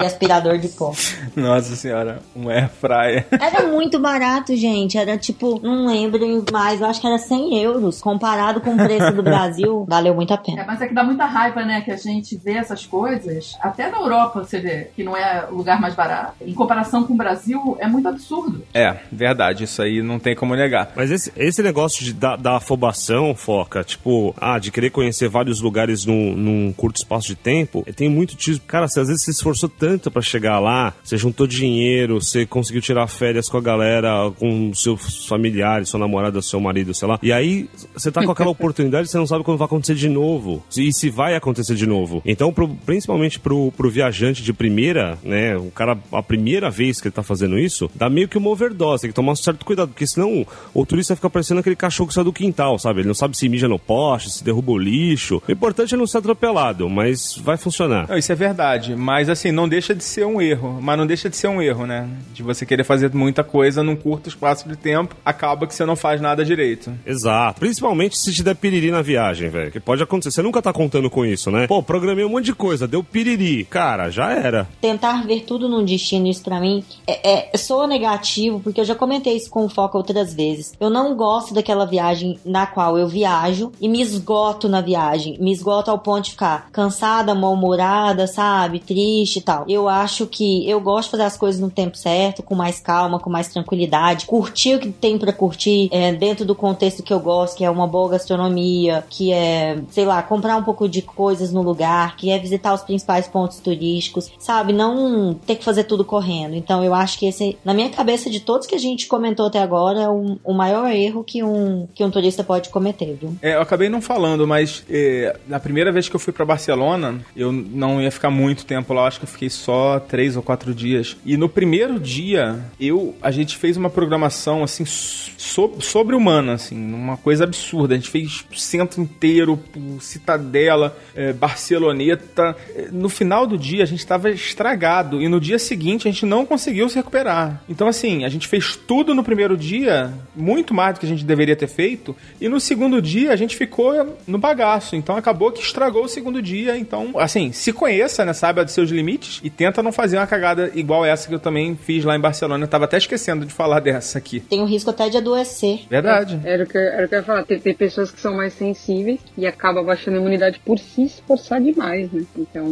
[0.00, 0.92] e aspirador de pó.
[1.36, 3.26] Nossa senhora, um air fryer.
[3.30, 4.98] Era muito barato, gente.
[4.98, 8.00] Era tipo, não lembro mais, eu acho que era 100 euros.
[8.00, 10.64] Comparado com o preço do Brasil, valeu muito a É, pena.
[10.66, 11.80] mas é que dá muita raiva, né?
[11.80, 13.56] Que a gente vê essas coisas.
[13.76, 16.32] Até na Europa você vê que não é o lugar mais barato.
[16.40, 18.62] Em comparação com o Brasil, é muito absurdo.
[18.72, 20.92] É, verdade, isso aí não tem como negar.
[20.96, 25.60] Mas esse, esse negócio de, da, da afobação, Foca, tipo, ah, de querer conhecer vários
[25.60, 28.62] lugares num, num curto espaço de tempo, tem muito disso.
[28.66, 32.80] Cara, você às vezes se esforçou tanto pra chegar lá, você juntou dinheiro, você conseguiu
[32.80, 37.18] tirar férias com a galera, com seus familiares, sua namorada, seu marido, sei lá.
[37.22, 40.08] E aí você tá com aquela oportunidade e você não sabe quando vai acontecer de
[40.08, 40.62] novo.
[40.76, 42.22] E se vai acontecer de novo.
[42.24, 45.56] Então, pro- principalmente pro, pro viajante de primeira, né?
[45.56, 49.02] O cara, a primeira vez que ele tá fazendo isso, dá meio que uma overdose,
[49.02, 52.14] tem que tomar um certo cuidado, porque senão o turista fica parecendo aquele cachorro que
[52.14, 53.00] sai do quintal, sabe?
[53.00, 55.42] Ele não sabe se mija no poste, se derruba o lixo.
[55.46, 58.08] O importante é não ser atropelado, mas vai funcionar.
[58.08, 60.78] Não, isso é verdade, mas assim, não deixa de ser um erro.
[60.80, 62.08] Mas não deixa de ser um erro, né?
[62.32, 65.96] De você querer fazer muita coisa num curto espaço de tempo, acaba que você não
[65.96, 66.92] faz nada direito.
[67.06, 67.60] Exato.
[67.60, 69.70] Principalmente se te der piriri na viagem, velho.
[69.70, 70.30] Que pode acontecer.
[70.30, 71.66] Você nunca tá contando com isso, né?
[71.66, 73.55] Pô, programei um monte de coisa, deu piriri.
[73.64, 74.68] Cara, já era.
[74.80, 77.50] Tentar ver tudo num destino, isso pra mim, é, é,
[77.86, 80.72] negativo, porque eu já comentei isso com o Foca outras vezes.
[80.80, 85.36] Eu não gosto daquela viagem na qual eu viajo e me esgoto na viagem.
[85.40, 88.80] Me esgoto ao ponto de ficar cansada, mal-humorada, sabe?
[88.80, 89.64] Triste e tal.
[89.68, 93.18] Eu acho que eu gosto de fazer as coisas no tempo certo, com mais calma,
[93.18, 97.20] com mais tranquilidade, curtir o que tem pra curtir, é, dentro do contexto que eu
[97.20, 101.52] gosto, que é uma boa gastronomia, que é, sei lá, comprar um pouco de coisas
[101.52, 104.72] no lugar, que é visitar os principais pontos turísticos, sabe?
[104.72, 106.54] Não ter que fazer tudo correndo.
[106.54, 109.60] Então eu acho que esse, na minha cabeça, de todos que a gente comentou até
[109.60, 113.36] agora, é o, o maior erro que um, que um turista pode cometer, viu?
[113.42, 117.20] É, eu acabei não falando, mas é, na primeira vez que eu fui pra Barcelona,
[117.36, 120.74] eu não ia ficar muito tempo lá, acho que eu fiquei só três ou quatro
[120.74, 121.16] dias.
[121.24, 127.16] E no primeiro dia, eu a gente fez uma programação assim so, sobre-humana, assim, uma
[127.16, 127.94] coisa absurda.
[127.94, 129.58] A gente fez centro inteiro,
[130.00, 132.56] Citadela, é, Barceloneta.
[132.74, 136.24] É, No final do dia, a gente estava estragado e no dia seguinte a gente
[136.24, 137.60] não conseguiu se recuperar.
[137.68, 141.24] Então, assim, a gente fez tudo no primeiro dia, muito mais do que a gente
[141.24, 144.94] deveria ter feito, e no segundo dia a gente ficou no bagaço.
[144.94, 146.78] Então, acabou que estragou o segundo dia.
[146.78, 148.32] Então, assim, se conheça, né?
[148.32, 151.74] Saiba dos seus limites e tenta não fazer uma cagada igual essa que eu também
[151.76, 152.64] fiz lá em Barcelona.
[152.64, 154.38] Eu tava até esquecendo de falar dessa aqui.
[154.40, 155.80] Tem o risco até de adoecer.
[155.90, 156.40] Verdade.
[156.44, 157.42] Era o que, eu- era o que eu ia falar.
[157.44, 161.60] Tem, tem pessoas que são mais sensíveis e acaba baixando a imunidade por se esforçar
[161.60, 162.22] demais, né?
[162.36, 162.64] Então,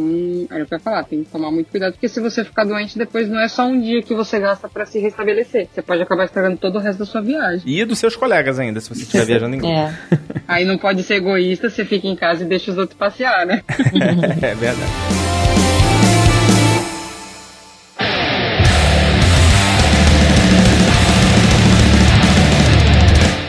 [0.57, 1.03] era o que eu ia falar.
[1.03, 3.79] Tem que tomar muito cuidado, porque se você ficar doente, depois não é só um
[3.79, 5.67] dia que você gasta pra se restabelecer.
[5.73, 7.61] Você pode acabar estragando todo o resto da sua viagem.
[7.65, 9.73] E dos seus colegas ainda, se você estiver viajando em grupo.
[9.73, 9.93] É.
[10.47, 13.61] Aí não pode ser egoísta, você fica em casa e deixa os outros passear, né?
[14.41, 14.91] é verdade.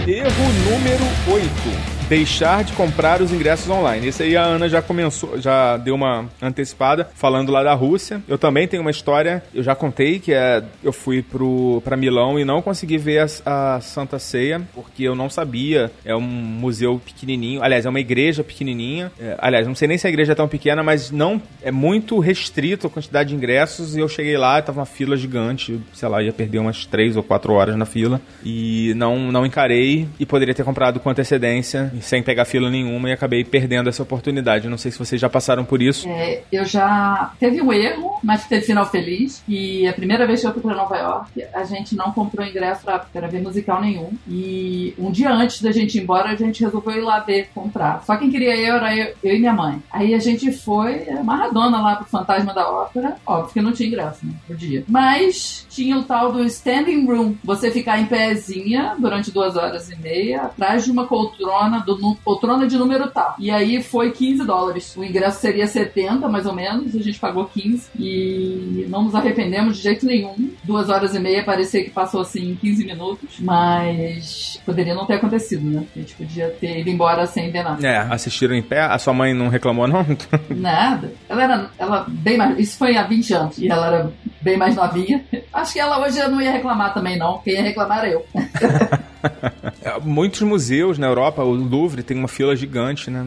[0.09, 1.96] Erro número 8.
[2.09, 4.07] Deixar de comprar os ingressos online.
[4.07, 8.23] Esse aí a Ana já começou, já deu uma antecipada falando lá da Rússia.
[8.29, 12.39] Eu também tenho uma história, eu já contei que é eu fui pro para Milão
[12.39, 15.91] e não consegui ver a, a Santa Ceia porque eu não sabia.
[16.05, 19.11] É um museu pequenininho, aliás, é uma igreja pequenininha.
[19.19, 22.21] É, aliás, não sei nem se a igreja é tão pequena, mas não é muito
[22.21, 26.23] restrito a quantidade de ingressos e eu cheguei lá, tava uma fila gigante, sei lá,
[26.23, 30.55] ia perder umas três ou quatro horas na fila e não não encarei e poderia
[30.55, 34.69] ter comprado com antecedência sem pegar fila nenhuma e acabei perdendo essa oportunidade.
[34.69, 36.09] Não sei se vocês já passaram por isso.
[36.09, 39.43] É, eu já teve um erro, mas teve final feliz.
[39.49, 42.83] E a primeira vez que eu fui para Nova York, a gente não comprou ingresso
[42.85, 44.11] pra ver musical nenhum.
[44.29, 48.03] E um dia antes da gente ir embora, a gente resolveu ir lá ver, comprar.
[48.05, 49.83] Só quem queria ir era eu, eu e minha mãe.
[49.91, 53.17] Aí a gente foi amarradona lá pro Fantasma da Ópera.
[53.27, 54.33] Óbvio que não tinha ingresso, né?
[54.47, 54.85] Por dia.
[54.89, 57.35] Mas tinha o tal do standing room.
[57.45, 62.67] Você ficar em pezinha durante duas horas e meia, atrás de uma poltrona, do, poltrona
[62.67, 63.35] de número tal.
[63.39, 64.97] E aí foi 15 dólares.
[64.97, 66.95] O ingresso seria 70, mais ou menos.
[66.95, 67.91] A gente pagou 15.
[67.99, 70.51] E não nos arrependemos de jeito nenhum.
[70.65, 73.39] Duas horas e meia parecia que passou assim em 15 minutos.
[73.41, 75.85] Mas poderia não ter acontecido, né?
[75.95, 77.87] A gente podia ter ido embora sem ver nada.
[77.87, 78.81] É, assistiram em pé.
[78.81, 80.05] A sua mãe não reclamou, não?
[80.51, 81.13] Nada.
[81.29, 82.59] Ela era ela bem mais.
[82.59, 83.59] Isso foi há 20 anos.
[83.59, 85.25] E ela era bem mais novinha.
[85.53, 87.39] Acho que ela hoje não ia reclamar também, não.
[87.39, 88.27] Quem ia reclamar era eu.
[89.87, 93.25] É, muitos museus na Europa, o Louvre tem uma fila gigante, né?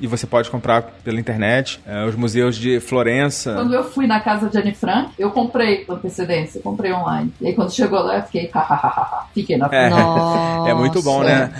[0.00, 1.80] E você pode comprar pela internet.
[1.84, 3.54] É, os museus de Florença.
[3.54, 7.32] Quando eu fui na casa de Anne Frank, eu comprei com antecedência, comprei online.
[7.40, 10.70] E aí quando chegou lá, eu fiquei, hahaha, fiquei na É, Nossa.
[10.70, 11.52] é muito bom, né?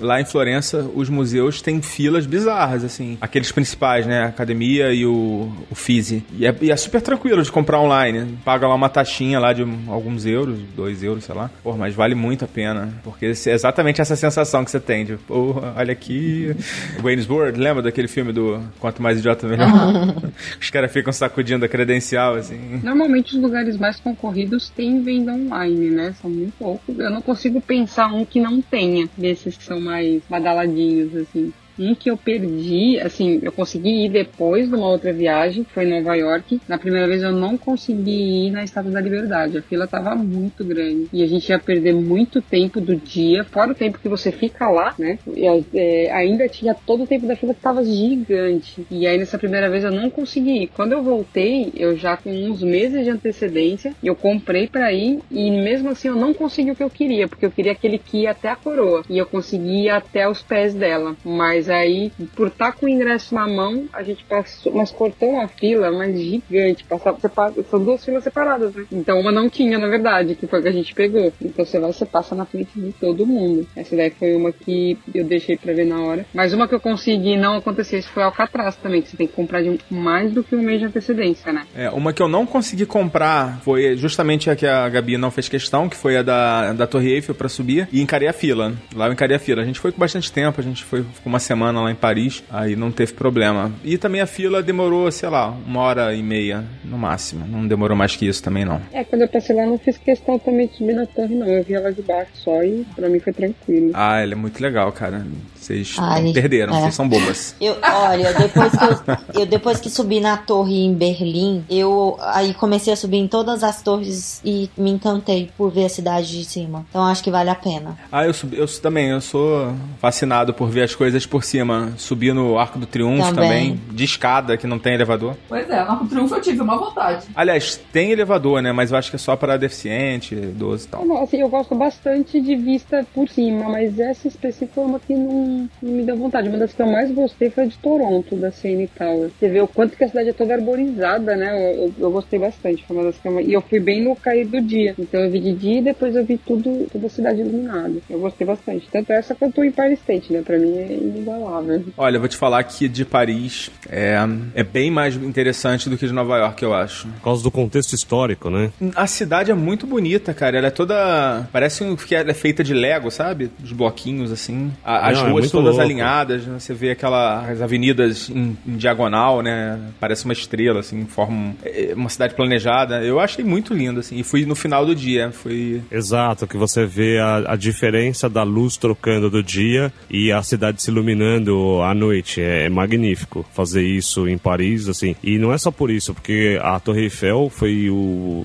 [0.00, 3.18] Lá em Florença, os museus têm filas bizarras, assim.
[3.20, 4.22] Aqueles principais, né?
[4.22, 6.24] A academia e o, o Fisi.
[6.32, 8.38] E é, e é super tranquilo de comprar online.
[8.46, 11.50] Paga lá uma taxinha lá de alguns euros, dois euros, sei lá.
[11.62, 12.88] Pô, mas vale muito a pena.
[13.02, 15.04] Porque é exatamente essa sensação que você tem.
[15.04, 16.54] De, pô, olha aqui.
[17.02, 19.68] Wayne's World, lembra daquele filme do Quanto Mais Idiota Melhor?
[20.60, 22.80] Os caras ficam sacudindo a credencial, assim.
[22.82, 26.14] Normalmente os lugares mais concorridos têm venda online, né?
[26.20, 26.98] São muito poucos.
[26.98, 31.52] Eu não consigo pensar um que não tenha, desses que são mais badaladinhos, assim.
[31.78, 35.90] Um que eu perdi, assim, eu consegui ir depois de uma outra viagem, foi em
[35.90, 36.60] Nova York.
[36.68, 39.58] Na primeira vez eu não consegui ir na Estátua da Liberdade.
[39.58, 41.08] A fila tava muito grande.
[41.12, 44.68] E a gente ia perder muito tempo do dia, fora o tempo que você fica
[44.68, 45.18] lá, né?
[45.34, 45.44] E
[45.74, 48.86] é, ainda tinha todo o tempo da fila que tava gigante.
[48.90, 50.66] E aí nessa primeira vez eu não consegui ir.
[50.68, 55.50] Quando eu voltei, eu já com uns meses de antecedência, eu comprei pra ir e
[55.50, 58.30] mesmo assim eu não consegui o que eu queria, porque eu queria aquele que ia
[58.30, 59.02] até a coroa.
[59.08, 61.16] E eu consegui ir até os pés dela.
[61.24, 65.48] Mas aí, por estar com o ingresso na mão, a gente passou, mas cortou uma
[65.48, 66.84] fila, mas gigante.
[66.84, 68.84] Passava, separa- são duas filas separadas, né?
[68.92, 71.32] Então uma não tinha, na verdade, que foi a que a gente pegou.
[71.40, 73.66] Então você vai, você passa na frente de todo mundo.
[73.76, 76.26] Essa daí foi uma que eu deixei pra ver na hora.
[76.34, 79.32] Mas uma que eu consegui não acontecer, isso foi Alcatraz também, que você tem que
[79.32, 81.62] comprar de mais do que um mês de antecedência, né?
[81.74, 85.48] É, uma que eu não consegui comprar foi justamente a que a Gabi não fez
[85.48, 88.72] questão, que foi a da, da Torre Eiffel pra subir, e encarei a fila.
[88.94, 89.62] Lá eu encarei a fila.
[89.62, 92.42] A gente foi com bastante tempo, a gente foi ficou uma semana lá em Paris,
[92.50, 93.72] aí não teve problema.
[93.84, 97.46] E também a fila demorou, sei lá, uma hora e meia no máximo.
[97.46, 98.80] Não demorou mais que isso também, não.
[98.92, 101.46] É, quando eu passei lá, não fiz questão também de subir na torre, não.
[101.46, 103.90] Eu vi ela de baixo só e pra mim foi tranquilo.
[103.94, 105.26] Ah, ela é muito legal, cara.
[105.64, 106.80] Vocês Ai, perderam, é.
[106.82, 107.56] vocês são bobas.
[107.58, 112.52] Eu, olha, depois que eu, eu- depois que subi na torre em Berlim, eu aí
[112.52, 116.44] comecei a subir em todas as torres e me encantei por ver a cidade de
[116.44, 116.84] cima.
[116.90, 117.96] Então acho que vale a pena.
[118.12, 121.92] Ah, eu, subi, eu também, eu sou fascinado por ver as coisas por cima.
[121.96, 123.48] Subir no Arco do Triunfo Também.
[123.76, 125.34] também, de escada, que não tem elevador.
[125.48, 127.24] Pois é, no Triunfo eu tive uma vontade.
[127.34, 128.70] Aliás, tem elevador, né?
[128.72, 131.06] Mas eu acho que é só para deficiente, idoso e tal.
[131.06, 135.14] Não, assim, eu gosto bastante de vista por cima, mas essa específica é uma que
[135.14, 136.48] não, não me deu vontade.
[136.48, 139.30] Uma das que eu mais gostei foi a de Toronto, da CN Tower.
[139.38, 141.50] Você vê o quanto que a cidade é toda arborizada, né?
[141.76, 142.84] Eu, eu- eu gostei bastante.
[142.86, 144.94] Foi uma das que eu, e eu fui bem no cair do dia.
[144.98, 147.94] Então eu vi de dia e depois eu vi tudo, toda a cidade iluminada.
[148.08, 148.86] Eu gostei bastante.
[148.90, 150.42] Tanto essa quanto o Empire State, né?
[150.44, 151.84] Pra mim é inigualável.
[151.96, 154.16] Olha, eu vou te falar que de Paris é,
[154.54, 157.06] é bem mais interessante do que de Nova York, eu acho.
[157.08, 158.70] Por causa do contexto histórico, né?
[158.94, 160.58] A cidade é muito bonita, cara.
[160.58, 161.48] Ela é toda.
[161.52, 163.50] Parece que ela é feita de Lego, sabe?
[163.62, 164.72] Os bloquinhos, assim.
[164.84, 165.82] A- as Não, é ruas todas louco.
[165.82, 166.46] alinhadas.
[166.46, 166.58] né?
[166.58, 169.78] Você vê aquela, as avenidas em, em diagonal, né?
[170.00, 171.04] Parece uma estrela, assim.
[171.06, 173.02] Forma um- é uma cidade planejada.
[173.02, 174.18] Eu achei muito lindo, assim.
[174.18, 175.30] E fui no final do dia.
[175.32, 175.82] Fui.
[175.90, 180.82] Exato, que você vê a, a diferença da luz trocando do dia e a cidade
[180.82, 182.40] se iluminando à noite.
[182.40, 185.14] É, é magnífico fazer isso em Paris, assim.
[185.22, 187.94] E não é só por isso, porque a Torre Eiffel foi o,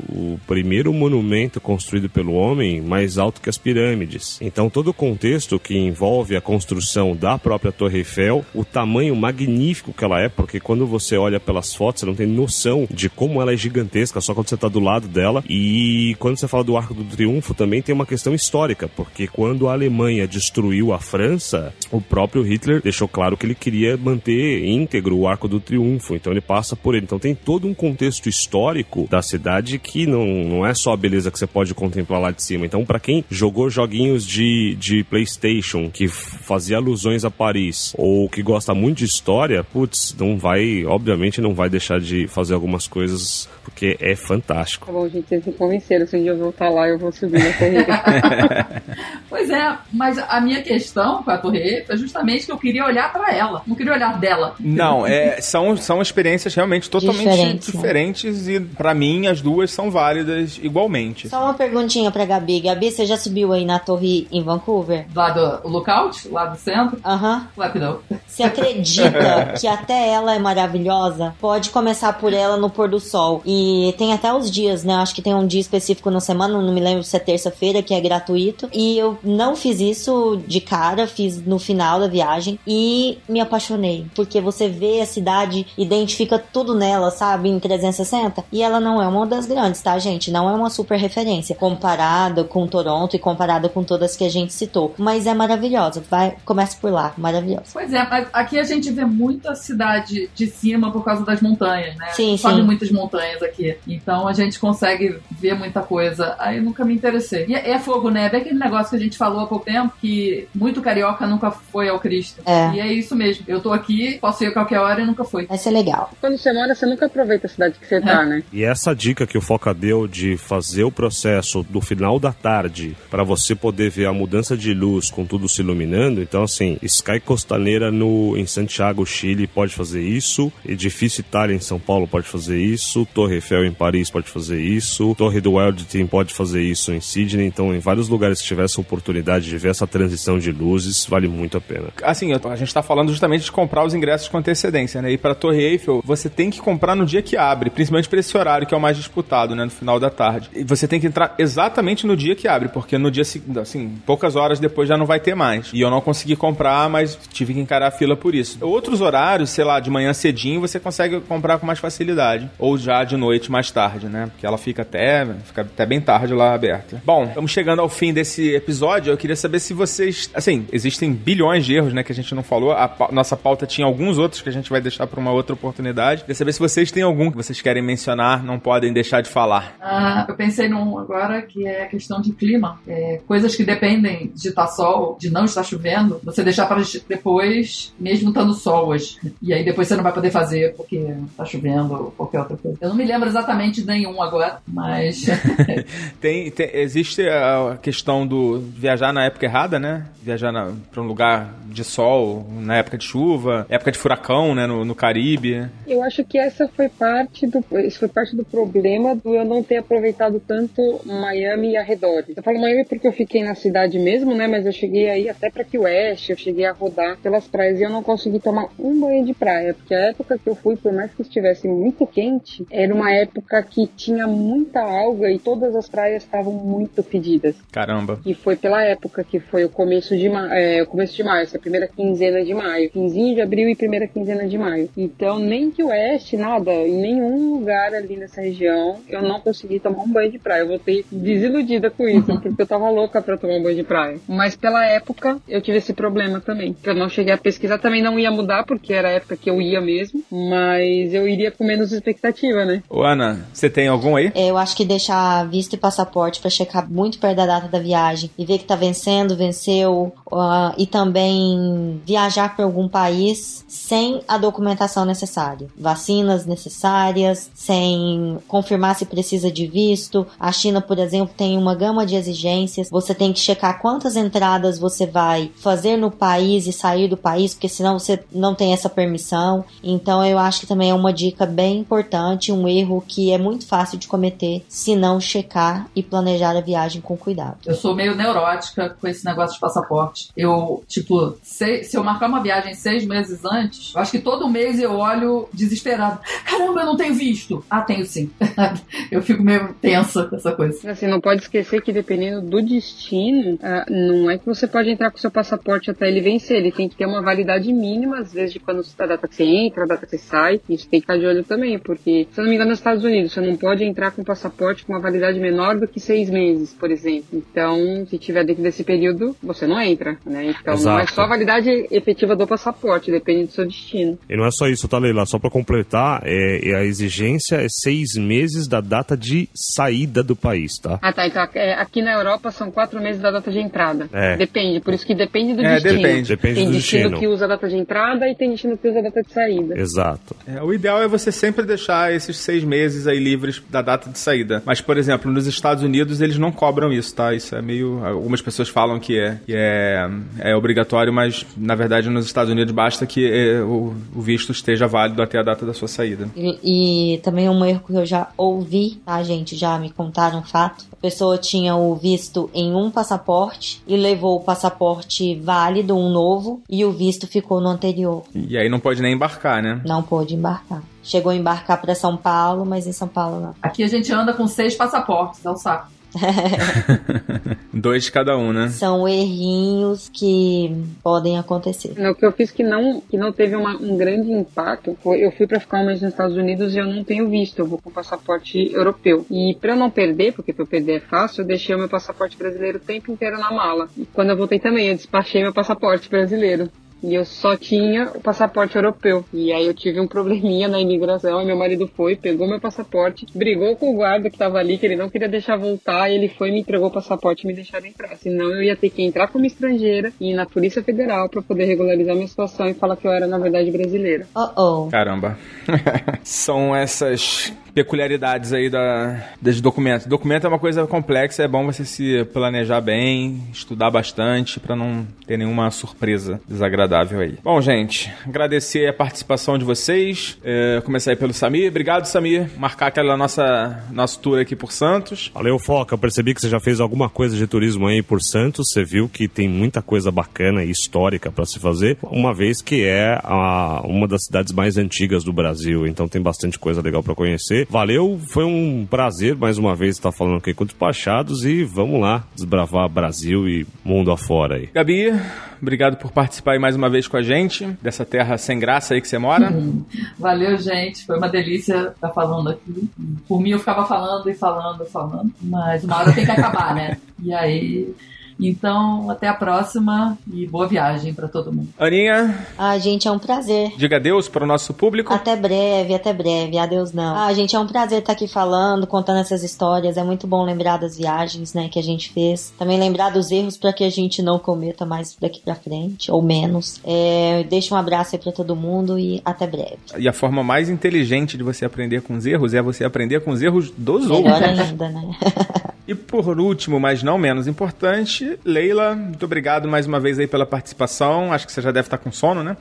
[0.10, 4.38] o primeiro monumento construído pelo homem mais alto que as pirâmides.
[4.42, 6.89] Então todo o contexto que envolve a construção
[7.20, 11.74] da própria Torre Eiffel, o tamanho magnífico que ela é, porque quando você olha pelas
[11.74, 14.80] fotos, você não tem noção de como ela é gigantesca, só quando você está do
[14.80, 15.44] lado dela.
[15.50, 19.68] E quando você fala do Arco do Triunfo, também tem uma questão histórica, porque quando
[19.68, 25.18] a Alemanha destruiu a França, o próprio Hitler deixou claro que ele queria manter íntegro
[25.18, 27.06] o Arco do Triunfo, então ele passa por ele.
[27.06, 31.32] Então tem todo um contexto histórico da cidade que não, não é só a beleza
[31.32, 32.66] que você pode contemplar lá de cima.
[32.66, 38.42] Então, para quem jogou joguinhos de, de PlayStation que fazia alusões a Paris ou que
[38.42, 43.48] gosta muito de história, putz, não vai, obviamente, não vai deixar de fazer algumas coisas
[43.64, 44.88] porque é fantástico.
[44.88, 46.08] Tá bom, gente, vocês me convenceram.
[46.08, 48.80] Se um dia eu voltar lá, eu vou subir na corrida.
[49.30, 52.84] Pois é, mas a minha questão com a Torre Eiffel é justamente que eu queria
[52.84, 54.56] olhar pra ela, não queria olhar dela.
[54.60, 58.54] Não, é, são, são experiências realmente totalmente Diferentes, né?
[58.54, 61.30] e pra mim as duas são válidas igualmente.
[61.30, 62.60] Só uma perguntinha pra Gabi.
[62.60, 65.06] Gabi, você já subiu aí na torre em Vancouver?
[65.16, 66.58] Lá do lookout, lá do
[67.06, 67.48] Aham.
[67.76, 68.00] Não.
[68.28, 71.36] Você acredita que até ela é maravilhosa?
[71.40, 73.42] Pode começar por ela no pôr do sol.
[73.46, 74.96] E tem até os dias, né?
[74.96, 77.94] Acho que tem um dia específico na semana, não me lembro se é terça-feira, que
[77.94, 78.70] é gratuito.
[78.74, 84.06] E eu não fiz isso de cara, fiz no final da viagem e me apaixonei.
[84.16, 87.50] Porque você vê a cidade, identifica tudo nela, sabe?
[87.50, 88.46] Em 360.
[88.52, 90.32] E ela não é uma das grandes, tá, gente?
[90.32, 91.56] Não é uma super referência.
[91.56, 94.94] Comparada com Toronto e comparada com todas que a gente citou.
[94.98, 96.04] Mas é maravilhosa.
[96.10, 97.14] Vai, começa por lá.
[97.16, 97.66] Maravilhosa.
[97.72, 101.96] Pois é, mas aqui a gente vê muita cidade de cima por causa das montanhas,
[101.96, 102.08] né?
[102.14, 102.64] Sim, Sobe sim.
[102.64, 103.78] muitas montanhas aqui.
[103.88, 106.36] Então a gente consegue ver muita coisa.
[106.40, 107.46] Aí nunca me interessei.
[107.48, 108.26] E é, é fogo, né?
[108.26, 111.52] É bem aquele negócio que a gente falou há pouco tempo que muito carioca nunca
[111.52, 112.42] foi ao Cristo.
[112.48, 112.72] É.
[112.74, 113.46] E é isso mesmo.
[113.48, 115.46] Eu tô aqui, posso ir a qualquer hora e nunca fui.
[115.46, 116.10] Vai ser legal.
[116.20, 118.42] Quando você mora, você nunca aproveita a cidade que você tá, né?
[118.52, 122.98] E essa dica que o Foca deu de fazer o processo do final da tarde
[123.08, 127.20] para você poder ver a mudança de luz com tudo se iluminando, então assim, Sky
[127.20, 132.60] Costaneira no em Santiago, Chile pode fazer isso, Edifício Itália em São Paulo pode fazer
[132.60, 136.92] isso, Torre Eiffel em Paris pode fazer isso, Torre do Wild Team pode fazer isso
[136.92, 140.52] em Sydney, então em vários lugares que tiver essa oportunidade de ver essa transição de
[140.52, 141.88] luzes, vale muito a pena.
[142.04, 145.12] Assim, a gente tá falando justamente de comprar os ingressos com antecedência, né?
[145.12, 148.38] E pra Torre Eiffel, você tem que comprar no dia que abre, principalmente pra esse
[148.38, 149.64] horário que é o mais disputado, né?
[149.66, 150.50] No final da tarde.
[150.54, 153.98] E você tem que entrar exatamente no dia que abre, porque no dia seguinte, assim,
[154.06, 155.70] poucas horas depois já não vai ter mais.
[155.74, 158.58] E eu não consegui comprar, mas tive que encarar a fila por isso.
[158.62, 162.50] Outros horários, sei lá, de manhã cedinho, você consegue comprar com mais facilidade.
[162.58, 164.28] Ou já de noite mais tarde, né?
[164.28, 167.02] Porque ela fica até, fica até bem tarde lá aberta.
[167.06, 169.12] Bom, estamos chegando ao fim desse episódio.
[169.12, 170.30] Eu queria saber se vocês.
[170.34, 172.04] Assim, existem bilhões de erros, né?
[172.04, 172.72] Que a gente não falou.
[172.72, 176.22] A nossa pauta tinha alguns outros que a gente vai deixar para uma outra oportunidade.
[176.22, 179.76] Queria saber se vocês têm algum que vocês querem mencionar, não podem deixar de falar.
[179.82, 182.80] Ah, eu pensei num agora que é a questão de clima.
[182.88, 187.94] É, coisas que dependem de estar sol, de não estar chovendo, você deixar para depois,
[188.00, 189.18] mesmo estando sol hoje.
[189.42, 192.78] E aí depois você não vai poder fazer porque tá chovendo ou qualquer outra coisa.
[192.82, 195.26] Eu não me lembro exatamente de nenhum agora, mas
[196.22, 200.06] Tem, tem- existe a questão do viajar na época errada, né?
[200.22, 200.52] Viajar
[200.92, 204.66] para um lugar de sol na época de chuva, época de furacão, né?
[204.68, 205.68] No, no Caribe.
[205.88, 209.64] Eu acho que essa foi parte do, isso foi parte do problema do eu não
[209.64, 212.36] ter aproveitado tanto Miami e arredores.
[212.36, 214.48] Eu falo Miami porque eu fiquei na cidade mesmo, né?
[214.48, 217.84] Mas eu cheguei aí até para Key West, eu cheguei a rodar pelas praias e
[217.84, 220.92] eu não consegui tomar um banho de praia, porque a época que eu fui, por
[220.92, 225.88] mais que estivesse muito quente, era uma época que tinha muita alga e todas as
[225.88, 227.56] praias estavam muito fedidas.
[227.72, 228.20] Caramba.
[228.26, 231.44] E foi pela época que foi o começo de, ma é, o começo de maio,
[231.44, 232.90] essa primeira quinzena de maio.
[232.90, 234.90] Quinzinho de abril e primeira quinzena de maio.
[234.98, 239.80] Então, nem que o oeste, nada, em nenhum lugar ali nessa região, eu não consegui
[239.80, 240.62] tomar um banho de praia.
[240.62, 244.18] Eu voltei desiludida com isso, porque eu tava louca pra tomar um banho de praia.
[244.28, 246.74] Mas pela época, eu tive esse problema também.
[246.74, 249.50] Que eu não cheguei a pesquisar, também não ia mudar, porque era a época que
[249.50, 250.24] eu ia mesmo.
[250.32, 252.82] Mas eu iria com menos expectativa, né?
[252.90, 254.32] Ô, Ana, você tem algum aí?
[254.34, 258.32] Eu acho que deixar visto e passaporte pra checar muito perto da data da viagem
[258.38, 264.38] e ver que tá vencendo, venceu, ah, e também viajar para algum país sem a
[264.38, 265.68] documentação necessária.
[265.78, 270.26] Vacinas necessárias, sem confirmar se precisa de visto.
[270.40, 272.90] A China, por exemplo, tem uma gama de exigências.
[272.90, 277.54] Você tem que checar quantas entradas você vai fazer no país e sair do país,
[277.54, 279.64] porque senão você não tem essa permissão.
[279.84, 283.66] Então eu acho que também é uma dica bem importante, um erro que é muito
[283.66, 287.58] fácil de cometer se não checar e planejar a viagem com cuidado.
[287.66, 290.19] eu sou meio neurótica com esse negócio de passaporte.
[290.36, 294.50] Eu, tipo, sei- se eu marcar uma viagem seis meses antes, eu acho que todo
[294.50, 296.20] mês eu olho desesperado.
[296.46, 297.64] Caramba, eu não tenho visto.
[297.70, 298.30] Ah, tenho sim.
[299.12, 300.92] eu fico meio tensa com essa coisa.
[300.92, 305.12] Assim, não pode esquecer que dependendo do destino, ah, não é que você pode entrar
[305.12, 306.58] com seu passaporte até ele vencer.
[306.58, 309.44] Ele tem que ter uma validade mínima, às vezes, de quando a data que você
[309.44, 310.60] entra, a data que você sai.
[310.70, 313.04] Isso tem que estar de olho também, porque, se eu não me engano, nos Estados
[313.04, 316.74] Unidos, você não pode entrar com passaporte com uma validade menor do que seis meses,
[316.74, 317.28] por exemplo.
[317.34, 320.56] Então, se tiver dentro desse período, você não entra, né?
[320.60, 321.14] Então, não é Exato.
[321.14, 324.18] só a validade efetiva do passaporte, depende do seu destino.
[324.30, 325.26] E não é só isso, tá, Leila?
[325.26, 330.36] Só pra completar, é, é a exigência é seis meses da data de saída do
[330.36, 331.00] país, tá?
[331.02, 331.28] Ah, tá.
[331.28, 334.08] Então, é, aqui na Europa são quatro meses da data de entrada.
[334.14, 334.38] É.
[334.38, 336.02] Depende, por isso que depende do É, destino.
[336.02, 336.30] depende.
[336.30, 337.20] Depende tem do destino, destino.
[337.20, 339.78] que usa a data de entrada e tem destino que usa a data de saída.
[339.80, 340.36] Exato.
[340.48, 344.18] É, o ideal é você sempre deixar esses seis meses aí livres da data de
[344.20, 344.62] saída.
[344.66, 347.34] Mas, por exemplo, nos Estados Unidos eles não cobram isso, tá?
[347.34, 348.04] Isso é meio.
[348.06, 352.52] Algumas pessoas falam que é, que é é, é obrigatório, mas na verdade nos Estados
[352.52, 356.30] Unidos basta que é, o, o visto esteja válido até a data da sua saída.
[356.36, 359.56] E, e também um erro que eu já ouvi, tá, gente?
[359.56, 360.86] Já me contaram um fato.
[360.92, 366.62] A pessoa tinha o visto em um passaporte e levou o passaporte válido, um novo,
[366.70, 368.24] e o visto ficou no anterior.
[368.34, 369.82] E aí não pode nem embarcar, né?
[369.86, 370.82] Não pôde embarcar.
[371.04, 373.56] Chegou a embarcar para São Paulo, mas em São Paulo não.
[373.62, 375.99] Aqui a gente anda com seis passaportes, é um saco.
[377.74, 378.70] Dois de cada um, né?
[378.70, 381.94] São errinhos que podem acontecer.
[382.10, 385.32] O que eu fiz que não, que não teve uma, um grande impacto foi eu
[385.32, 387.80] fui para ficar um mês nos Estados Unidos e eu não tenho visto, eu vou
[387.80, 389.26] com passaporte europeu.
[389.30, 391.90] E para eu não perder, porque para eu perder é fácil, eu deixei o meu
[391.90, 393.88] passaporte brasileiro o tempo inteiro na mala.
[393.98, 396.70] E quando eu voltei também, eu despachei meu passaporte brasileiro.
[397.02, 399.24] E eu só tinha o passaporte europeu.
[399.34, 401.42] E aí eu tive um probleminha na imigração.
[401.42, 404.86] E meu marido foi, pegou meu passaporte, brigou com o guarda que tava ali, que
[404.86, 406.10] ele não queria deixar voltar.
[406.10, 408.16] E ele foi, me entregou o passaporte e me deixaram entrar.
[408.18, 411.66] Senão eu ia ter que entrar como estrangeira e ir na Polícia Federal para poder
[411.66, 414.28] regularizar minha situação e falar que eu era, na verdade, brasileira.
[414.36, 414.90] Oh, oh.
[414.90, 415.38] Caramba.
[416.24, 420.08] São essas peculiaridades aí da, dos documentos.
[420.08, 425.06] Documento é uma coisa complexa, é bom você se planejar bem, estudar bastante para não
[425.26, 427.38] ter nenhuma surpresa desagradável aí.
[427.44, 430.38] Bom, gente, agradecer a participação de vocês.
[430.44, 431.70] É, começar aí pelo Samir.
[431.70, 432.50] Obrigado, Samir.
[432.58, 435.32] Marcar aquela nossa nosso tour aqui por Santos.
[435.34, 435.94] Valeu, Foca.
[435.94, 438.72] Eu percebi que você já fez alguma coisa de turismo aí por Santos.
[438.72, 442.84] Você viu que tem muita coisa bacana e histórica para se fazer, uma vez que
[442.84, 445.86] é a, uma das cidades mais antigas do Brasil.
[445.88, 447.68] Então tem bastante coisa legal para conhecer.
[447.70, 452.24] Valeu, foi um prazer mais uma vez estar falando aqui com despachados e vamos lá
[452.36, 454.66] desbravar Brasil e mundo afora aí.
[454.74, 455.14] Gabi,
[455.62, 459.02] obrigado por participar aí mais uma vez com a gente dessa terra sem graça aí
[459.02, 459.54] que você mora.
[460.18, 461.06] Valeu, gente.
[461.06, 462.90] Foi uma delícia estar falando aqui.
[463.28, 466.74] Por mim, eu ficava falando e falando e falando, mas uma hora tem que acabar,
[466.74, 466.98] né?
[467.22, 467.94] E aí.
[468.40, 471.70] Então, até a próxima e boa viagem para todo mundo.
[471.78, 473.74] Aninha, Ah, gente, é um prazer.
[473.78, 475.14] diga adeus para o nosso público.
[475.14, 476.58] Até breve, até breve.
[476.58, 477.16] Adeus, não.
[477.18, 479.98] Ah, gente, é um prazer estar aqui falando, contando essas histórias.
[479.98, 482.54] É muito bom lembrar das viagens, né, que a gente fez.
[482.58, 486.22] Também lembrar dos erros para que a gente não cometa mais daqui pra frente, ou
[486.22, 486.80] menos.
[486.86, 489.78] É, deixa um abraço aí pra todo mundo e até breve.
[489.98, 493.32] E a forma mais inteligente de você aprender com os erros é você aprender com
[493.32, 494.60] os erros dos Melhor outros.
[494.60, 495.12] ainda, né?
[495.90, 500.46] E por último, mas não menos importante, Leila, muito obrigado mais uma vez aí pela
[500.46, 501.32] participação.
[501.34, 502.58] Acho que você já deve estar com sono, né?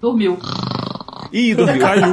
[0.00, 0.38] Dormiu.
[1.32, 1.80] Ih, dormiu.
[1.80, 2.12] Caiu.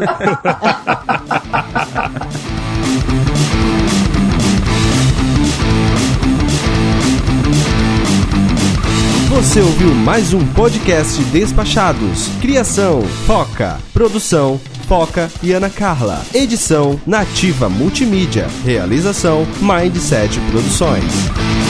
[9.30, 12.30] Você ouviu mais um podcast Despachados.
[12.41, 13.77] Criação: Foca.
[13.94, 16.23] Produção: Foca e Ana Carla.
[16.34, 18.48] Edição: Nativa Multimídia.
[18.64, 21.64] Realização: Mindset Produções.